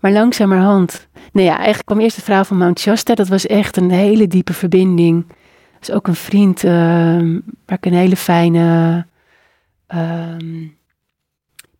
Maar 0.00 0.12
langzamerhand, 0.12 1.08
nou 1.32 1.46
ja, 1.46 1.56
eigenlijk 1.56 1.86
kwam 1.86 2.00
eerst 2.00 2.16
het 2.16 2.24
verhaal 2.24 2.44
van 2.44 2.58
Mount 2.58 2.80
Shasta. 2.80 3.14
Dat 3.14 3.28
was 3.28 3.46
echt 3.46 3.76
een 3.76 3.90
hele 3.90 4.26
diepe 4.26 4.52
verbinding. 4.52 5.24
Dat 5.72 5.88
is 5.88 5.90
ook 5.90 6.06
een 6.06 6.14
vriend 6.14 6.64
eh, 6.64 6.72
waar 7.66 7.78
ik 7.78 7.86
een 7.86 7.94
hele 7.94 8.16
fijne 8.16 9.06
ehm, 9.86 10.66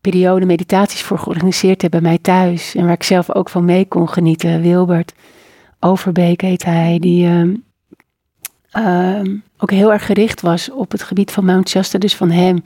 periode 0.09 0.45
meditaties 0.45 1.01
voor 1.01 1.19
georganiseerd 1.19 1.81
heb 1.81 1.91
bij 1.91 2.01
mij 2.01 2.17
thuis. 2.17 2.75
En 2.75 2.83
waar 2.83 2.93
ik 2.93 3.03
zelf 3.03 3.33
ook 3.33 3.49
van 3.49 3.65
mee 3.65 3.85
kon 3.87 4.09
genieten. 4.09 4.61
Wilbert 4.61 5.13
Overbeek 5.79 6.41
heet 6.41 6.63
hij, 6.63 6.99
die 6.99 7.25
ehm, 7.25 7.55
ehm, 8.71 9.35
ook 9.57 9.71
heel 9.71 9.91
erg 9.91 10.05
gericht 10.05 10.41
was 10.41 10.71
op 10.71 10.91
het 10.91 11.03
gebied 11.03 11.31
van 11.31 11.45
Mount 11.45 11.69
Shasta. 11.69 11.97
Dus 11.97 12.15
van 12.15 12.31
hem 12.31 12.61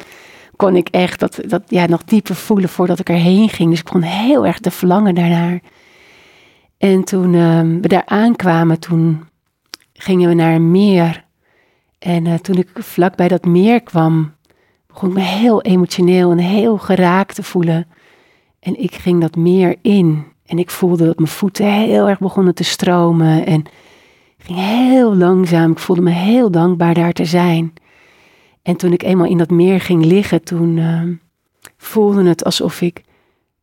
kon 0.55 0.75
ik 0.75 0.89
echt 0.89 1.19
dat, 1.19 1.39
dat 1.47 1.63
ja, 1.67 1.85
nog 1.85 2.03
dieper 2.03 2.35
voelen 2.35 2.69
voordat 2.69 2.99
ik 2.99 3.09
erheen 3.09 3.49
ging. 3.49 3.69
Dus 3.69 3.79
ik 3.79 3.85
begon 3.85 4.01
heel 4.01 4.45
erg 4.45 4.59
te 4.59 4.71
verlangen 4.71 5.15
daarnaar. 5.15 5.59
En 6.77 7.03
toen 7.03 7.35
ehm, 7.35 7.79
we 7.81 7.87
daar 7.87 8.05
aankwamen, 8.05 8.79
toen 8.79 9.23
gingen 9.93 10.29
we 10.29 10.35
naar 10.35 10.55
een 10.55 10.71
meer. 10.71 11.23
En 11.99 12.27
eh, 12.27 12.33
toen 12.33 12.57
ik 12.57 12.69
vlak 12.73 13.15
bij 13.15 13.27
dat 13.27 13.45
meer 13.45 13.81
kwam, 13.81 14.33
begon 14.93 15.09
ik 15.09 15.15
me 15.15 15.21
heel 15.21 15.61
emotioneel 15.61 16.31
en 16.31 16.37
heel 16.37 16.77
geraakt 16.77 17.35
te 17.35 17.43
voelen. 17.43 17.87
En 18.59 18.79
ik 18.81 18.95
ging 18.95 19.21
dat 19.21 19.35
meer 19.35 19.75
in. 19.81 20.25
En 20.45 20.57
ik 20.57 20.69
voelde 20.69 21.05
dat 21.05 21.17
mijn 21.17 21.29
voeten 21.29 21.73
heel 21.73 22.09
erg 22.09 22.19
begonnen 22.19 22.55
te 22.55 22.63
stromen. 22.63 23.45
En 23.45 23.65
ging 24.37 24.59
heel 24.59 25.15
langzaam. 25.15 25.71
Ik 25.71 25.79
voelde 25.79 26.01
me 26.01 26.09
heel 26.09 26.51
dankbaar 26.51 26.93
daar 26.93 27.13
te 27.13 27.25
zijn. 27.25 27.73
En 28.61 28.75
toen 28.75 28.93
ik 28.93 29.03
eenmaal 29.03 29.27
in 29.27 29.37
dat 29.37 29.49
meer 29.49 29.81
ging 29.81 30.05
liggen, 30.05 30.43
toen 30.43 30.77
ehm, 30.77 31.13
voelde 31.77 32.23
het 32.23 32.43
alsof 32.43 32.81
ik, 32.81 33.01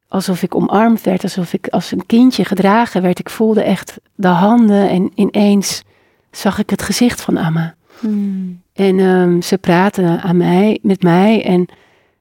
alsof 0.08 0.42
ik 0.42 0.54
omarmd 0.54 1.02
werd. 1.02 1.22
Alsof 1.22 1.52
ik 1.52 1.68
als 1.68 1.92
een 1.92 2.06
kindje 2.06 2.44
gedragen 2.44 3.02
werd. 3.02 3.18
Ik 3.18 3.30
voelde 3.30 3.62
echt 3.62 4.00
de 4.14 4.28
handen 4.28 4.88
en 4.88 5.10
ineens 5.14 5.82
zag 6.30 6.58
ik 6.58 6.70
het 6.70 6.82
gezicht 6.82 7.20
van 7.20 7.36
Amma. 7.36 7.74
Hmm. 8.00 8.60
En 8.72 8.98
ehm, 8.98 9.40
ze 9.40 9.58
praatte 9.58 10.20
aan 10.22 10.36
mij, 10.36 10.78
met 10.82 11.02
mij 11.02 11.44
en 11.44 11.66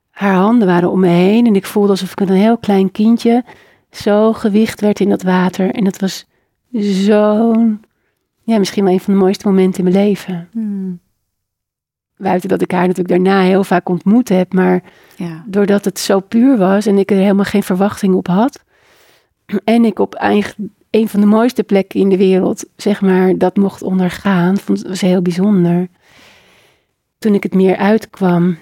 haar 0.10 0.34
handen 0.36 0.68
waren 0.68 0.92
om 0.92 1.00
me 1.00 1.08
heen. 1.08 1.46
En 1.46 1.56
ik 1.56 1.66
voelde 1.66 1.90
alsof 1.90 2.12
ik 2.12 2.20
een 2.20 2.30
heel 2.30 2.58
klein 2.58 2.92
kindje 2.92 3.44
zo 3.92 4.34
gewicht 4.34 4.82
werd 4.82 5.00
in 5.00 5.10
dat 5.10 5.22
water. 5.22 5.72
En 5.72 5.84
dat 5.84 6.00
was 6.00 6.26
zo'n, 6.82 7.82
ja, 8.44 8.58
misschien 8.58 8.84
wel 8.84 8.94
een 8.94 9.00
van 9.00 9.14
de 9.14 9.20
mooiste 9.20 9.48
momenten 9.48 9.86
in 9.86 9.92
mijn 9.92 10.06
leven. 10.06 10.48
Hmm. 10.52 11.00
Buiten 12.18 12.50
dat 12.50 12.62
ik 12.62 12.72
haar 12.72 12.88
natuurlijk 12.88 13.24
daarna 13.24 13.42
heel 13.42 13.64
vaak 13.64 13.90
ontmoet 13.90 14.30
heb. 14.30 14.54
Maar 14.54 14.84
Ja. 15.16 15.44
doordat 15.48 15.86
het 15.86 16.00
zo 16.00 16.20
puur 16.20 16.58
was 16.58 16.86
en 16.86 16.98
ik 16.98 17.12
er 17.12 17.18
helemaal 17.18 17.46
geen 17.46 17.64
verwachting 17.64 18.14
op 18.16 18.28
had. 18.28 18.64
En 19.64 19.86
ik 19.86 20.00
op 20.00 20.14
eigen, 20.16 20.74
een 20.90 21.08
van 21.10 21.20
de 21.20 21.26
mooiste 21.26 21.64
plekken 21.64 22.00
in 22.00 22.10
de 22.10 22.18
wereld, 22.18 22.66
zeg 22.76 23.02
maar, 23.02 23.38
dat 23.38 23.56
mocht 23.58 23.82
ondergaan. 23.82 24.58
Vond 24.58 24.78
het 24.80 24.88
was 24.88 25.02
heel 25.02 25.22
bijzonder. 25.22 25.88
Toen 27.20 27.34
ik 27.34 27.44
het 27.44 27.54
meer 27.54 27.78
uitkwam. 27.78 28.58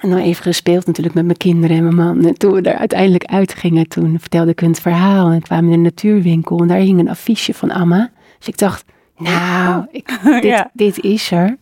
En 0.00 0.10
dan 0.10 0.18
even 0.18 0.42
gespeeld 0.42 0.86
natuurlijk 0.86 1.14
met 1.14 1.24
mijn 1.24 1.36
kinderen 1.36 1.76
en 1.76 1.82
mijn 1.82 1.94
man. 1.94 2.24
En 2.24 2.34
toen 2.34 2.52
we 2.52 2.62
er 2.62 2.78
uiteindelijk 2.78 3.24
uitgingen, 3.24 3.88
toen 3.88 4.20
vertelde 4.20 4.50
ik 4.50 4.60
hun 4.60 4.70
het 4.70 4.80
verhaal. 4.80 5.30
En 5.30 5.42
kwamen 5.42 5.66
in 5.70 5.72
een 5.72 5.82
natuurwinkel 5.82 6.58
en 6.60 6.68
daar 6.68 6.78
hing 6.78 6.98
een 6.98 7.08
affiche 7.08 7.54
van 7.54 7.70
Amma. 7.70 8.10
Dus 8.38 8.48
ik 8.48 8.58
dacht, 8.58 8.84
nou, 9.16 9.86
ik, 9.90 10.18
dit, 10.24 10.42
Ja. 10.42 10.70
dit 10.72 11.00
is 11.00 11.30
er. 11.30 11.56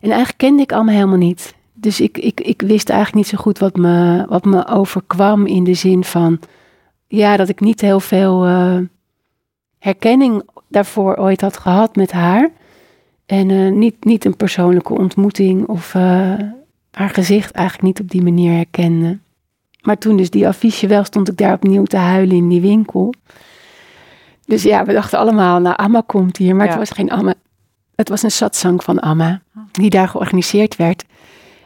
En 0.00 0.10
eigenlijk 0.10 0.38
kende 0.38 0.62
ik 0.62 0.72
Amma 0.72 0.92
helemaal 0.92 1.16
niet. 1.16 1.54
Dus 1.72 2.00
ik, 2.00 2.18
ik, 2.18 2.40
ik 2.40 2.62
wist 2.62 2.88
eigenlijk 2.88 3.18
niet 3.18 3.34
zo 3.34 3.42
goed 3.42 3.58
wat 3.58 3.76
me, 3.76 4.26
wat 4.28 4.44
me 4.44 4.66
overkwam 4.68 5.46
in 5.46 5.64
de 5.64 5.74
zin 5.74 6.04
van... 6.04 6.38
Ja, 7.14 7.36
dat 7.36 7.48
ik 7.48 7.60
niet 7.60 7.80
heel 7.80 8.00
veel 8.00 8.46
eh, 8.46 8.78
herkenning 9.78 10.42
daarvoor 10.68 11.16
ooit 11.16 11.40
had 11.40 11.56
gehad 11.56 11.96
met 11.96 12.12
haar. 12.12 12.50
En 13.26 13.50
eh, 13.50 13.72
niet, 13.72 14.04
niet 14.04 14.24
een 14.24 14.36
persoonlijke 14.36 14.94
ontmoeting 14.94 15.66
of 15.66 15.94
eh, 15.94 16.34
haar 16.90 17.10
gezicht 17.10 17.50
eigenlijk 17.50 17.86
niet 17.86 18.00
op 18.00 18.10
die 18.10 18.22
manier 18.22 18.52
herkende. 18.52 19.18
Maar 19.80 19.98
toen 19.98 20.16
dus 20.16 20.30
die 20.30 20.48
affiche 20.48 20.86
wel, 20.86 21.04
stond 21.04 21.28
ik 21.28 21.36
daar 21.36 21.52
opnieuw 21.54 21.84
te 21.84 21.96
huilen 21.96 22.36
in 22.36 22.48
die 22.48 22.60
winkel. 22.60 23.14
Dus 24.44 24.62
ja, 24.62 24.84
we 24.84 24.92
dachten 24.92 25.18
allemaal, 25.18 25.60
nou 25.60 25.76
Amma 25.76 26.02
komt 26.06 26.36
hier. 26.36 26.56
Maar 26.56 26.66
Ja. 26.66 26.70
het 26.70 26.80
was 26.80 26.90
geen 26.90 27.10
Amma. 27.10 27.34
Het 27.94 28.08
was 28.08 28.22
een 28.22 28.30
satsang 28.30 28.84
van 28.84 28.98
Amma, 28.98 29.42
die 29.72 29.90
daar 29.90 30.08
georganiseerd 30.08 30.76
werd. 30.76 31.04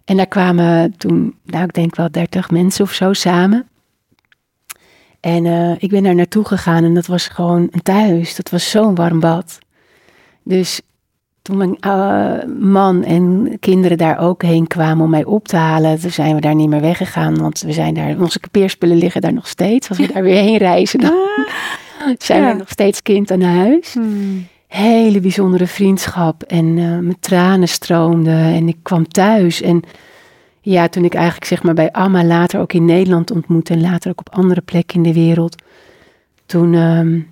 En 0.05 0.17
daar 0.17 0.27
kwamen 0.27 0.97
toen, 0.97 1.35
nou 1.45 1.65
ik 1.65 1.73
denk 1.73 1.97
wel 1.97 2.11
dertig 2.11 2.51
mensen 2.51 2.85
of 2.85 2.93
zo 2.93 3.13
samen. 3.13 3.67
En 5.27 5.47
eh, 5.47 5.71
ik 5.79 5.91
ben 5.91 6.03
daar 6.03 6.15
naartoe 6.15 6.45
gegaan 6.45 6.85
en 6.85 6.95
dat 6.95 7.07
was 7.07 7.29
gewoon 7.29 7.69
een 7.71 7.83
thuis. 7.83 8.37
Dat 8.37 8.51
was 8.51 8.71
zo'n 8.71 8.95
warm 8.95 9.21
bad. 9.21 9.59
Dus 10.43 10.81
toen 11.43 11.57
mijn 11.57 11.77
uh, 11.81 12.57
man 12.59 13.05
en 13.05 13.57
kinderen 13.61 13.99
daar 13.99 14.19
ook 14.19 14.43
heen 14.43 14.67
kwamen 14.67 15.05
om 15.05 15.11
mij 15.11 15.25
op 15.25 15.49
te 15.49 15.57
halen, 15.57 16.01
toen 16.01 16.11
zijn 16.11 16.35
we 16.35 16.41
daar 16.41 16.55
niet 16.55 16.69
meer 16.69 16.81
weggegaan. 16.81 17.39
Want 17.39 17.61
we 17.61 17.73
zijn 17.73 17.95
daar, 17.95 18.21
onze 18.21 18.41
kampeerspullen 18.41 18.97
liggen 18.97 19.21
daar 19.21 19.33
nog 19.33 19.49
steeds. 19.49 19.89
Als 19.89 19.99
we 19.99 20.11
daar 20.13 20.23
weer 20.23 20.43
heen 20.43 20.57
reizen, 20.57 21.01
dan 21.01 21.15
zijn 22.19 22.47
we 22.47 22.53
nog 22.53 22.69
steeds 22.69 23.03
kind 23.03 23.31
aan 23.31 23.41
huis. 23.41 23.93
Hmm. 23.93 24.47
Hele 24.67 25.21
bijzondere 25.21 25.67
vriendschap 25.67 26.43
en 26.43 26.67
uh, 26.67 26.99
mijn 26.99 27.21
tranen 27.21 27.69
stroomden 27.69 28.39
en 28.39 28.69
ik 28.69 28.77
kwam 28.83 29.09
thuis. 29.09 29.63
En 29.63 29.83
ja, 30.73 30.89
toen 30.89 31.05
ik 31.05 31.15
eigenlijk 31.15 31.45
zeg 31.45 31.63
maar 31.63 31.75
bij 31.75 31.93
Amma 31.93 32.25
later 32.25 32.61
ook 32.61 32.73
in 32.73 32.85
Nederland 32.85 33.31
ontmoette 33.31 33.73
en 33.73 33.81
later 33.81 34.11
ook 34.11 34.21
op 34.21 34.35
andere 34.35 34.61
plekken 34.61 34.97
in 34.97 35.03
de 35.03 35.13
wereld. 35.13 35.63
Toen, 36.47 36.75
um, 36.75 37.31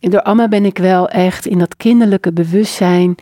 door 0.00 0.22
Amma 0.22 0.48
ben 0.48 0.64
ik 0.64 0.78
wel 0.78 1.08
echt 1.08 1.46
in 1.46 1.58
dat 1.58 1.76
kinderlijke 1.76 2.32
bewustzijn 2.32 3.14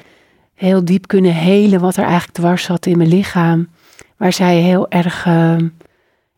heel 0.55 0.85
diep 0.85 1.07
kunnen 1.07 1.35
helen 1.35 1.81
wat 1.81 1.97
er 1.97 2.05
eigenlijk 2.05 2.33
dwars 2.33 2.63
zat 2.65 2.87
in 2.87 2.97
mijn 2.97 3.09
lichaam. 3.09 3.69
Waar 4.17 4.33
zij 4.33 4.57
heel 4.57 4.91
erg 4.91 5.27
uh, 5.27 5.57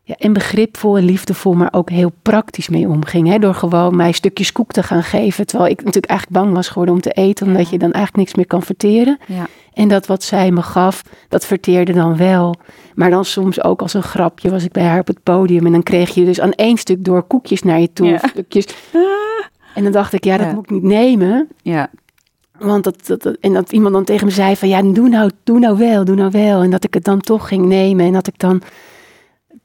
ja, 0.07 0.15
en 0.15 0.33
begripvol 0.33 0.97
en 0.97 1.03
liefdevol, 1.03 1.53
maar 1.53 1.73
ook 1.73 1.89
heel 1.89 2.11
praktisch 2.21 2.69
mee 2.69 2.87
omging. 2.87 3.27
Hè? 3.27 3.39
Door 3.39 3.53
gewoon 3.53 3.95
mij 3.95 4.11
stukjes 4.11 4.51
koek 4.51 4.71
te 4.71 4.83
gaan 4.83 5.03
geven. 5.03 5.47
Terwijl 5.47 5.71
ik 5.71 5.77
natuurlijk 5.77 6.05
eigenlijk 6.05 6.41
bang 6.41 6.55
was 6.55 6.67
geworden 6.67 6.93
om 6.93 7.01
te 7.01 7.11
eten, 7.11 7.47
omdat 7.47 7.69
je 7.69 7.77
dan 7.77 7.91
eigenlijk 7.91 8.15
niks 8.15 8.35
meer 8.35 8.47
kan 8.47 8.63
verteren. 8.63 9.17
Ja. 9.25 9.47
En 9.73 9.87
dat 9.87 10.07
wat 10.07 10.23
zij 10.23 10.51
me 10.51 10.61
gaf, 10.61 11.03
dat 11.29 11.45
verteerde 11.45 11.93
dan 11.93 12.17
wel. 12.17 12.55
Maar 12.95 13.09
dan 13.09 13.25
soms 13.25 13.63
ook 13.63 13.81
als 13.81 13.93
een 13.93 14.03
grapje 14.03 14.49
was 14.49 14.63
ik 14.63 14.71
bij 14.71 14.83
haar 14.83 14.99
op 14.99 15.07
het 15.07 15.23
podium. 15.23 15.65
En 15.65 15.71
dan 15.71 15.83
kreeg 15.83 16.13
je 16.13 16.25
dus 16.25 16.39
aan 16.39 16.51
één 16.51 16.77
stuk 16.77 17.05
door 17.05 17.23
koekjes 17.23 17.63
naar 17.63 17.79
je 17.79 17.93
toe. 17.93 18.19
Stukjes. 18.29 18.65
En 19.75 19.83
dan 19.83 19.91
dacht 19.91 20.13
ik, 20.13 20.23
ja, 20.23 20.37
dat 20.37 20.53
moet 20.53 20.63
ik 20.63 20.69
niet 20.69 20.83
nemen. 20.83 21.47
Ja. 21.61 21.89
Want 22.59 22.83
dat, 22.83 23.07
dat, 23.07 23.37
en 23.39 23.53
dat 23.53 23.71
iemand 23.71 23.93
dan 23.93 24.03
tegen 24.03 24.25
me 24.25 24.31
zei 24.31 24.55
van 24.55 24.67
ja, 24.67 24.81
doe 24.81 25.09
nou, 25.09 25.31
doe 25.43 25.59
nou 25.59 25.77
wel, 25.77 26.05
doe 26.05 26.15
nou 26.15 26.31
wel. 26.31 26.61
En 26.61 26.69
dat 26.69 26.83
ik 26.83 26.93
het 26.93 27.03
dan 27.03 27.19
toch 27.19 27.47
ging 27.47 27.65
nemen. 27.65 28.05
En 28.05 28.13
dat 28.13 28.27
ik 28.27 28.39
dan 28.39 28.61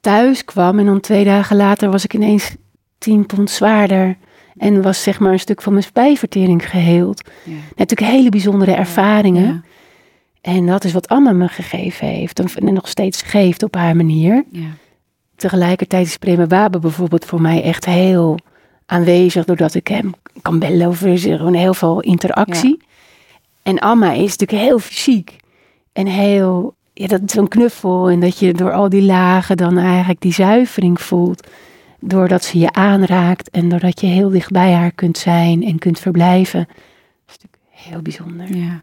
thuis 0.03 0.45
kwam 0.45 0.79
en 0.79 0.85
dan 0.85 0.99
twee 0.99 1.23
dagen 1.23 1.55
later 1.55 1.91
was 1.91 2.03
ik 2.03 2.13
ineens 2.13 2.55
tien 2.97 3.25
pond 3.25 3.49
zwaarder. 3.49 4.17
En 4.57 4.81
was 4.81 5.03
zeg 5.03 5.19
maar 5.19 5.31
een 5.31 5.39
stuk 5.39 5.61
van 5.61 5.73
mijn 5.73 5.85
spijvertering 5.85 6.69
geheeld. 6.69 7.29
Ja. 7.43 7.53
Natuurlijk 7.75 8.11
hele 8.11 8.29
bijzondere 8.29 8.71
ervaringen. 8.71 9.65
En 10.41 10.65
dat 10.65 10.83
is 10.83 10.93
wat 10.93 11.07
Anne 11.07 11.33
me 11.33 11.47
gegeven 11.47 12.07
heeft. 12.07 12.39
En 12.39 12.73
nog 12.73 12.87
steeds 12.87 13.21
geeft 13.21 13.63
op 13.63 13.75
haar 13.75 13.95
manier. 13.95 14.43
Ja. 14.51 14.67
Tegelijkertijd 15.35 16.05
is 16.05 16.17
Prema 16.17 16.47
Wabe 16.47 16.79
bijvoorbeeld 16.79 17.25
voor 17.25 17.41
mij 17.41 17.63
echt 17.63 17.85
heel 17.85 18.37
aanwezig. 18.85 19.45
Doordat 19.45 19.73
ik 19.73 19.87
hem 19.87 20.13
kan 20.41 20.59
bellen 20.59 20.87
over 20.87 21.19
gewoon 21.19 21.53
heel 21.53 21.73
veel 21.73 21.99
interactie. 21.99 22.81
En 23.61 23.79
Amma 23.79 24.11
is 24.11 24.37
natuurlijk 24.37 24.67
heel 24.67 24.79
fysiek. 24.79 25.35
En 25.93 26.07
heel, 26.07 26.75
ja, 26.93 27.07
dat 27.07 27.21
zo'n 27.25 27.47
knuffel. 27.47 28.09
En 28.09 28.19
dat 28.19 28.39
je 28.39 28.53
door 28.53 28.71
al 28.71 28.89
die 28.89 29.01
lagen 29.01 29.57
dan 29.57 29.77
eigenlijk 29.77 30.21
die 30.21 30.33
zuivering 30.33 31.01
voelt. 31.01 31.47
Doordat 31.99 32.43
ze 32.43 32.59
je 32.59 32.71
aanraakt 32.71 33.49
en 33.49 33.69
doordat 33.69 34.01
je 34.01 34.07
heel 34.07 34.29
dicht 34.29 34.51
bij 34.51 34.73
haar 34.73 34.91
kunt 34.91 35.17
zijn 35.17 35.63
en 35.63 35.79
kunt 35.79 35.99
verblijven. 35.99 36.67
Dat 37.25 37.35
is 37.35 37.37
natuurlijk 37.41 37.91
heel 37.91 38.01
bijzonder. 38.01 38.55
Ja. 38.55 38.81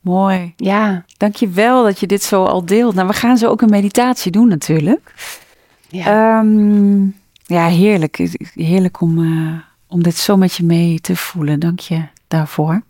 Mooi. 0.00 0.52
Ja. 0.56 1.04
Dank 1.16 1.36
je 1.36 1.48
wel 1.48 1.82
dat 1.82 2.00
je 2.00 2.06
dit 2.06 2.22
zo 2.22 2.44
al 2.44 2.64
deelt. 2.64 2.94
Nou, 2.94 3.06
we 3.06 3.12
gaan 3.12 3.38
zo 3.38 3.48
ook 3.48 3.60
een 3.60 3.70
meditatie 3.70 4.32
doen 4.32 4.48
natuurlijk. 4.48 5.14
Ja, 5.88 6.38
ehm, 6.40 7.02
ja 7.44 7.66
heerlijk. 7.66 8.16
Heerlijk 8.54 9.00
om, 9.00 9.18
uh, 9.18 9.58
om 9.88 10.02
dit 10.02 10.16
zo 10.16 10.36
met 10.36 10.54
je 10.54 10.64
mee 10.64 11.00
te 11.00 11.16
voelen. 11.16 11.60
Dank 11.60 11.80
je 11.80 12.02
daarvoor. 12.28 12.82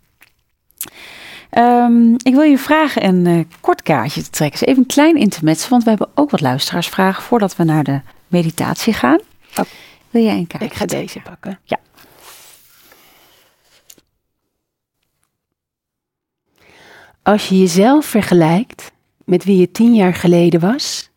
Um, 1.51 2.13
ik 2.13 2.33
wil 2.33 2.41
je 2.41 2.57
vragen 2.57 3.05
een 3.05 3.25
uh, 3.25 3.43
kort 3.59 3.81
kaartje 3.81 4.21
te 4.21 4.29
trekken. 4.29 4.59
Dus 4.59 4.67
even 4.67 4.81
een 4.81 4.87
klein 4.87 5.15
intermezzo, 5.15 5.69
want 5.69 5.83
we 5.83 5.89
hebben 5.89 6.09
ook 6.15 6.29
wat 6.29 6.41
luisteraarsvragen 6.41 7.23
voordat 7.23 7.55
we 7.55 7.63
naar 7.63 7.83
de 7.83 8.01
meditatie 8.27 8.93
gaan. 8.93 9.19
Oh. 9.55 9.65
Wil 10.09 10.23
jij 10.23 10.37
een 10.37 10.47
kaartje? 10.47 10.67
Ik 10.67 10.73
ga 10.73 10.85
deze 10.85 11.19
pakken. 11.19 11.59
Ja. 11.63 11.79
Als 17.23 17.49
je 17.49 17.59
jezelf 17.59 18.05
vergelijkt 18.05 18.91
met 19.25 19.43
wie 19.43 19.57
je 19.57 19.71
tien 19.71 19.95
jaar 19.95 20.13
geleden 20.13 20.59
was, 20.59 21.09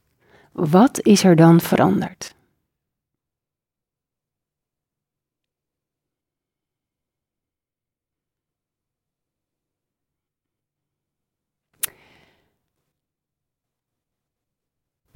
wat 0.52 0.98
is 1.02 1.24
er 1.24 1.36
dan 1.36 1.60
veranderd? 1.60 2.34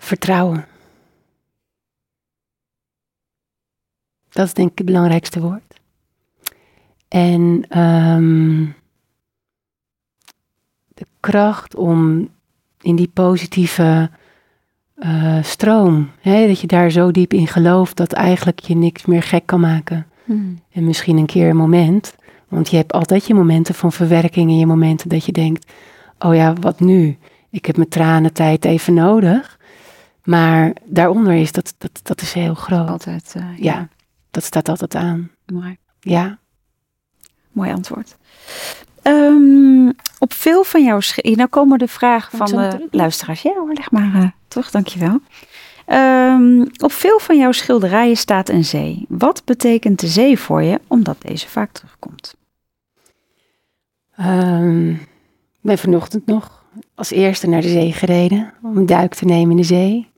Vertrouwen. 0.04 0.66
Dat 4.28 4.46
is 4.46 4.54
denk 4.54 4.70
ik 4.70 4.78
het 4.78 4.86
belangrijkste 4.86 5.40
woord. 5.40 5.80
En 7.08 7.78
um, 7.80 8.74
de 10.94 11.06
kracht 11.20 11.74
om 11.74 12.28
in 12.80 12.96
die 12.96 13.08
positieve 13.08 14.10
uh, 14.96 15.42
stroom, 15.42 16.10
hè, 16.20 16.46
dat 16.46 16.60
je 16.60 16.66
daar 16.66 16.90
zo 16.90 17.10
diep 17.10 17.32
in 17.32 17.46
gelooft 17.46 17.96
dat 17.96 18.12
eigenlijk 18.12 18.58
je 18.58 18.74
niks 18.74 19.04
meer 19.04 19.22
gek 19.22 19.46
kan 19.46 19.60
maken. 19.60 20.06
Hmm. 20.24 20.60
En 20.70 20.84
misschien 20.84 21.16
een 21.16 21.26
keer 21.26 21.48
een 21.48 21.56
moment, 21.56 22.14
want 22.48 22.70
je 22.70 22.76
hebt 22.76 22.92
altijd 22.92 23.26
je 23.26 23.34
momenten 23.34 23.74
van 23.74 23.92
verwerking 23.92 24.50
en 24.50 24.58
je 24.58 24.66
momenten 24.66 25.08
dat 25.08 25.24
je 25.24 25.32
denkt, 25.32 25.72
oh 26.18 26.34
ja, 26.34 26.52
wat 26.52 26.80
nu? 26.80 27.18
Ik 27.50 27.66
heb 27.66 27.76
mijn 27.76 27.88
tranentijd 27.88 28.64
even 28.64 28.94
nodig. 28.94 29.58
Maar 30.24 30.72
daaronder 30.84 31.34
is 31.34 31.52
dat, 31.52 31.74
dat, 31.78 32.00
dat 32.02 32.20
is 32.20 32.32
heel 32.32 32.54
groot. 32.54 32.88
Altijd, 32.88 33.34
uh, 33.36 33.58
ja. 33.58 33.88
dat 34.30 34.44
staat 34.44 34.68
altijd 34.68 34.94
aan. 34.94 35.30
Mooi. 35.46 35.76
Ja. 36.00 36.38
Mooi 37.52 37.72
antwoord. 37.72 38.16
Um, 39.02 39.92
op 40.18 40.32
veel 40.32 40.64
van 40.64 40.84
jouw 40.84 41.00
schilderijen, 41.00 41.38
nou 41.38 41.48
komen 41.48 41.78
de 41.78 41.88
vragen 41.88 42.38
van 42.38 42.46
de 42.46 42.88
luisteraars. 42.90 43.42
Ja 43.42 43.52
hoor, 43.52 43.72
leg 43.72 43.90
maar 43.90 44.14
uh, 44.14 44.28
terug, 44.48 44.70
dankjewel. 44.70 45.20
Um, 45.86 46.60
op 46.76 46.92
veel 46.92 47.18
van 47.18 47.38
jouw 47.38 47.52
schilderijen 47.52 48.16
staat 48.16 48.48
een 48.48 48.64
zee. 48.64 49.04
Wat 49.08 49.44
betekent 49.44 50.00
de 50.00 50.06
zee 50.06 50.38
voor 50.38 50.62
je, 50.62 50.80
omdat 50.86 51.16
deze 51.22 51.48
vaak 51.48 51.72
terugkomt? 51.72 52.34
Um, 54.20 54.90
ik 54.90 55.60
ben 55.60 55.78
vanochtend 55.78 56.26
nog 56.26 56.64
als 56.94 57.10
eerste 57.10 57.48
naar 57.48 57.60
de 57.60 57.68
zee 57.68 57.92
gereden 57.92 58.54
om 58.62 58.76
een 58.76 58.86
duik 58.86 59.14
te 59.14 59.24
nemen 59.24 59.50
in 59.50 59.56
de 59.56 59.62
zee. 59.62 60.12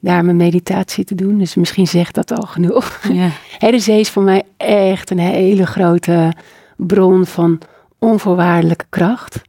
Daar 0.00 0.24
mijn 0.24 0.36
meditatie 0.36 1.04
te 1.04 1.14
doen. 1.14 1.38
Dus 1.38 1.54
misschien 1.54 1.86
zegt 1.86 2.14
dat 2.14 2.32
al 2.32 2.46
genoeg. 2.46 3.00
Ja. 3.12 3.30
de 3.70 3.78
zee 3.78 4.00
is 4.00 4.10
voor 4.10 4.22
mij 4.22 4.42
echt 4.56 5.10
een 5.10 5.18
hele 5.18 5.66
grote 5.66 6.32
bron 6.76 7.26
van 7.26 7.60
onvoorwaardelijke 7.98 8.86
kracht. 8.88 9.42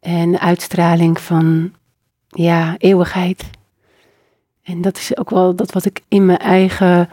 En 0.00 0.40
uitstraling 0.40 1.20
van 1.20 1.72
ja, 2.28 2.74
eeuwigheid. 2.78 3.44
En 4.62 4.80
dat 4.80 4.96
is 4.96 5.16
ook 5.16 5.30
wel 5.30 5.54
dat 5.54 5.72
wat 5.72 5.84
ik 5.84 6.00
in 6.08 6.26
mijn 6.26 6.38
eigen 6.38 7.08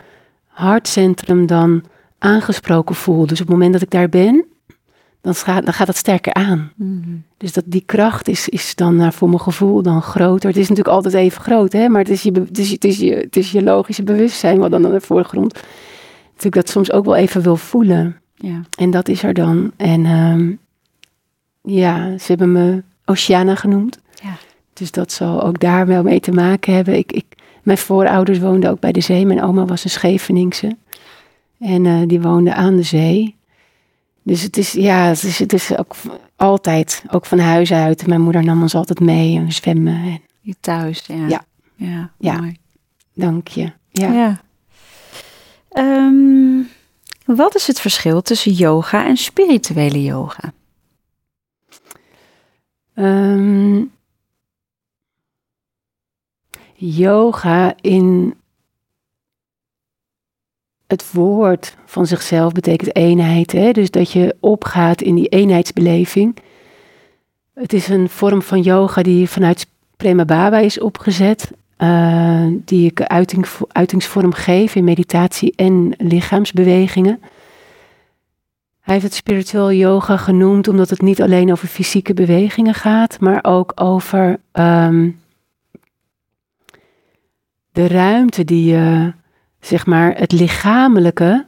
hartcentrum 0.48 1.46
dan 1.46 1.84
aangesproken 2.18 2.96
voel. 2.96 3.26
Dus 3.26 3.42
op 3.42 3.48
het 3.48 3.56
moment 3.56 3.74
dat 3.74 3.82
ik 3.82 3.90
daar 3.90 4.10
ben, 4.10 4.46
dan 5.22 5.36
gaat, 5.36 5.66
dan 5.66 5.74
gaat 5.74 5.88
dat 5.88 5.96
sterker 5.96 6.34
aan. 6.34 6.72
Mhm. 6.76 7.16
Dus 7.38 7.54
dat 7.54 7.64
die 7.68 7.84
kracht 7.86 8.28
is, 8.28 8.50
is 8.50 8.76
dan 8.76 8.96
naar 8.96 9.14
voor 9.14 9.28
mijn 9.28 9.42
gevoel 9.42 9.82
dan 9.82 10.02
groter. 10.02 10.50
Het 10.50 10.58
is 10.58 10.70
natuurlijk 10.70 10.96
altijd 10.96 11.14
even 11.14 11.42
groot, 11.42 11.74
hè? 11.74 11.90
maar 11.90 12.02
het 12.02 12.10
is 12.10 12.22
je, 12.22 12.32
het 12.32 12.58
is, 12.58 12.72
het 12.72 12.84
is 12.84 12.98
je, 12.98 13.16
het 13.16 13.36
is 13.36 13.52
je 13.52 13.64
logische 13.64 14.04
bewustzijn 14.04 14.60
wat 14.60 14.72
dan 14.72 14.86
aan 14.86 14.92
de 14.92 15.02
voorgrond. 15.02 15.54
Natuurlijk 16.26 16.56
dat 16.56 16.70
soms 16.70 16.92
ook 16.92 17.06
wel 17.06 17.16
even 17.16 17.42
wil 17.42 17.56
voelen. 17.56 18.20
Ja. 18.36 18.62
En 18.78 18.92
dat 18.92 19.08
is 19.08 19.24
er 19.24 19.34
dan. 19.34 19.72
En 19.78 20.06
um, 20.06 20.60
ja, 21.62 22.18
ze 22.18 22.26
hebben 22.28 22.52
me 22.52 22.84
Oceana 23.06 23.56
genoemd. 23.56 24.00
Ja. 24.24 24.38
Dus 24.74 24.92
dat 24.92 25.12
zal 25.12 25.44
ook 25.44 25.60
daar 25.60 25.88
wel 25.88 26.04
mee 26.04 26.20
te 26.20 26.32
maken 26.32 26.74
hebben. 26.74 26.98
Ik, 26.98 27.12
ik, 27.12 27.26
mijn 27.64 27.78
voorouders 27.78 28.40
woonden 28.40 28.70
ook 28.70 28.80
bij 28.80 28.92
de 28.92 29.02
zee. 29.02 29.26
Mijn 29.26 29.44
oma 29.44 29.66
was 29.66 29.84
een 29.84 29.90
Scheveningse. 29.90 30.78
En 31.60 31.86
uh, 31.86 32.02
die 32.08 32.22
woonde 32.22 32.54
aan 32.54 32.76
de 32.76 32.84
zee. 32.84 33.36
Dus 34.24 34.42
het 34.42 34.58
is, 34.58 34.72
ja, 34.72 35.06
het 35.08 35.24
is, 35.24 35.40
het 35.40 35.54
is 35.54 35.78
ook 35.78 35.96
altijd, 36.36 37.04
ook 37.12 37.26
van 37.26 37.40
huis 37.40 37.72
uit. 37.74 38.08
Mijn 38.08 38.22
moeder 38.22 38.44
nam 38.44 38.62
ons 38.62 38.76
altijd 38.76 39.00
mee 39.00 39.38
en 39.38 39.52
zwemmen. 39.52 40.04
En... 40.04 40.22
Je 40.42 40.56
thuis, 40.60 41.06
ja. 41.06 41.28
Ja. 41.28 41.46
Ja, 41.76 42.12
ja. 42.18 42.38
Mooi. 42.40 42.58
dank 43.14 43.48
je. 43.48 43.72
Ja. 43.92 44.12
ja. 44.12 44.42
Um, 45.74 46.70
wat 47.26 47.56
is 47.56 47.68
het 47.68 47.80
verschil 47.80 48.22
tussen 48.22 48.52
yoga 48.52 49.06
en 49.06 49.18
spirituele 49.18 50.04
yoga? 50.04 50.54
Um, 52.96 53.92
yoga 56.76 57.76
in 57.82 58.41
het 60.92 61.12
woord 61.12 61.76
van 61.86 62.08
zichzelf 62.08 62.52
betekent 62.52 62.96
eenheid. 62.96 63.52
Hè? 63.52 63.72
Dus 63.72 63.92
dat 63.92 64.12
je 64.12 64.36
opgaat 64.40 65.02
in 65.02 65.16
die 65.16 65.28
eenheidsbeleving. 65.28 66.36
Het 67.54 67.74
is 67.74 67.88
een 67.88 68.10
vorm 68.10 68.42
van 68.42 68.62
yoga 68.62 69.02
die 69.02 69.30
vanuit 69.30 69.68
Prema 69.98 70.26
Baba 70.26 70.58
is 70.58 70.80
opgezet. 70.80 71.52
Uh, 71.78 72.48
die 72.66 72.86
ik 72.86 73.02
uiting, 73.02 73.46
uitingsvorm 73.68 74.34
geef 74.34 74.76
in 74.76 74.84
meditatie 74.84 75.54
en 75.56 75.94
lichaamsbewegingen. 75.98 77.20
Hij 78.82 78.94
heeft 78.94 79.06
het 79.06 79.14
spiritueel 79.14 79.72
yoga 79.72 80.18
genoemd 80.18 80.68
omdat 80.68 80.90
het 80.90 81.02
niet 81.02 81.22
alleen 81.22 81.52
over 81.52 81.68
fysieke 81.68 82.14
bewegingen 82.14 82.74
gaat, 82.74 83.20
maar 83.20 83.40
ook 83.42 83.72
over 83.76 84.40
um, 84.54 85.20
de 87.72 87.88
ruimte 87.88 88.44
die 88.44 88.66
je, 88.66 89.14
zeg 89.62 89.86
maar, 89.86 90.18
het 90.18 90.32
lichamelijke 90.32 91.48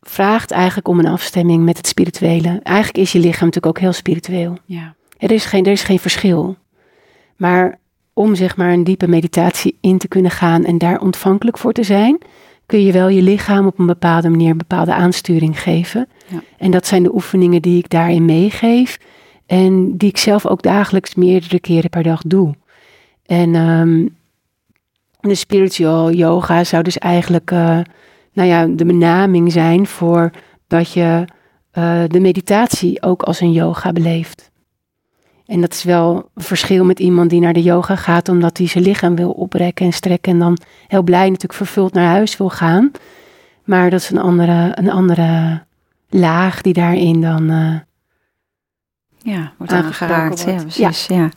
vraagt 0.00 0.50
eigenlijk 0.50 0.88
om 0.88 0.98
een 0.98 1.06
afstemming 1.06 1.64
met 1.64 1.76
het 1.76 1.86
spirituele. 1.86 2.60
Eigenlijk 2.62 2.98
is 2.98 3.12
je 3.12 3.18
lichaam 3.18 3.46
natuurlijk 3.46 3.66
ook 3.66 3.78
heel 3.78 3.92
spiritueel. 3.92 4.58
Ja. 4.64 4.94
Er, 5.18 5.30
is 5.30 5.44
geen, 5.44 5.64
er 5.64 5.72
is 5.72 5.82
geen 5.82 5.98
verschil. 5.98 6.56
Maar 7.36 7.78
om 8.12 8.34
zeg 8.34 8.56
maar 8.56 8.72
een 8.72 8.84
diepe 8.84 9.08
meditatie 9.08 9.78
in 9.80 9.98
te 9.98 10.08
kunnen 10.08 10.30
gaan 10.30 10.64
en 10.64 10.78
daar 10.78 11.00
ontvankelijk 11.00 11.58
voor 11.58 11.72
te 11.72 11.82
zijn, 11.82 12.18
kun 12.66 12.84
je 12.84 12.92
wel 12.92 13.08
je 13.08 13.22
lichaam 13.22 13.66
op 13.66 13.78
een 13.78 13.86
bepaalde 13.86 14.28
manier 14.28 14.50
een 14.50 14.56
bepaalde 14.56 14.94
aansturing 14.94 15.60
geven. 15.60 16.08
Ja. 16.26 16.42
En 16.58 16.70
dat 16.70 16.86
zijn 16.86 17.02
de 17.02 17.14
oefeningen 17.14 17.62
die 17.62 17.78
ik 17.78 17.90
daarin 17.90 18.24
meegeef 18.24 18.98
en 19.46 19.96
die 19.96 20.08
ik 20.08 20.16
zelf 20.16 20.46
ook 20.46 20.62
dagelijks 20.62 21.14
meerdere 21.14 21.60
keren 21.60 21.90
per 21.90 22.02
dag 22.02 22.22
doe. 22.26 22.54
En 23.26 23.54
um, 23.54 24.16
de 25.28 25.34
spiritual 25.34 26.12
yoga 26.12 26.64
zou 26.64 26.82
dus 26.82 26.98
eigenlijk, 26.98 27.50
uh, 27.50 27.78
nou 28.32 28.48
ja, 28.48 28.66
de 28.66 28.84
benaming 28.84 29.52
zijn 29.52 29.86
voor 29.86 30.30
dat 30.66 30.92
je 30.92 31.24
uh, 31.78 32.02
de 32.08 32.20
meditatie 32.20 33.02
ook 33.02 33.22
als 33.22 33.40
een 33.40 33.52
yoga 33.52 33.92
beleeft. 33.92 34.50
En 35.46 35.60
dat 35.60 35.72
is 35.72 35.84
wel 35.84 36.30
een 36.34 36.42
verschil 36.42 36.84
met 36.84 36.98
iemand 36.98 37.30
die 37.30 37.40
naar 37.40 37.52
de 37.52 37.62
yoga 37.62 37.96
gaat 37.96 38.28
omdat 38.28 38.58
hij 38.58 38.66
zijn 38.66 38.84
lichaam 38.84 39.16
wil 39.16 39.30
oprekken 39.30 39.86
en 39.86 39.92
strekken 39.92 40.32
en 40.32 40.38
dan 40.38 40.58
heel 40.86 41.02
blij 41.02 41.24
natuurlijk 41.24 41.54
vervuld 41.54 41.92
naar 41.92 42.08
huis 42.08 42.36
wil 42.36 42.50
gaan. 42.50 42.90
Maar 43.64 43.90
dat 43.90 44.00
is 44.00 44.10
een 44.10 44.18
andere, 44.18 44.72
een 44.74 44.90
andere 44.90 45.62
laag 46.08 46.60
die 46.60 46.72
daarin 46.72 47.20
dan 47.20 47.50
uh, 47.50 47.74
ja, 49.18 49.52
wordt 49.58 49.72
aangeraakt. 49.72 50.44
Ja, 50.44 50.54
precies. 50.54 51.06
Ja. 51.06 51.30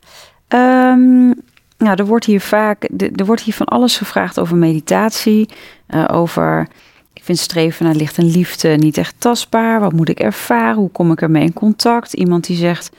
ja. 0.48 0.92
Um, 0.92 1.34
nou, 1.78 1.96
er 1.96 2.06
wordt 2.06 2.24
hier 2.24 2.40
vaak, 2.40 2.88
er 3.16 3.26
wordt 3.26 3.42
hier 3.42 3.54
van 3.54 3.66
alles 3.66 3.96
gevraagd 3.96 4.40
over 4.40 4.56
meditatie, 4.56 5.48
uh, 5.88 6.04
over 6.12 6.68
ik 7.12 7.24
vind 7.24 7.38
streven 7.38 7.84
naar 7.84 7.94
licht 7.94 8.18
en 8.18 8.30
liefde 8.30 8.68
niet 8.68 8.98
echt 8.98 9.14
tastbaar. 9.18 9.80
Wat 9.80 9.92
moet 9.92 10.08
ik 10.08 10.20
ervaren? 10.20 10.76
Hoe 10.76 10.90
kom 10.90 11.12
ik 11.12 11.22
ermee 11.22 11.42
in 11.42 11.52
contact? 11.52 12.12
Iemand 12.12 12.46
die 12.46 12.56
zegt, 12.56 12.90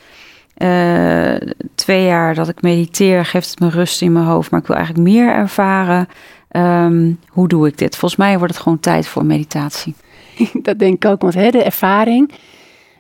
uh, 0.58 1.36
twee 1.76 2.06
jaar 2.06 2.36
dat 2.36 2.50
ik 2.50 2.62
mediteer, 2.62 3.26
geeft 3.26 3.50
het 3.50 3.60
me 3.60 3.70
rust 3.70 4.02
in 4.02 4.12
mijn 4.12 4.26
hoofd, 4.26 4.52
maar 4.52 4.60
ik 4.60 4.68
wil 4.68 4.76
eigenlijk 4.76 5.08
meer 5.08 5.30
ervaren. 5.30 6.08
Um, 6.52 7.20
hoe 7.28 7.48
doe 7.48 7.68
ik 7.68 7.78
dit? 7.78 7.96
Volgens 7.96 8.20
mij 8.20 8.38
wordt 8.38 8.54
het 8.54 8.64
gewoon 8.64 8.80
tijd 8.80 9.08
voor 9.08 9.26
meditatie. 9.26 9.96
dat 10.54 10.80
denk 10.80 10.96
ik 11.04 11.12
ook, 11.12 11.22
want 11.22 11.34
hè, 11.34 11.50
de 11.50 11.64
ervaring, 11.64 12.32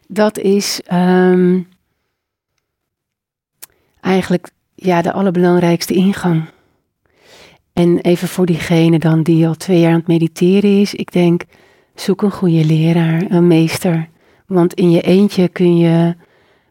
dat 0.08 0.38
is 0.38 0.82
um, 0.94 1.68
eigenlijk 4.02 4.50
ja, 4.80 5.02
de 5.02 5.12
allerbelangrijkste 5.12 5.94
ingang. 5.94 6.44
En 7.74 8.00
even 8.00 8.28
voor 8.28 8.46
diegene 8.46 9.00
dan 9.00 9.24
die 9.24 9.48
al 9.48 9.56
twee 9.56 9.80
jaar 9.80 9.92
aan 9.92 9.98
het 9.98 10.08
mediteren 10.08 10.80
is, 10.80 10.94
ik 10.94 11.12
denk, 11.12 11.44
zoek 11.96 12.22
een 12.22 12.32
goede 12.32 12.66
leraar, 12.66 13.24
een 13.30 13.48
meester. 13.48 14.08
Want 14.46 14.74
in 14.74 14.92
je 14.92 15.02
eentje 15.02 15.48
kun 15.48 15.78
je 15.78 16.16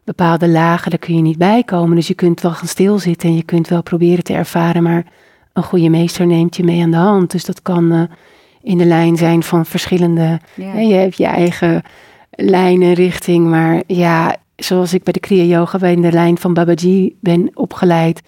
bepaalde 0.03 0.47
lagen, 0.47 0.89
daar 0.89 0.99
kun 0.99 1.15
je 1.15 1.21
niet 1.21 1.37
bij 1.37 1.63
komen. 1.63 1.95
Dus 1.95 2.07
je 2.07 2.13
kunt 2.13 2.41
wel 2.41 2.51
gaan 2.51 2.67
stilzitten 2.67 3.29
en 3.29 3.35
je 3.35 3.43
kunt 3.43 3.67
wel 3.67 3.83
proberen 3.83 4.23
te 4.23 4.33
ervaren, 4.33 4.83
maar 4.83 5.05
een 5.53 5.63
goede 5.63 5.89
meester 5.89 6.27
neemt 6.27 6.55
je 6.55 6.63
mee 6.63 6.81
aan 6.81 6.91
de 6.91 6.97
hand. 6.97 7.31
Dus 7.31 7.45
dat 7.45 7.61
kan 7.61 7.93
uh, 7.93 8.01
in 8.61 8.77
de 8.77 8.85
lijn 8.85 9.17
zijn 9.17 9.43
van 9.43 9.65
verschillende. 9.65 10.39
Ja. 10.53 10.73
je 10.79 10.93
hebt 10.93 11.17
je 11.17 11.25
eigen 11.25 11.81
lijn 12.29 12.81
en 12.81 12.93
richting, 12.93 13.47
maar 13.47 13.83
ja, 13.87 14.35
zoals 14.57 14.93
ik 14.93 15.03
bij 15.03 15.13
de 15.13 15.19
Kriya 15.19 15.43
Yoga 15.43 15.77
bij 15.77 15.95
de 15.95 16.11
lijn 16.11 16.37
van 16.37 16.53
Babaji 16.53 17.17
ben 17.19 17.49
opgeleid. 17.53 18.21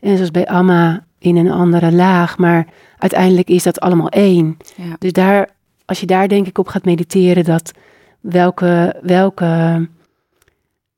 En 0.00 0.14
zoals 0.16 0.30
bij 0.30 0.46
Amma 0.46 1.04
in 1.18 1.36
een 1.36 1.50
andere 1.50 1.92
laag. 1.92 2.38
Maar 2.38 2.66
uiteindelijk 2.98 3.48
is 3.48 3.62
dat 3.62 3.80
allemaal 3.80 4.08
één. 4.08 4.56
Ja. 4.76 4.96
Dus 4.98 5.12
daar, 5.12 5.48
als 5.84 6.00
je 6.00 6.06
daar 6.06 6.28
denk 6.28 6.46
ik 6.46 6.58
op 6.58 6.68
gaat 6.68 6.84
mediteren, 6.84 7.44
dat 7.44 7.72
welke, 8.20 8.96
welke, 9.02 9.88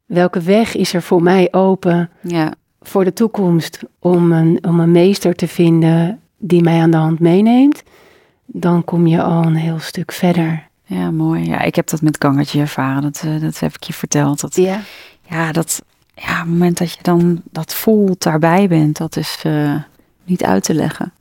welke 0.07 0.41
weg 0.41 0.77
is 0.77 0.95
er 0.95 1.03
voor 1.03 1.23
mij 1.23 1.49
open 1.53 2.11
Ja. 2.21 2.55
voor 2.81 3.05
de 3.05 3.13
toekomst 3.13 3.81
om 3.99 4.33
een, 4.33 4.65
om 4.69 4.81
een 4.81 4.93
meester 4.93 5.35
te 5.35 5.49
vinden 5.49 6.21
die 6.39 6.63
mij 6.63 6.81
aan 6.81 6.91
de 6.91 6.97
hand 6.97 7.21
meeneemt, 7.21 7.83
dan 8.47 8.85
kom 8.85 9.07
je 9.07 9.23
al 9.23 9.45
een 9.45 9.55
heel 9.55 9.79
stuk 9.79 10.13
verder. 10.13 10.69
Ja, 10.95 11.11
mooi. 11.11 11.45
Ja, 11.45 11.61
ik 11.61 11.75
heb 11.75 11.89
dat 11.89 12.03
met 12.03 12.17
Gangertje 12.23 12.61
ervaren. 12.61 13.03
Dat, 13.03 13.23
uh, 13.27 13.41
dat 13.41 13.59
heb 13.59 13.75
ik 13.75 13.83
je 13.83 13.93
verteld. 13.93 14.41
Dat, 14.41 14.55
Ja. 14.57 14.81
ja, 15.29 15.53
dat 15.53 15.83
ja, 16.15 16.39
het 16.39 16.47
moment 16.49 16.79
dat 16.79 16.93
je 16.93 17.03
dan 17.03 17.43
dat 17.51 17.75
voelt, 17.75 18.23
daarbij 18.23 18.69
bent, 18.69 18.97
dat 18.97 19.17
is 19.17 19.43
uh, 19.47 19.83
niet 20.25 20.45
uit 20.45 20.65
te 20.65 20.75
leggen. 20.75 21.13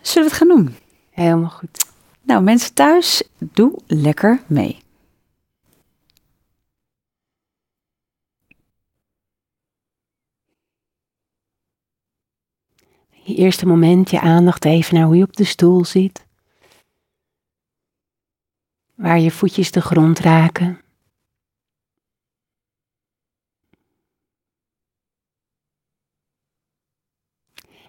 Zullen 0.00 0.28
we 0.28 0.34
het 0.34 0.46
gaan 0.46 0.56
doen? 0.56 0.76
Helemaal 1.10 1.50
goed. 1.50 1.86
Nou, 2.22 2.42
mensen 2.42 2.74
thuis, 2.74 3.22
doe 3.38 3.78
lekker 3.86 4.40
mee. 4.46 4.78
Je 13.10 13.34
eerste 13.34 13.66
moment, 13.66 14.10
je 14.10 14.20
aandacht 14.20 14.64
even 14.64 14.94
naar 14.94 15.04
hoe 15.06 15.16
je 15.16 15.22
op 15.22 15.36
de 15.36 15.44
stoel 15.44 15.84
zit. 15.84 16.23
Waar 18.94 19.18
je 19.18 19.30
voetjes 19.30 19.70
de 19.70 19.80
grond 19.80 20.18
raken. 20.18 20.80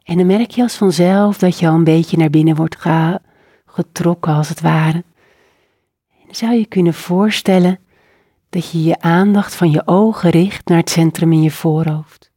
En 0.03 0.17
dan 0.17 0.25
merk 0.25 0.51
je 0.51 0.61
als 0.61 0.75
vanzelf 0.75 1.37
dat 1.37 1.59
je 1.59 1.67
al 1.67 1.73
een 1.73 1.83
beetje 1.83 2.17
naar 2.17 2.29
binnen 2.29 2.55
wordt 2.55 2.75
ge 2.75 3.19
getrokken, 3.65 4.33
als 4.33 4.49
het 4.49 4.61
ware. 4.61 5.03
En 6.09 6.25
dan 6.25 6.35
zou 6.35 6.53
je 6.53 6.65
kunnen 6.65 6.93
voorstellen 6.93 7.79
dat 8.49 8.71
je 8.71 8.83
je 8.83 8.99
aandacht 8.99 9.55
van 9.55 9.71
je 9.71 9.87
ogen 9.87 10.29
richt 10.29 10.67
naar 10.67 10.77
het 10.77 10.89
centrum 10.89 11.31
in 11.31 11.41
je 11.41 11.51
voorhoofd. 11.51 12.31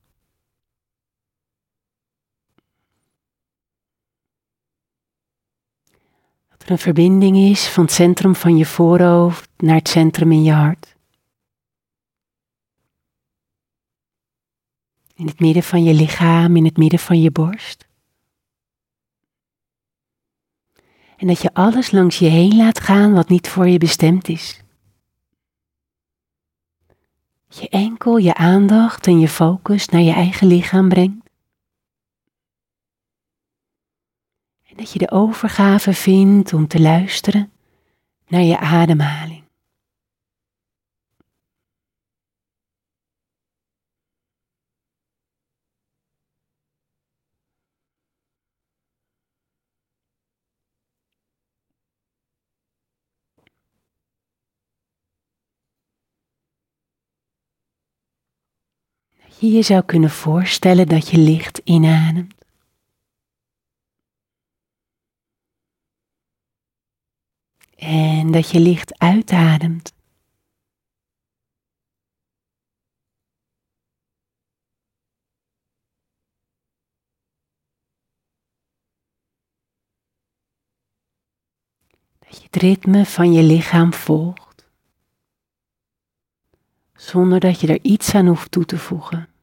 Een 6.70 6.78
verbinding 6.78 7.36
is 7.36 7.68
van 7.68 7.84
het 7.84 7.92
centrum 7.92 8.34
van 8.34 8.56
je 8.56 8.66
voorhoofd 8.66 9.50
naar 9.56 9.76
het 9.76 9.88
centrum 9.88 10.32
in 10.32 10.42
je 10.42 10.52
hart. 10.52 10.96
In 15.14 15.26
het 15.26 15.40
midden 15.40 15.62
van 15.62 15.82
je 15.82 15.94
lichaam, 15.94 16.56
in 16.56 16.64
het 16.64 16.76
midden 16.76 16.98
van 16.98 17.20
je 17.20 17.30
borst. 17.30 17.86
En 21.16 21.26
dat 21.26 21.42
je 21.42 21.54
alles 21.54 21.90
langs 21.90 22.18
je 22.18 22.26
heen 22.26 22.56
laat 22.56 22.80
gaan 22.80 23.12
wat 23.12 23.28
niet 23.28 23.48
voor 23.48 23.68
je 23.68 23.78
bestemd 23.78 24.28
is. 24.28 24.60
Je 27.48 27.68
enkel 27.68 28.16
je 28.16 28.34
aandacht 28.34 29.06
en 29.06 29.20
je 29.20 29.28
focus 29.28 29.88
naar 29.88 30.00
je 30.00 30.12
eigen 30.12 30.46
lichaam 30.46 30.88
brengt. 30.88 31.27
Dat 34.78 34.92
je 34.92 34.98
de 34.98 35.10
overgave 35.10 35.92
vindt 35.92 36.52
om 36.52 36.66
te 36.66 36.80
luisteren 36.80 37.52
naar 38.26 38.42
je 38.42 38.58
ademhaling. 38.58 39.46
je 59.40 59.50
je 59.50 59.62
zou 59.62 59.82
kunnen 59.82 60.10
voorstellen 60.10 60.88
dat 60.88 61.08
je 61.08 61.18
licht 61.18 61.60
inademt. 61.64 62.37
en 67.78 68.30
dat 68.30 68.50
je 68.50 68.60
licht 68.60 68.98
uitademt. 68.98 69.96
Dat 82.18 82.36
je 82.36 82.42
het 82.42 82.56
ritme 82.56 83.06
van 83.06 83.32
je 83.32 83.42
lichaam 83.42 83.92
volgt, 83.92 84.70
zonder 86.92 87.40
dat 87.40 87.60
je 87.60 87.66
er 87.66 87.82
iets 87.82 88.14
aan 88.14 88.26
hoeft 88.26 88.50
toe 88.50 88.64
te 88.64 88.78
voegen. 88.78 89.37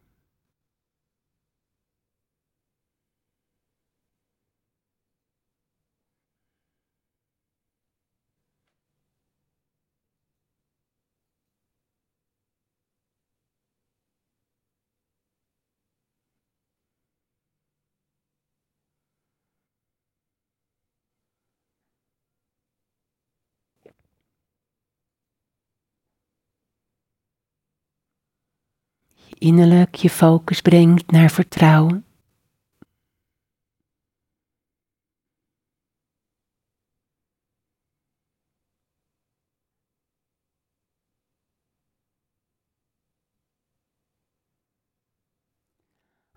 Innerlijk 29.37 29.95
je 29.95 30.09
focus 30.09 30.61
brengt 30.61 31.11
naar 31.11 31.29
vertrouwen. 31.29 32.05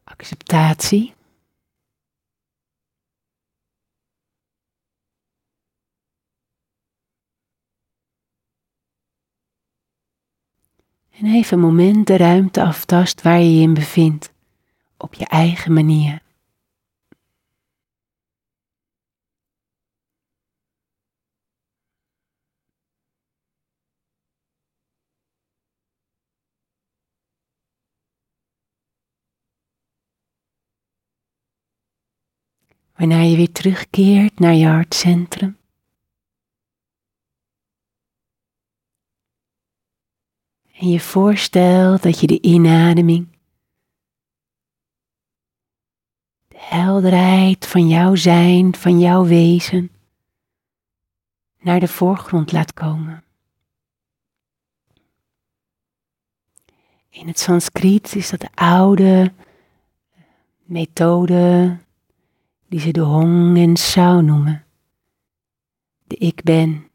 Acceptatie. 0.04 1.16
En 11.17 11.17
even 11.28 11.60
moment 11.60 12.06
de 12.06 12.16
ruimte 12.16 12.62
aftast 12.62 13.22
waar 13.22 13.40
je 13.40 13.54
je 13.54 13.62
in 13.62 13.74
bevindt, 13.74 14.32
op 14.96 15.14
je 15.14 15.26
eigen 15.26 15.72
manier. 15.72 16.22
Waarna 32.96 33.20
je 33.20 33.36
weer 33.36 33.52
terugkeert 33.52 34.38
naar 34.38 34.54
je 34.54 34.66
hartcentrum. 34.66 35.56
En 40.78 40.88
je 40.90 41.00
voorstelt 41.00 42.02
dat 42.02 42.20
je 42.20 42.26
de 42.26 42.40
inademing, 42.40 43.28
de 46.48 46.56
helderheid 46.58 47.66
van 47.66 47.88
jouw 47.88 48.14
zijn, 48.14 48.74
van 48.74 49.00
jouw 49.00 49.24
wezen, 49.24 49.90
naar 51.60 51.80
de 51.80 51.88
voorgrond 51.88 52.52
laat 52.52 52.74
komen. 52.74 53.24
In 57.10 57.26
het 57.26 57.38
Sanskriet 57.38 58.14
is 58.14 58.30
dat 58.30 58.40
de 58.40 58.50
oude 58.54 59.32
methode 60.62 61.76
die 62.68 62.80
ze 62.80 62.90
de 62.90 63.00
Hong 63.00 63.56
en 63.56 63.76
Sao 63.76 64.20
noemen. 64.20 64.64
De 66.04 66.16
ik 66.16 66.42
ben. 66.42 66.87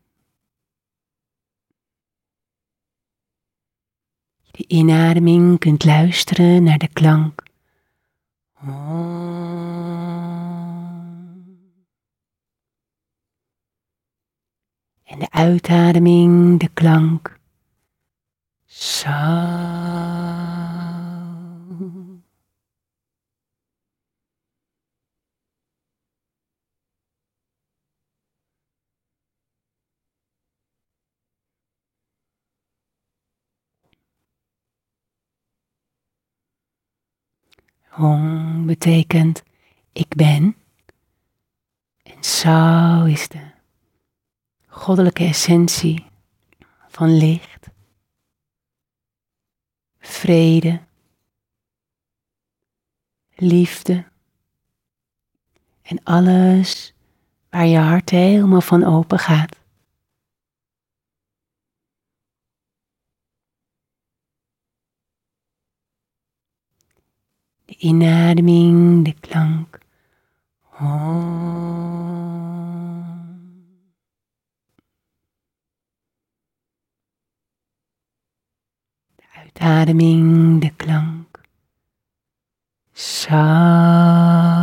De 4.57 4.65
inademing 4.67 5.59
kunt 5.59 5.85
luisteren 5.85 6.63
naar 6.63 6.77
de 6.77 6.87
klank. 6.87 7.43
En 15.03 15.19
de 15.19 15.27
uitademing, 15.29 16.59
de 16.59 16.69
klank. 16.73 17.39
Sa. 18.65 20.12
Hong 37.93 38.65
betekent 38.65 39.43
ik 39.91 40.15
ben. 40.15 40.55
En 42.03 42.23
Sao 42.23 43.05
is 43.05 43.27
de 43.27 43.51
goddelijke 44.67 45.23
essentie 45.23 46.05
van 46.87 47.17
licht, 47.17 47.67
vrede, 49.99 50.81
liefde 53.35 54.05
en 55.81 56.03
alles 56.03 56.93
waar 57.49 57.65
je 57.65 57.77
hart 57.77 58.09
helemaal 58.09 58.61
van 58.61 58.83
open 58.83 59.19
gaat. 59.19 59.62
Inademing, 67.83 69.03
de 69.05 69.13
klank. 69.19 69.79
De 79.15 79.23
uitademing, 79.35 80.61
de 80.61 80.71
klank. 80.75 81.41
Sa. 82.93 84.62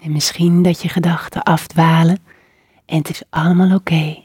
En 0.00 0.12
misschien 0.12 0.62
dat 0.62 0.82
je 0.82 0.88
gedachten 0.88 1.42
afdwalen 1.42 2.18
en 2.84 2.96
het 2.96 3.10
is 3.10 3.22
allemaal 3.30 3.74
oké. 3.74 4.24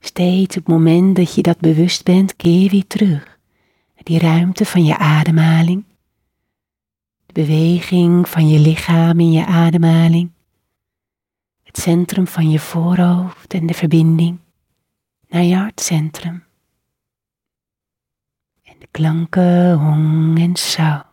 Steeds 0.00 0.56
op 0.56 0.66
het 0.66 0.74
moment 0.74 1.16
dat 1.16 1.34
je 1.34 1.42
dat 1.42 1.58
bewust 1.58 2.04
bent, 2.04 2.36
keer 2.36 2.70
weer 2.70 2.86
terug. 2.86 3.38
Die 4.02 4.18
ruimte 4.18 4.64
van 4.64 4.84
je 4.84 4.96
ademhaling. 4.96 5.84
De 7.26 7.32
beweging 7.32 8.28
van 8.28 8.48
je 8.48 8.58
lichaam 8.58 9.20
in 9.20 9.32
je 9.32 9.46
ademhaling. 9.46 10.30
Het 11.62 11.78
centrum 11.78 12.26
van 12.26 12.50
je 12.50 12.58
voorhoofd 12.58 13.54
en 13.54 13.66
de 13.66 13.74
verbinding 13.74 14.38
naar 15.28 15.42
je 15.42 15.56
hartcentrum. 15.56 16.44
En 18.62 18.74
de 18.78 18.88
klanken 18.90 19.78
hong 19.78 20.38
en 20.38 20.56
sao. 20.56 21.07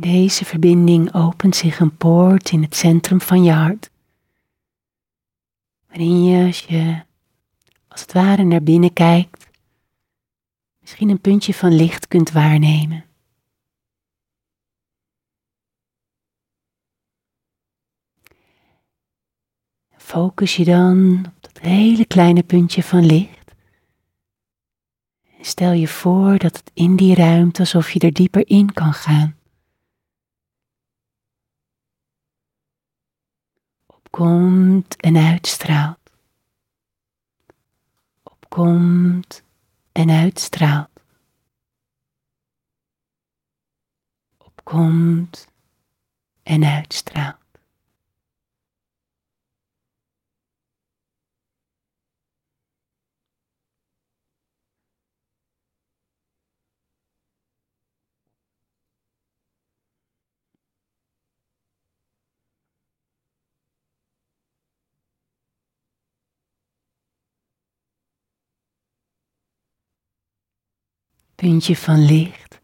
Deze 0.00 0.44
verbinding 0.44 1.14
opent 1.14 1.56
zich 1.56 1.80
een 1.80 1.96
poort 1.96 2.50
in 2.50 2.62
het 2.62 2.76
centrum 2.76 3.20
van 3.20 3.42
je 3.42 3.52
hart, 3.52 3.90
waarin 5.86 6.24
je 6.24 6.46
als 6.46 6.60
je 6.60 7.06
als 7.88 8.00
het 8.00 8.12
ware 8.12 8.44
naar 8.44 8.62
binnen 8.62 8.92
kijkt, 8.92 9.48
misschien 10.80 11.08
een 11.08 11.20
puntje 11.20 11.54
van 11.54 11.74
licht 11.74 12.08
kunt 12.08 12.32
waarnemen. 12.32 13.04
Focus 19.96 20.56
je 20.56 20.64
dan 20.64 21.24
op 21.26 21.42
dat 21.42 21.58
hele 21.58 22.04
kleine 22.04 22.42
puntje 22.42 22.82
van 22.82 23.06
licht. 23.06 23.54
En 25.38 25.44
stel 25.44 25.72
je 25.72 25.88
voor 25.88 26.38
dat 26.38 26.56
het 26.56 26.70
in 26.74 26.96
die 26.96 27.14
ruimte 27.14 27.60
alsof 27.60 27.90
je 27.90 28.00
er 28.00 28.12
dieper 28.12 28.48
in 28.48 28.72
kan 28.72 28.92
gaan. 28.92 29.37
Opkomt 34.10 34.96
en 34.96 35.16
uitstraalt. 35.16 36.10
Opkomt 38.22 39.42
en 39.92 40.10
uitstraalt. 40.10 41.00
Opkomt 44.38 45.48
en 46.42 46.64
uitstraalt. 46.64 47.37
Puntje 71.40 71.76
van 71.76 72.04
licht 72.04 72.60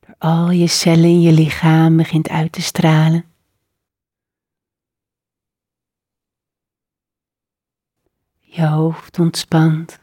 door 0.00 0.14
al 0.18 0.50
je 0.50 0.66
cellen 0.66 1.04
in 1.04 1.20
je 1.20 1.32
lichaam 1.32 1.96
begint 1.96 2.28
uit 2.28 2.52
te 2.52 2.62
stralen. 2.62 3.24
Je 8.38 8.66
hoofd 8.66 9.18
ontspant. 9.18 9.98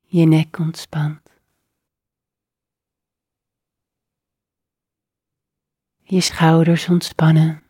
Je 0.00 0.24
nek 0.24 0.58
ontspant. 0.58 1.30
Je 6.02 6.20
schouders 6.20 6.88
ontspannen. 6.88 7.67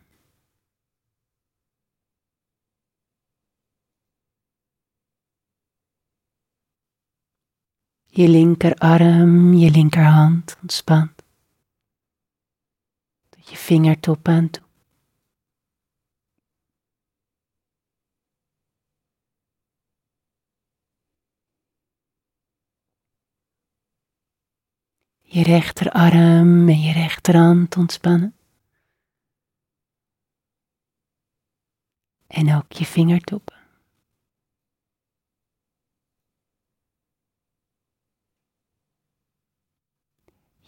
Je 8.19 8.27
linkerarm, 8.27 9.53
je 9.53 9.71
linkerhand 9.71 10.57
ontspant. 10.61 11.23
Tot 13.29 13.49
je 13.49 13.55
vingertop 13.55 14.27
aan 14.27 14.49
toe. 14.49 14.63
Je 25.21 25.43
rechterarm 25.43 26.69
en 26.69 26.81
je 26.81 26.93
rechterhand 26.93 27.77
ontspannen. 27.77 28.35
En 32.27 32.55
ook 32.55 32.71
je 32.71 32.85
vingertoppen. 32.85 33.58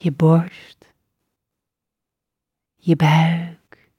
Je 0.02 0.12
borst, 0.12 0.86
je 2.76 2.95
buik, 2.95 3.91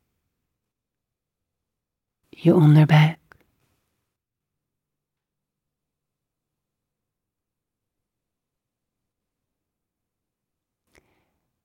je 2.29 2.55
onderbuik. 2.55 3.19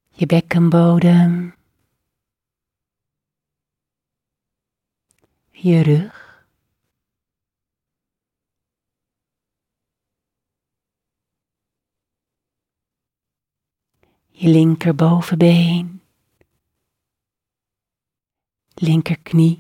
Je 0.10 0.26
bekkenbodem, 0.26 1.54
je 5.52 5.84
rug. 5.84 6.27
Je 14.40 14.50
linkerbovenbeen, 14.50 16.02
linkerknie, 18.74 19.60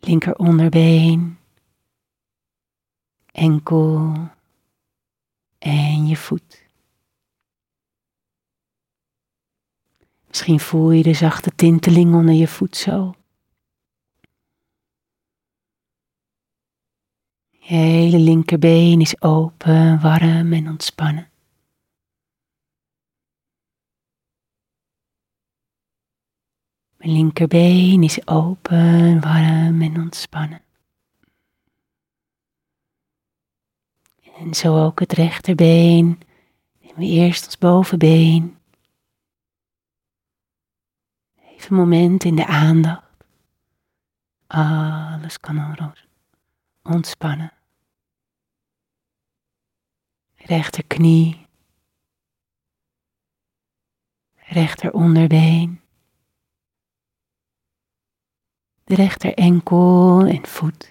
linkeronderbeen, 0.00 1.38
enkel 3.32 4.12
en 5.58 6.06
je 6.06 6.16
voet. 6.16 6.68
Misschien 10.28 10.60
voel 10.60 10.90
je 10.90 11.02
de 11.02 11.14
zachte 11.14 11.50
tinteling 11.54 12.14
onder 12.14 12.34
je 12.34 12.48
voet 12.48 12.76
zo. 12.76 13.14
Je 17.50 17.74
hele 17.74 18.18
linkerbeen 18.18 19.00
is 19.00 19.22
open, 19.22 20.00
warm 20.00 20.52
en 20.52 20.68
ontspannen. 20.68 21.29
Mijn 27.00 27.12
linkerbeen 27.12 28.02
is 28.02 28.26
open, 28.26 29.20
warm 29.20 29.82
en 29.82 30.00
ontspannen. 30.00 30.62
En 34.36 34.54
zo 34.54 34.84
ook 34.84 35.00
het 35.00 35.12
rechterbeen. 35.12 36.20
Neem 36.80 36.98
eerst 36.98 37.44
ons 37.44 37.58
bovenbeen. 37.58 38.58
Even 41.42 41.70
een 41.70 41.76
moment 41.76 42.24
in 42.24 42.36
de 42.36 42.46
aandacht. 42.46 43.04
Alles 44.46 45.40
kan 45.40 45.94
ontspannen. 46.82 47.52
Rechterknie. 50.34 51.46
Rechteronderbeen 54.34 55.79
de 58.90 58.96
rechter 58.96 59.34
enkel 59.34 60.26
en 60.26 60.46
voet. 60.46 60.90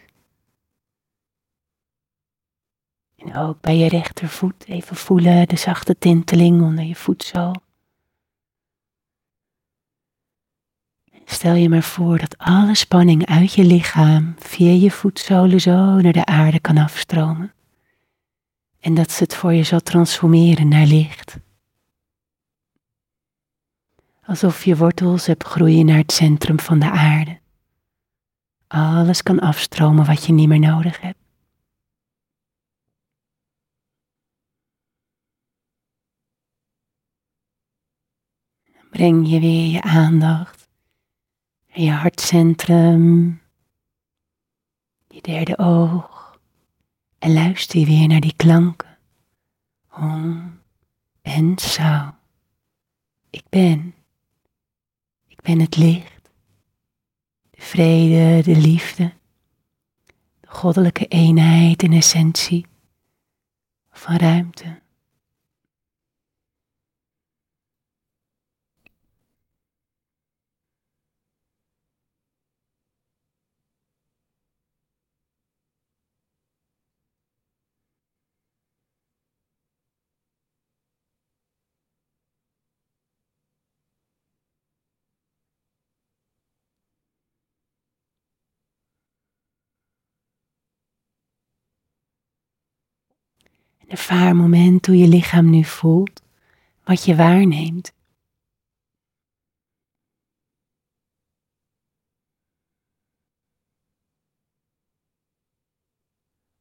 En 3.18 3.36
ook 3.36 3.62
bij 3.62 3.78
je 3.78 3.90
rechtervoet 3.90 4.66
even 4.68 4.96
voelen 4.96 5.48
de 5.48 5.58
zachte 5.58 5.98
tinteling 5.98 6.62
onder 6.62 6.84
je 6.84 6.96
voetzool. 6.96 7.56
Stel 11.26 11.54
je 11.54 11.70
maar 11.70 11.84
voor 11.84 12.18
dat 12.18 12.38
alle 12.38 12.76
spanning 12.76 13.26
uit 13.26 13.54
je 13.54 13.64
lichaam 13.64 14.36
via 14.38 14.72
je 14.72 14.92
voetzolen 14.92 15.62
zo 15.62 15.96
naar 16.02 16.14
de 16.14 16.26
aarde 16.26 16.60
kan 16.60 16.78
afstromen. 16.78 17.54
En 18.80 18.94
dat 18.94 19.12
ze 19.12 19.24
het 19.24 19.36
voor 19.36 19.54
je 19.54 19.64
zal 19.64 19.80
transformeren 19.80 20.68
naar 20.68 20.86
licht. 20.86 21.38
Alsof 24.26 24.66
je 24.66 24.78
wortels 24.78 25.26
hebt 25.26 25.44
groeien 25.44 25.86
naar 25.86 25.98
het 25.98 26.12
centrum 26.12 26.60
van 26.60 26.80
de 26.80 26.92
aarde 26.92 27.40
alles 28.70 29.24
kan 29.24 29.40
afstromen 29.40 30.06
wat 30.06 30.26
je 30.26 30.34
niet 30.34 30.48
meer 30.48 30.60
nodig 30.60 31.02
hebt. 31.02 31.18
breng 38.90 39.30
je 39.30 39.40
weer 39.40 39.72
je 39.72 39.82
aandacht 39.82 40.70
naar 41.68 41.80
je 41.80 41.92
hartcentrum, 41.92 43.42
je 45.08 45.22
derde 45.22 45.58
oog 45.58 46.40
en 47.20 47.34
luister 47.34 47.86
weer 47.86 48.08
naar 48.08 48.20
die 48.20 48.36
klanken. 48.36 48.98
Om 49.92 50.60
en 51.22 51.60
zo. 51.60 52.14
Ik 53.30 53.44
ben. 53.50 53.96
Ik 55.28 55.42
ben 55.42 55.60
het 55.60 55.78
licht 55.78 56.19
vrede, 57.60 58.42
de 58.44 58.58
liefde, 58.60 59.14
de 60.40 60.48
goddelijke 60.48 61.06
eenheid 61.06 61.84
en 61.84 61.94
essentie 61.94 62.66
van 63.92 64.16
ruimte. 64.16 64.80
Ervaar 93.90 94.36
moment 94.36 94.86
hoe 94.86 94.98
je 94.98 95.08
lichaam 95.08 95.50
nu 95.50 95.64
voelt, 95.64 96.24
wat 96.84 97.06
je 97.06 97.16
waarneemt. 97.16 97.94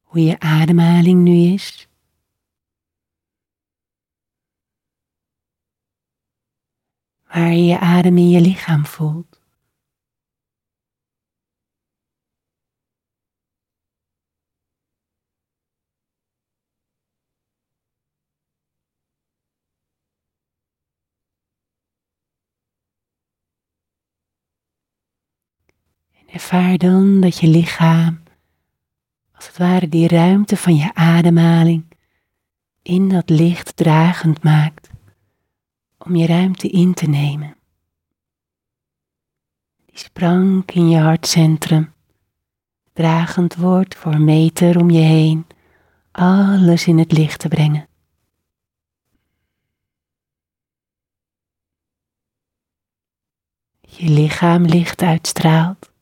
Hoe 0.00 0.20
je 0.22 0.40
ademhaling 0.40 1.22
nu 1.22 1.52
is. 1.52 1.88
Waar 7.26 7.52
je 7.52 7.64
je 7.64 7.78
adem 7.78 8.18
in 8.18 8.28
je 8.28 8.40
lichaam 8.40 8.86
voelt. 8.86 9.37
Ervaar 26.32 26.78
dan 26.78 27.20
dat 27.20 27.38
je 27.38 27.46
lichaam, 27.46 28.22
als 29.32 29.46
het 29.46 29.56
ware 29.58 29.88
die 29.88 30.08
ruimte 30.08 30.56
van 30.56 30.76
je 30.76 30.94
ademhaling, 30.94 31.84
in 32.82 33.08
dat 33.08 33.30
licht 33.30 33.76
dragend 33.76 34.42
maakt 34.42 34.90
om 35.98 36.16
je 36.16 36.26
ruimte 36.26 36.68
in 36.68 36.94
te 36.94 37.06
nemen. 37.06 37.56
Die 39.86 39.98
sprank 39.98 40.70
in 40.70 40.88
je 40.88 40.98
hartcentrum, 40.98 41.92
dragend 42.92 43.54
wordt 43.54 43.94
voor 43.94 44.20
meter 44.20 44.78
om 44.78 44.90
je 44.90 45.02
heen, 45.02 45.46
alles 46.10 46.86
in 46.86 46.98
het 46.98 47.12
licht 47.12 47.40
te 47.40 47.48
brengen. 47.48 47.88
Je 53.80 54.08
lichaam 54.08 54.64
licht 54.64 55.02
uitstraalt. 55.02 55.96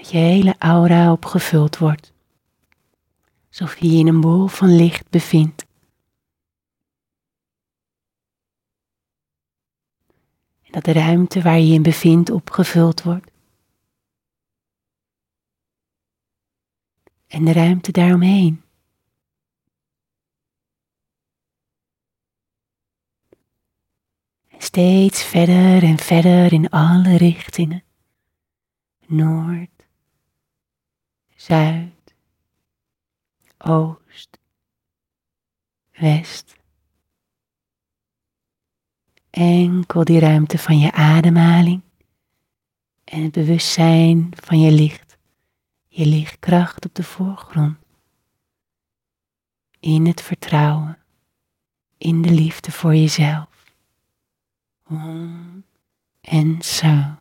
Dat 0.00 0.10
je 0.10 0.18
hele 0.18 0.54
aura 0.58 1.12
opgevuld 1.12 1.78
wordt, 1.78 2.12
alsof 3.48 3.78
je 3.78 3.90
je 3.90 3.98
in 3.98 4.06
een 4.06 4.20
bol 4.20 4.46
van 4.46 4.76
licht 4.76 5.10
bevindt. 5.10 5.66
En 10.62 10.72
dat 10.72 10.84
de 10.84 10.92
ruimte 10.92 11.42
waar 11.42 11.58
je 11.58 11.66
je 11.66 11.74
in 11.74 11.82
bevindt 11.82 12.30
opgevuld 12.30 13.02
wordt. 13.02 13.30
En 17.26 17.44
de 17.44 17.52
ruimte 17.52 17.92
daaromheen. 17.92 18.62
steeds 24.62 25.22
verder 25.22 25.82
en 25.82 25.98
verder 25.98 26.52
in 26.52 26.68
alle 26.68 27.16
richtingen. 27.16 27.82
Noord, 29.06 29.79
zuid, 31.40 32.14
oost, 33.58 34.38
west. 35.90 36.56
Enkel 39.30 40.04
die 40.04 40.18
ruimte 40.18 40.58
van 40.58 40.78
je 40.78 40.92
ademhaling 40.92 41.82
en 43.04 43.22
het 43.22 43.32
bewustzijn 43.32 44.32
van 44.36 44.60
je 44.60 44.72
licht, 44.72 45.18
je 45.88 46.06
lichtkracht 46.06 46.84
op 46.84 46.94
de 46.94 47.02
voorgrond. 47.02 47.78
In 49.78 50.06
het 50.06 50.22
vertrouwen, 50.22 50.98
in 51.98 52.22
de 52.22 52.30
liefde 52.30 52.72
voor 52.72 52.94
jezelf. 52.94 53.74
Om 54.86 55.64
en 56.20 56.62
zo. 56.62 57.19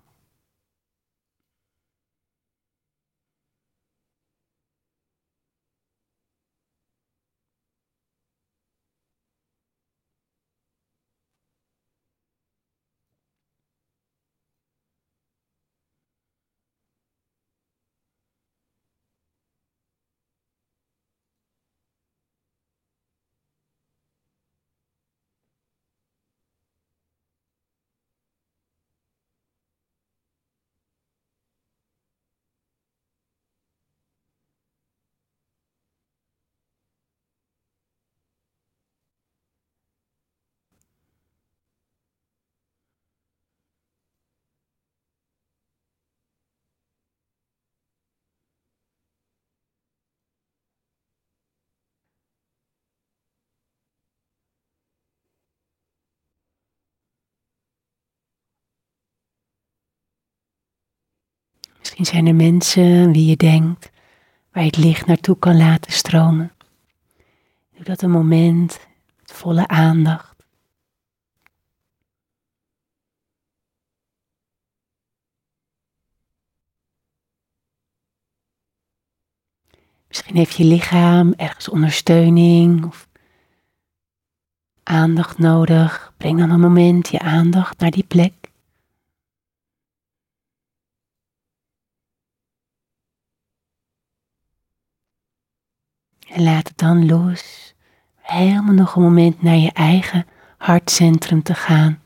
Misschien 61.99 62.23
zijn 62.23 62.37
er 62.37 62.43
mensen 62.43 63.11
wie 63.11 63.29
je 63.29 63.35
denkt, 63.35 63.91
waar 64.51 64.63
je 64.63 64.69
het 64.69 64.77
licht 64.77 65.05
naartoe 65.05 65.37
kan 65.39 65.57
laten 65.57 65.91
stromen. 65.91 66.51
Doe 67.75 67.83
dat 67.83 68.01
een 68.01 68.11
moment 68.11 68.87
met 69.19 69.31
volle 69.31 69.67
aandacht. 69.67 70.35
Misschien 80.07 80.35
heeft 80.35 80.55
je 80.55 80.63
lichaam 80.63 81.33
ergens 81.37 81.69
ondersteuning 81.69 82.85
of 82.85 83.07
aandacht 84.83 85.37
nodig. 85.37 86.13
Breng 86.17 86.39
dan 86.39 86.49
een 86.49 86.59
moment 86.59 87.09
je 87.09 87.19
aandacht 87.19 87.79
naar 87.79 87.91
die 87.91 88.05
plek. 88.07 88.38
En 96.29 96.43
laat 96.43 96.67
het 96.67 96.77
dan 96.77 97.05
los. 97.05 97.73
Helemaal 98.15 98.73
nog 98.73 98.95
een 98.95 99.01
moment 99.01 99.41
naar 99.41 99.55
je 99.55 99.71
eigen 99.71 100.27
hartcentrum 100.57 101.43
te 101.43 101.53
gaan. 101.53 102.03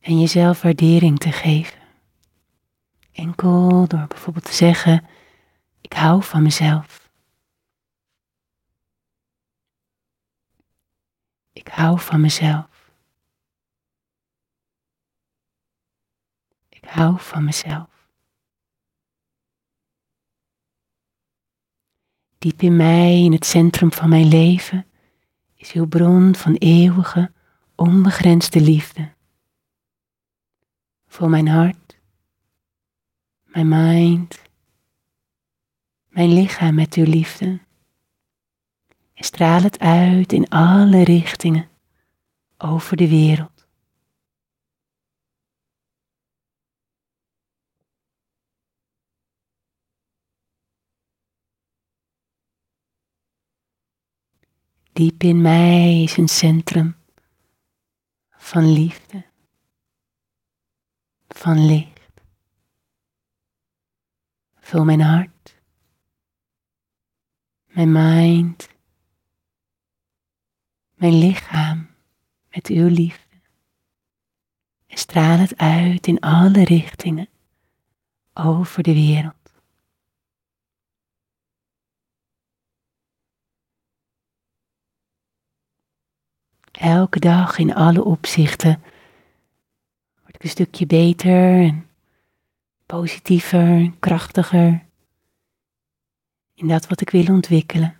En 0.00 0.20
jezelf 0.20 0.62
waardering 0.62 1.18
te 1.18 1.32
geven. 1.32 1.78
Enkel 3.12 3.86
door 3.86 4.06
bijvoorbeeld 4.08 4.44
te 4.44 4.54
zeggen: 4.54 5.06
Ik 5.80 5.92
hou 5.92 6.22
van 6.22 6.42
mezelf. 6.42 7.10
Ik 11.52 11.68
hou 11.68 12.00
van 12.00 12.20
mezelf. 12.20 12.92
Ik 16.68 16.84
hou 16.84 17.20
van 17.20 17.44
mezelf. 17.44 17.97
Diep 22.38 22.62
in 22.62 22.76
mij, 22.76 23.22
in 23.22 23.32
het 23.32 23.46
centrum 23.46 23.92
van 23.92 24.08
mijn 24.08 24.28
leven, 24.28 24.86
is 25.56 25.72
uw 25.72 25.86
bron 25.86 26.34
van 26.34 26.54
eeuwige, 26.54 27.32
onbegrensde 27.74 28.60
liefde. 28.60 29.12
Voor 31.06 31.30
mijn 31.30 31.48
hart, 31.48 31.98
mijn 33.44 33.68
mind, 33.68 34.42
mijn 36.08 36.32
lichaam 36.32 36.74
met 36.74 36.94
uw 36.94 37.04
liefde. 37.04 37.58
En 39.14 39.24
straal 39.24 39.62
het 39.62 39.78
uit 39.78 40.32
in 40.32 40.48
alle 40.48 41.04
richtingen 41.04 41.68
over 42.58 42.96
de 42.96 43.08
wereld. 43.08 43.57
Diep 54.98 55.22
in 55.22 55.40
mij 55.40 56.02
is 56.02 56.16
een 56.16 56.28
centrum 56.28 56.96
van 58.30 58.72
liefde, 58.72 59.24
van 61.28 61.66
licht. 61.66 62.10
Vul 64.60 64.84
mijn 64.84 65.00
hart 65.00 65.38
mijn 67.66 67.92
mind, 67.92 68.68
mijn 70.94 71.18
lichaam 71.18 71.88
met 72.50 72.66
uw 72.66 72.88
liefde. 72.88 73.36
En 74.86 74.98
straal 74.98 75.38
het 75.38 75.56
uit 75.56 76.06
in 76.06 76.20
alle 76.20 76.64
richtingen 76.64 77.28
over 78.32 78.82
de 78.82 78.94
wereld. 78.94 79.37
Elke 86.72 87.18
dag 87.18 87.58
in 87.58 87.74
alle 87.74 88.04
opzichten 88.04 88.82
word 90.22 90.34
ik 90.34 90.42
een 90.42 90.48
stukje 90.48 90.86
beter 90.86 91.62
en 91.62 91.88
positiever, 92.86 93.92
krachtiger 93.98 94.86
in 96.54 96.68
dat 96.68 96.86
wat 96.86 97.00
ik 97.00 97.10
wil 97.10 97.26
ontwikkelen. 97.26 97.96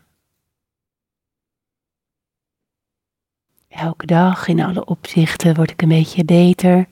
Elke 3.68 4.06
dag 4.06 4.48
in 4.48 4.60
alle 4.60 4.84
opzichten 4.84 5.54
word 5.54 5.70
ik 5.70 5.82
een 5.82 5.88
beetje 5.88 6.24
beter, 6.24 6.88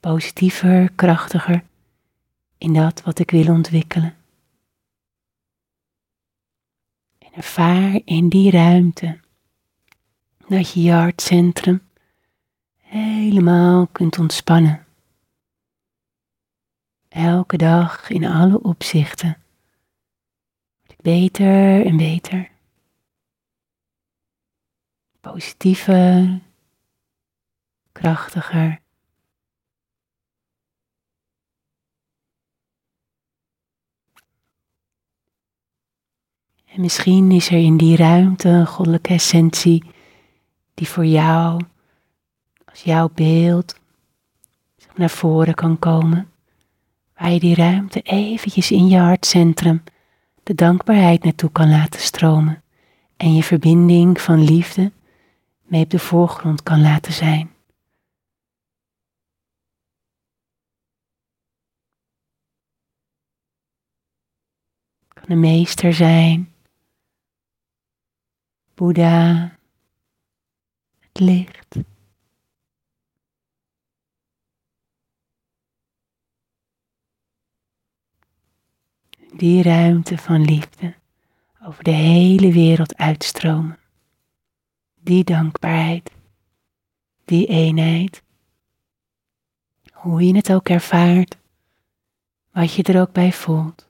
positiever, 0.00 0.92
krachtiger 0.92 1.64
in 2.58 2.72
dat 2.72 3.02
wat 3.02 3.18
ik 3.18 3.30
wil 3.30 3.52
ontwikkelen. 3.54 4.16
En 7.18 7.32
ervaar 7.32 8.00
in 8.04 8.28
die 8.28 8.50
ruimte 8.50 9.23
dat 10.48 10.72
je 10.72 10.82
je 10.82 10.92
hartcentrum 10.92 11.82
helemaal 12.76 13.86
kunt 13.86 14.18
ontspannen. 14.18 14.86
Elke 17.08 17.56
dag 17.56 18.10
in 18.10 18.24
alle 18.24 18.62
opzichten 18.62 19.38
word 20.94 21.02
beter 21.02 21.86
en 21.86 21.96
beter. 21.96 22.50
Positiever, 25.20 26.40
krachtiger. 27.92 28.82
En 36.64 36.80
misschien 36.80 37.30
is 37.30 37.48
er 37.48 37.58
in 37.58 37.76
die 37.76 37.96
ruimte 37.96 38.48
een 38.48 38.66
goddelijke 38.66 39.08
essentie 39.08 39.84
die 40.74 40.88
voor 40.88 41.06
jou, 41.06 41.60
als 42.64 42.82
jouw 42.82 43.10
beeld, 43.14 43.80
naar 44.94 45.10
voren 45.10 45.54
kan 45.54 45.78
komen. 45.78 46.28
Waar 47.16 47.30
je 47.30 47.40
die 47.40 47.54
ruimte 47.54 48.00
eventjes 48.00 48.70
in 48.70 48.88
je 48.88 48.98
hartcentrum 48.98 49.82
de 50.42 50.54
dankbaarheid 50.54 51.24
naartoe 51.24 51.50
kan 51.50 51.70
laten 51.70 52.00
stromen. 52.00 52.62
En 53.16 53.34
je 53.34 53.42
verbinding 53.42 54.20
van 54.20 54.44
liefde 54.44 54.92
mee 55.62 55.84
op 55.84 55.90
de 55.90 55.98
voorgrond 55.98 56.62
kan 56.62 56.80
laten 56.80 57.12
zijn. 57.12 57.52
Kan 65.08 65.24
de 65.26 65.34
meester 65.34 65.94
zijn, 65.94 66.52
Boeddha, 68.74 69.56
licht. 71.20 71.76
Die 79.36 79.62
ruimte 79.62 80.18
van 80.18 80.44
liefde 80.44 80.94
over 81.62 81.84
de 81.84 81.90
hele 81.90 82.52
wereld 82.52 82.96
uitstromen. 82.96 83.78
Die 84.94 85.24
dankbaarheid, 85.24 86.10
die 87.24 87.46
eenheid, 87.46 88.22
hoe 89.92 90.26
je 90.26 90.36
het 90.36 90.52
ook 90.52 90.68
ervaart, 90.68 91.36
wat 92.52 92.74
je 92.74 92.82
er 92.82 93.00
ook 93.00 93.12
bij 93.12 93.32
voelt. 93.32 93.88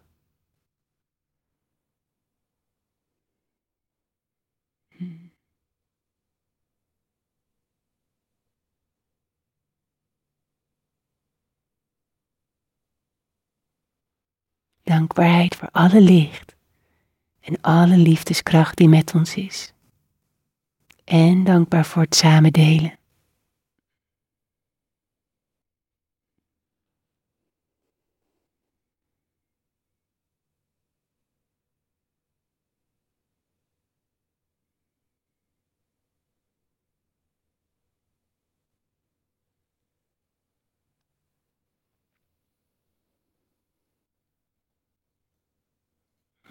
Dankbaarheid 14.95 15.57
voor 15.57 15.69
alle 15.73 16.01
licht 16.01 16.55
en 17.41 17.61
alle 17.61 17.97
liefdeskracht 17.97 18.77
die 18.77 18.89
met 18.89 19.15
ons 19.15 19.35
is. 19.35 19.73
En 21.05 21.45
dankbaar 21.45 21.85
voor 21.85 22.03
het 22.03 22.15
samen 22.15 22.53
delen. 22.53 22.99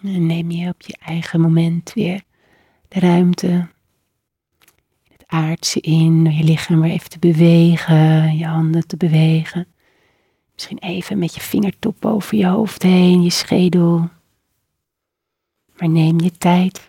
En 0.04 0.26
neem 0.26 0.50
je 0.50 0.68
op 0.68 0.82
je 0.82 0.96
eigen 1.04 1.40
moment 1.40 1.92
weer 1.92 2.22
de 2.88 3.00
ruimte, 3.00 3.68
het 5.08 5.24
aardse 5.26 5.80
in, 5.80 6.24
door 6.24 6.32
je 6.32 6.44
lichaam 6.44 6.80
weer 6.80 6.90
even 6.90 7.10
te 7.10 7.18
bewegen, 7.18 8.36
je 8.36 8.46
handen 8.46 8.86
te 8.86 8.96
bewegen. 8.96 9.66
Misschien 10.54 10.78
even 10.78 11.18
met 11.18 11.34
je 11.34 11.40
vingertop 11.40 12.04
over 12.04 12.36
je 12.36 12.46
hoofd 12.46 12.82
heen, 12.82 13.22
je 13.22 13.30
schedel. 13.30 14.08
Maar 15.76 15.88
neem 15.88 16.20
je 16.20 16.30
tijd 16.30 16.88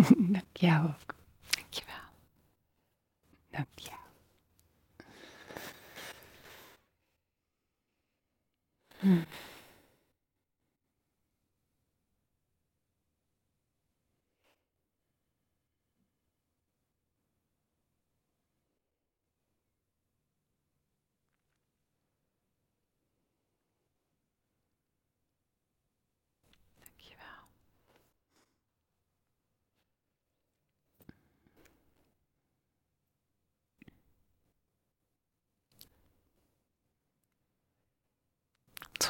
Dank 0.34 0.56
jou 0.56 0.86
ook. 0.86 1.14
Dank 1.50 1.74
je 1.74 1.82
wel. 1.86 2.10
Dank 3.50 3.78
jou. 3.78 3.98
Hmm. 8.98 9.24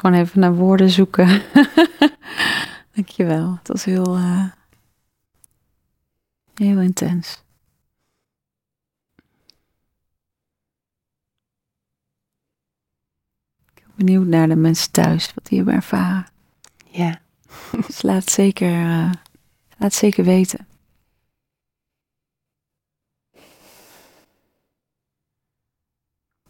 Gewoon 0.00 0.20
even 0.20 0.40
naar 0.40 0.54
woorden 0.54 0.90
zoeken. 0.90 1.28
Dank 2.94 3.08
je 3.08 3.24
wel. 3.24 3.54
Het 3.58 3.68
was 3.68 3.84
heel, 3.84 4.16
eh, 4.16 4.50
heel 6.54 6.80
intens. 6.80 7.42
Ik 13.74 13.82
ben 13.84 13.92
benieuwd 13.96 14.26
naar 14.26 14.48
de 14.48 14.56
mensen 14.56 14.90
thuis, 14.90 15.34
wat 15.34 15.46
die 15.46 15.56
hebben 15.56 15.74
ervaren. 15.74 16.26
Ja, 16.86 17.20
Dus 17.86 18.02
laat 18.02 18.30
zeker, 18.30 18.72
eh, 18.72 19.12
laat 19.78 19.94
zeker 19.94 20.24
weten. 20.24 20.66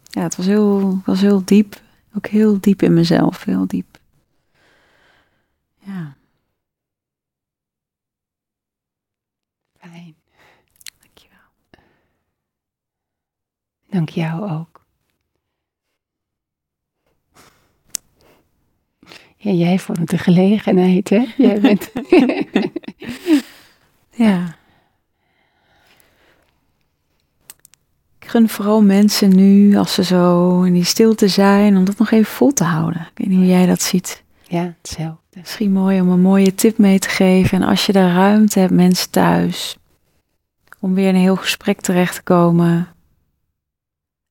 Ja, 0.03 0.21
het 0.21 0.35
was 0.35 0.45
heel, 0.45 0.95
het 0.95 1.05
was 1.05 1.21
heel 1.21 1.45
diep. 1.45 1.81
Ook 2.15 2.27
heel 2.27 2.59
diep 2.59 2.81
in 2.81 2.93
mezelf, 2.93 3.43
heel 3.43 3.67
diep. 3.67 3.99
Ja. 5.79 6.15
Fijn. 9.77 10.15
Dankjewel. 11.01 11.49
Dank 13.89 14.09
jou 14.09 14.49
ook. 14.51 14.85
Ja, 19.37 19.51
jij 19.51 19.79
vormt 19.79 20.09
de 20.09 20.13
een 20.13 20.19
gelegenheid, 20.19 21.09
hè? 21.09 21.25
Jij 21.37 21.61
bent... 21.61 21.91
ja. 24.25 24.59
Gun 28.31 28.49
vooral 28.49 28.81
mensen 28.81 29.35
nu, 29.35 29.75
als 29.75 29.93
ze 29.93 30.03
zo 30.03 30.61
in 30.61 30.73
die 30.73 30.83
stilte 30.83 31.27
zijn, 31.27 31.77
om 31.77 31.85
dat 31.85 31.97
nog 31.97 32.11
even 32.11 32.31
vol 32.31 32.53
te 32.53 32.63
houden. 32.63 33.01
Ik 33.01 33.17
weet 33.17 33.27
niet 33.27 33.37
hoe 33.37 33.47
jij 33.47 33.65
dat 33.65 33.81
ziet. 33.81 34.23
Ja, 34.47 34.75
hetzelfde. 34.81 35.39
Misschien 35.39 35.71
mooi 35.71 36.01
om 36.01 36.09
een 36.09 36.21
mooie 36.21 36.55
tip 36.55 36.77
mee 36.77 36.99
te 36.99 37.09
geven. 37.09 37.61
En 37.61 37.67
als 37.67 37.85
je 37.85 37.91
de 37.91 38.13
ruimte 38.13 38.59
hebt, 38.59 38.71
mensen 38.71 39.09
thuis, 39.09 39.77
om 40.79 40.93
weer 40.93 41.07
in 41.07 41.15
een 41.15 41.21
heel 41.21 41.35
gesprek 41.35 41.81
terecht 41.81 42.15
te 42.15 42.21
komen. 42.21 42.87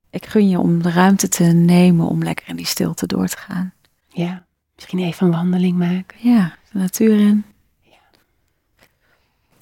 Ik 0.09 0.25
gun 0.25 0.49
je 0.49 0.59
om 0.59 0.81
de 0.81 0.91
ruimte 0.91 1.27
te 1.27 1.43
nemen 1.43 2.07
om 2.07 2.23
lekker 2.23 2.47
in 2.49 2.55
die 2.55 2.65
stilte 2.65 3.07
door 3.07 3.27
te 3.27 3.37
gaan. 3.37 3.73
Ja, 4.07 4.45
misschien 4.75 4.99
even 4.99 5.25
een 5.25 5.33
wandeling 5.33 5.77
maken. 5.77 6.17
Ja, 6.19 6.55
de 6.71 6.79
natuur 6.79 7.19
in. 7.19 7.45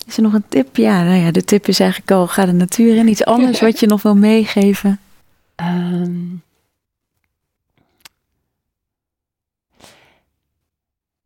Is 0.10 0.18
er 0.18 0.24
nog 0.24 0.34
een 0.34 0.47
tip? 0.47 0.76
Ja, 0.76 1.03
nou 1.03 1.18
ja, 1.18 1.32
de 1.32 1.43
tip 1.43 1.68
is 1.68 1.80
eigenlijk 1.80 2.12
al, 2.12 2.28
ga 2.28 2.45
de 2.45 2.51
natuur 2.51 2.95
in. 2.95 3.07
Iets 3.07 3.26
anders 3.26 3.60
wat 3.68 3.80
je 3.80 3.88
nog 3.88 4.01
wil 4.01 4.16
meegeven? 4.16 4.99
Um, 5.55 6.41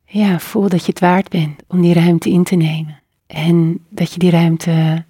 ja, 0.04 0.38
voel 0.38 0.68
dat 0.68 0.80
je 0.80 0.90
het 0.90 1.00
waard 1.00 1.28
bent 1.28 1.62
om 1.66 1.80
die 1.80 1.94
ruimte 1.94 2.30
in 2.30 2.44
te 2.44 2.54
nemen. 2.54 3.00
En 3.26 3.84
dat 3.88 4.12
je 4.12 4.18
die 4.18 4.30
ruimte 4.30 5.04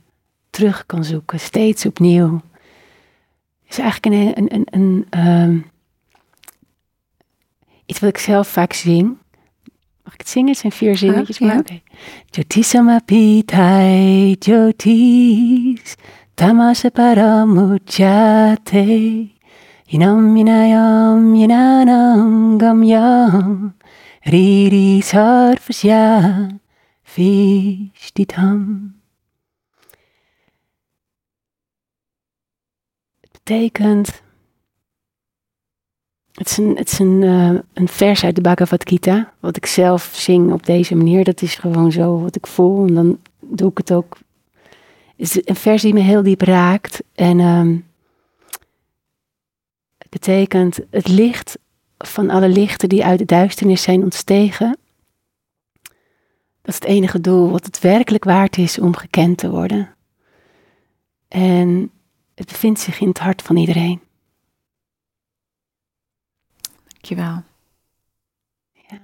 terug 0.50 0.86
kan 0.86 1.04
zoeken, 1.04 1.40
steeds 1.40 1.86
opnieuw. 1.86 2.40
is 3.68 3.78
eigenlijk 3.78 4.14
een, 4.14 4.38
een, 4.38 4.66
een, 4.70 5.06
een 5.10 5.28
um, 5.28 5.70
iets 7.86 8.00
wat 8.00 8.10
ik 8.10 8.18
zelf 8.18 8.48
vaak 8.48 8.72
zing. 8.72 9.16
Mag 10.04 10.12
ik 10.12 10.20
het 10.20 10.28
zingen? 10.28 10.50
Het 10.50 10.58
zijn 10.58 10.72
vier 10.72 10.96
zinnetjes. 10.96 11.38
Ja, 11.38 11.46
maar 11.46 11.58
oké. 11.58 11.80
Jyotisama 12.30 12.98
pitai 12.98 14.36
jyotis 14.38 15.94
tamase 16.34 16.90
paramuchate 16.90 18.84
Yinam 19.86 20.36
yinayam 20.36 21.34
yinanam 21.34 22.58
gamyam 22.60 23.74
Riri 24.24 25.00
sarvasya 25.02 26.48
vishtitam 27.04 28.60
Het 33.20 33.32
betekent 33.32 34.22
het 36.34 36.50
is, 36.50 36.56
een, 36.56 36.76
het 36.76 36.92
is 36.92 36.98
een, 36.98 37.22
uh, 37.22 37.58
een 37.72 37.88
vers 37.88 38.24
uit 38.24 38.34
de 38.34 38.40
Bhagavad 38.40 38.88
Gita, 38.88 39.32
wat 39.40 39.56
ik 39.56 39.66
zelf 39.66 40.10
zing 40.12 40.52
op 40.52 40.66
deze 40.66 40.94
manier. 40.94 41.24
Dat 41.24 41.42
is 41.42 41.54
gewoon 41.54 41.92
zo 41.92 42.20
wat 42.20 42.36
ik 42.36 42.46
voel 42.46 42.86
en 42.86 42.94
dan 42.94 43.18
doe 43.40 43.70
ik 43.70 43.78
het 43.78 43.92
ook. 43.92 44.18
Het 45.16 45.36
is 45.36 45.40
een 45.44 45.56
vers 45.56 45.82
die 45.82 45.92
me 45.92 46.00
heel 46.00 46.22
diep 46.22 46.40
raakt 46.40 47.02
en 47.14 47.40
um, 47.40 47.86
het 49.98 50.10
betekent 50.10 50.78
het 50.90 51.08
licht 51.08 51.58
van 51.98 52.30
alle 52.30 52.48
lichten 52.48 52.88
die 52.88 53.04
uit 53.04 53.18
de 53.18 53.24
duisternis 53.24 53.82
zijn 53.82 54.02
ontstegen. 54.02 54.78
Dat 56.62 56.74
is 56.74 56.74
het 56.74 56.84
enige 56.84 57.20
doel 57.20 57.50
wat 57.50 57.64
het 57.64 57.80
werkelijk 57.80 58.24
waard 58.24 58.56
is 58.56 58.78
om 58.78 58.96
gekend 58.96 59.38
te 59.38 59.50
worden. 59.50 59.94
En 61.28 61.90
het 62.34 62.46
bevindt 62.46 62.80
zich 62.80 63.00
in 63.00 63.08
het 63.08 63.18
hart 63.18 63.42
van 63.42 63.56
iedereen. 63.56 64.03
Dankjewel. 67.04 67.42
Ja. 68.72 68.98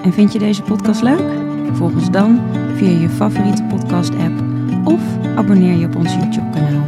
En 0.03 0.13
vind 0.13 0.33
je 0.33 0.39
deze 0.39 0.63
podcast 0.63 1.03
leuk? 1.03 1.33
Volg 1.73 1.95
ons 1.95 2.11
dan 2.11 2.41
via 2.77 2.99
je 3.01 3.09
favoriete 3.09 3.63
podcast-app 3.63 4.43
of 4.85 5.01
abonneer 5.37 5.77
je 5.77 5.87
op 5.87 5.97
ons 5.97 6.15
YouTube-kanaal. 6.15 6.85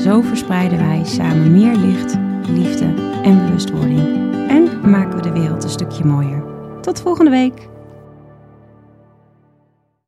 Zo 0.00 0.20
verspreiden 0.20 0.78
wij 0.78 1.04
samen 1.04 1.52
meer 1.52 1.76
licht, 1.76 2.18
liefde 2.48 2.84
en 3.22 3.46
bewustwording. 3.46 4.00
En 4.48 4.90
maken 4.90 5.16
we 5.16 5.22
de 5.22 5.32
wereld 5.32 5.64
een 5.64 5.70
stukje 5.70 6.04
mooier. 6.04 6.42
Tot 6.80 7.00
volgende 7.00 7.30
week! 7.30 7.77